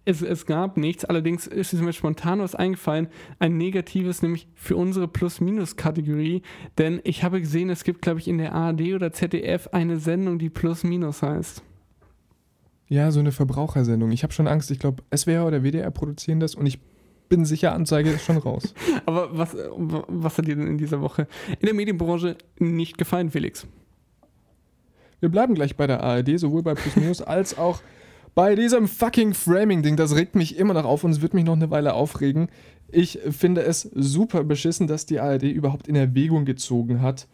es, 0.04 0.20
es 0.20 0.44
gab 0.44 0.76
nichts. 0.76 1.06
Allerdings 1.06 1.46
ist 1.46 1.72
mir 1.72 1.94
spontan 1.94 2.40
was 2.40 2.54
eingefallen, 2.54 3.08
ein 3.38 3.56
negatives, 3.56 4.20
nämlich 4.20 4.46
für 4.54 4.76
unsere 4.76 5.08
Plus-Minus-Kategorie. 5.08 6.42
Denn 6.76 7.00
ich 7.04 7.24
habe 7.24 7.40
gesehen, 7.40 7.70
es 7.70 7.84
gibt, 7.84 8.02
glaube 8.02 8.20
ich, 8.20 8.28
in 8.28 8.36
der 8.36 8.52
ARD 8.52 8.92
oder 8.94 9.12
ZDF 9.12 9.68
eine 9.68 9.98
Sendung, 9.98 10.38
die 10.38 10.50
Plus-Minus 10.50 11.22
heißt. 11.22 11.62
Ja, 12.88 13.10
so 13.10 13.20
eine 13.20 13.32
Verbrauchersendung. 13.32 14.10
Ich 14.12 14.24
habe 14.24 14.34
schon 14.34 14.46
Angst. 14.46 14.70
Ich 14.70 14.78
glaube, 14.78 15.02
SWR 15.16 15.46
oder 15.46 15.62
WDR 15.62 15.90
produzieren 15.90 16.38
das 16.38 16.54
und 16.54 16.66
ich 16.66 16.80
bin 17.34 17.44
sicher, 17.44 17.74
Anzeige 17.74 18.10
ist 18.10 18.24
schon 18.24 18.36
raus. 18.36 18.74
Aber 19.06 19.36
was, 19.36 19.56
was 19.76 20.38
hat 20.38 20.46
dir 20.46 20.54
denn 20.54 20.68
in 20.68 20.78
dieser 20.78 21.00
Woche 21.00 21.26
in 21.58 21.66
der 21.66 21.74
Medienbranche 21.74 22.36
nicht 22.60 22.96
gefallen, 22.96 23.30
Felix? 23.30 23.66
Wir 25.18 25.30
bleiben 25.30 25.54
gleich 25.56 25.76
bei 25.76 25.88
der 25.88 26.00
ARD, 26.00 26.38
sowohl 26.38 26.62
bei 26.62 26.74
Plus 26.74 26.94
Minus 26.94 27.22
als 27.22 27.58
auch 27.58 27.80
bei 28.36 28.54
diesem 28.54 28.86
fucking 28.86 29.34
Framing-Ding. 29.34 29.96
Das 29.96 30.14
regt 30.14 30.36
mich 30.36 30.56
immer 30.56 30.74
noch 30.74 30.84
auf 30.84 31.02
und 31.02 31.10
es 31.10 31.22
wird 31.22 31.34
mich 31.34 31.44
noch 31.44 31.54
eine 31.54 31.70
Weile 31.70 31.94
aufregen. 31.94 32.48
Ich 32.88 33.18
finde 33.30 33.62
es 33.62 33.82
super 33.82 34.44
beschissen, 34.44 34.86
dass 34.86 35.04
die 35.04 35.18
ARD 35.18 35.42
überhaupt 35.42 35.88
in 35.88 35.96
Erwägung 35.96 36.44
gezogen 36.44 37.02
hat, 37.02 37.26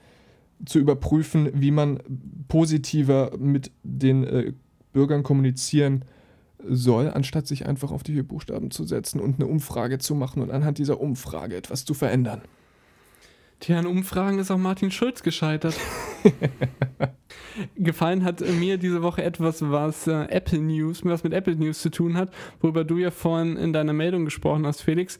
zu 0.65 0.79
überprüfen, 0.79 1.51
wie 1.53 1.73
man 1.73 2.01
positiver 2.49 3.33
mit 3.39 3.71
den 3.83 4.25
äh, 4.25 4.53
Bürgern 4.95 5.23
kommunizieren 5.23 6.07
soll, 6.69 7.11
anstatt 7.11 7.47
sich 7.47 7.67
einfach 7.67 7.91
auf 7.91 8.03
die 8.03 8.13
vier 8.13 8.23
Buchstaben 8.23 8.71
zu 8.71 8.85
setzen 8.85 9.21
und 9.21 9.37
eine 9.37 9.47
Umfrage 9.47 9.99
zu 9.99 10.15
machen 10.15 10.43
und 10.43 10.51
anhand 10.51 10.79
dieser 10.79 11.01
Umfrage 11.01 11.57
etwas 11.57 11.85
zu 11.85 11.95
verändern. 11.95 12.43
Tja, 13.61 13.79
an 13.79 13.87
Umfragen 13.87 14.39
ist 14.39 14.51
auch 14.51 14.57
Martin 14.57 14.91
Schulz 14.91 15.23
gescheitert. 15.23 15.75
Gefallen 17.77 18.25
hat 18.25 18.41
mir 18.41 18.79
diese 18.79 19.03
Woche 19.03 19.23
etwas, 19.23 19.61
was 19.61 20.07
äh, 20.07 20.25
Apple 20.31 20.61
News, 20.61 21.05
was 21.05 21.25
mit 21.25 21.35
Apple 21.35 21.57
News 21.57 21.83
zu 21.83 21.91
tun 21.91 22.17
hat, 22.17 22.33
worüber 22.63 22.85
du 22.85 22.97
ja 22.97 23.11
vorhin 23.11 23.59
in 23.59 23.75
deiner 23.75 23.93
Meldung 23.93 24.25
gesprochen 24.25 24.67
hast, 24.67 24.81
Felix. 24.81 25.19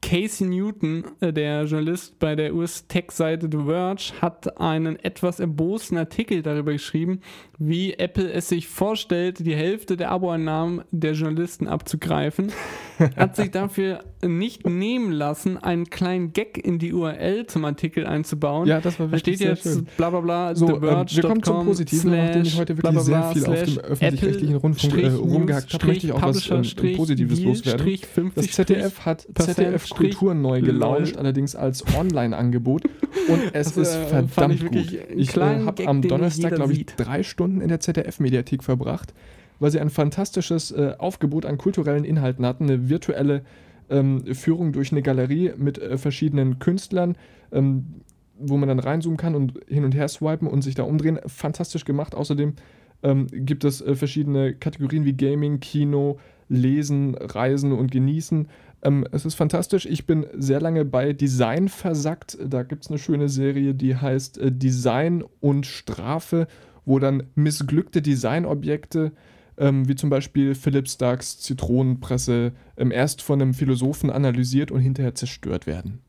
Casey 0.00 0.46
Newton, 0.46 1.04
äh, 1.20 1.32
der 1.32 1.64
Journalist 1.64 2.18
bei 2.18 2.36
der 2.36 2.54
US-Tech-Seite 2.54 3.48
The 3.50 3.64
Verge, 3.64 4.12
hat 4.20 4.60
einen 4.60 4.96
etwas 4.96 5.40
erbosten 5.40 5.98
Artikel 5.98 6.42
darüber 6.42 6.72
geschrieben, 6.72 7.20
wie 7.58 7.94
Apple 7.94 8.30
es 8.32 8.48
sich 8.48 8.68
vorstellt, 8.68 9.44
die 9.44 9.54
Hälfte 9.54 9.96
der 9.96 10.10
Abo-Einnahmen 10.10 10.82
der 10.90 11.12
Journalisten 11.12 11.66
abzugreifen. 11.66 12.52
hat 13.16 13.36
sich 13.36 13.50
dafür 13.50 14.00
nicht 14.22 14.66
nehmen 14.66 15.12
lassen, 15.12 15.56
einen 15.56 15.88
kleinen 15.90 16.32
Gag 16.32 16.58
in 16.58 16.78
die 16.78 16.92
URL 16.92 17.46
zum 17.46 17.64
Artikel 17.64 18.06
einzubauen. 18.06 18.66
Ja, 18.66 18.80
das 18.80 18.98
war 18.98 19.10
wirklich 19.10 19.38
Da 19.38 19.46
steht 19.46 19.48
jetzt 19.48 19.62
schön. 19.62 19.86
bla 19.96 20.10
bla 20.10 20.20
bla, 20.20 20.54
So, 20.54 20.66
The 20.66 20.72
ähm, 20.72 20.80
Verge 20.80 21.16
wir 21.16 21.22
kommen 21.22 21.42
zum 21.42 21.64
Positiven, 21.64 22.10
nachdem 22.10 22.42
ich 22.42 22.58
heute 22.58 22.76
wirklich 22.76 23.00
sehr 23.00 23.22
viel 23.32 23.46
auf 23.46 23.62
dem 23.62 23.78
öffentlich-rechtlichen 23.78 24.56
Rundfunk 24.56 24.98
äh, 24.98 25.06
rumgehackt 25.08 25.74
habe, 25.74 25.86
möchte 25.86 26.06
ich 26.06 26.12
auch 26.12 26.22
was 26.22 26.50
ähm, 26.50 26.96
Positives 26.96 27.40
loswerden. 27.40 28.32
Das 28.34 28.50
ZDF 28.50 29.00
hat 29.00 29.26
ZDF 29.38 29.87
Kultur 29.90 30.34
neu 30.34 30.60
gelauncht, 30.60 31.16
allerdings 31.16 31.56
als 31.56 31.84
Online-Angebot 31.96 32.84
und 33.28 33.40
es 33.52 33.74
Das, 33.74 33.76
ist 33.76 33.94
äh, 33.94 34.26
verdammt 34.26 34.54
ich 34.54 34.66
gut. 34.66 34.98
Ich 35.16 35.36
äh, 35.36 35.64
habe 35.64 35.86
am 35.86 36.02
Donnerstag, 36.02 36.54
glaube 36.54 36.72
ich, 36.72 36.86
drei 36.86 37.22
Stunden 37.22 37.60
in 37.60 37.68
der 37.68 37.80
ZDF-Mediathek 37.80 38.64
verbracht, 38.64 39.14
weil 39.58 39.70
sie 39.70 39.80
ein 39.80 39.90
fantastisches 39.90 40.70
äh, 40.70 40.94
Aufgebot 40.98 41.46
an 41.46 41.58
kulturellen 41.58 42.04
Inhalten 42.04 42.44
hatten, 42.46 42.64
eine 42.64 42.88
virtuelle 42.88 43.42
ähm, 43.90 44.24
Führung 44.34 44.72
durch 44.72 44.92
eine 44.92 45.02
Galerie 45.02 45.52
mit 45.56 45.78
äh, 45.78 45.98
verschiedenen 45.98 46.58
Künstlern, 46.58 47.16
ähm, 47.52 48.02
wo 48.38 48.56
man 48.56 48.68
dann 48.68 48.78
reinzoomen 48.78 49.16
kann 49.16 49.34
und 49.34 49.54
hin 49.66 49.84
und 49.84 49.94
her 49.94 50.08
swipen 50.08 50.46
und 50.46 50.62
sich 50.62 50.74
da 50.74 50.84
umdrehen. 50.84 51.18
Fantastisch 51.26 51.84
gemacht. 51.84 52.14
Außerdem 52.14 52.54
ähm, 53.02 53.26
gibt 53.32 53.64
es 53.64 53.80
äh, 53.80 53.94
verschiedene 53.94 54.54
Kategorien 54.54 55.04
wie 55.04 55.14
Gaming, 55.14 55.60
Kino, 55.60 56.18
Lesen, 56.48 57.14
Reisen 57.14 57.72
und 57.72 57.90
Genießen. 57.90 58.48
Ähm, 58.82 59.06
es 59.12 59.24
ist 59.24 59.34
fantastisch. 59.34 59.86
Ich 59.86 60.06
bin 60.06 60.26
sehr 60.34 60.60
lange 60.60 60.84
bei 60.84 61.12
Design 61.12 61.68
versackt. 61.68 62.38
Da 62.44 62.62
gibt 62.62 62.84
es 62.84 62.90
eine 62.90 62.98
schöne 62.98 63.28
Serie, 63.28 63.74
die 63.74 63.96
heißt 63.96 64.38
äh, 64.38 64.52
Design 64.52 65.24
und 65.40 65.66
Strafe, 65.66 66.46
wo 66.84 66.98
dann 66.98 67.24
missglückte 67.34 68.02
Designobjekte 68.02 69.12
ähm, 69.58 69.88
wie 69.88 69.94
zum 69.94 70.10
Beispiel 70.10 70.54
Philipp 70.54 70.88
Starks 70.88 71.38
Zitronenpresse, 71.40 72.52
ähm, 72.76 72.90
erst 72.90 73.22
von 73.22 73.42
einem 73.42 73.54
Philosophen 73.54 74.10
analysiert 74.10 74.70
und 74.70 74.80
hinterher 74.80 75.14
zerstört 75.14 75.66
werden. 75.66 76.00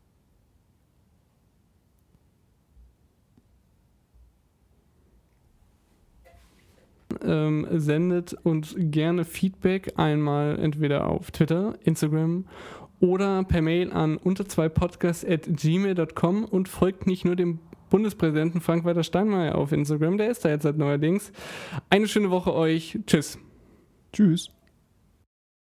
Ähm, 7.24 7.66
sendet 7.72 8.34
uns 8.42 8.74
gerne 8.76 9.24
Feedback 9.24 9.94
einmal 9.96 10.58
entweder 10.58 11.06
auf 11.06 11.30
Twitter, 11.30 11.74
Instagram 11.84 12.46
oder 13.00 13.44
per 13.44 13.62
Mail 13.62 13.92
an 13.92 14.16
unter 14.16 14.46
zwei 14.46 14.68
podcast@gmail.com 14.68 16.44
und 16.44 16.68
folgt 16.68 17.06
nicht 17.06 17.24
nur 17.24 17.36
dem 17.36 17.58
Bundespräsidenten 17.88 18.60
Frank-Walter 18.60 19.02
Steinmeier 19.02 19.56
auf 19.56 19.72
Instagram, 19.72 20.16
der 20.16 20.30
ist 20.30 20.44
da 20.44 20.48
jetzt 20.48 20.62
seit 20.62 20.78
neuerdings. 20.78 21.32
Eine 21.90 22.06
schöne 22.06 22.30
Woche 22.30 22.54
euch. 22.54 22.98
Tschüss. 23.06 23.38
Tschüss. 24.12 24.50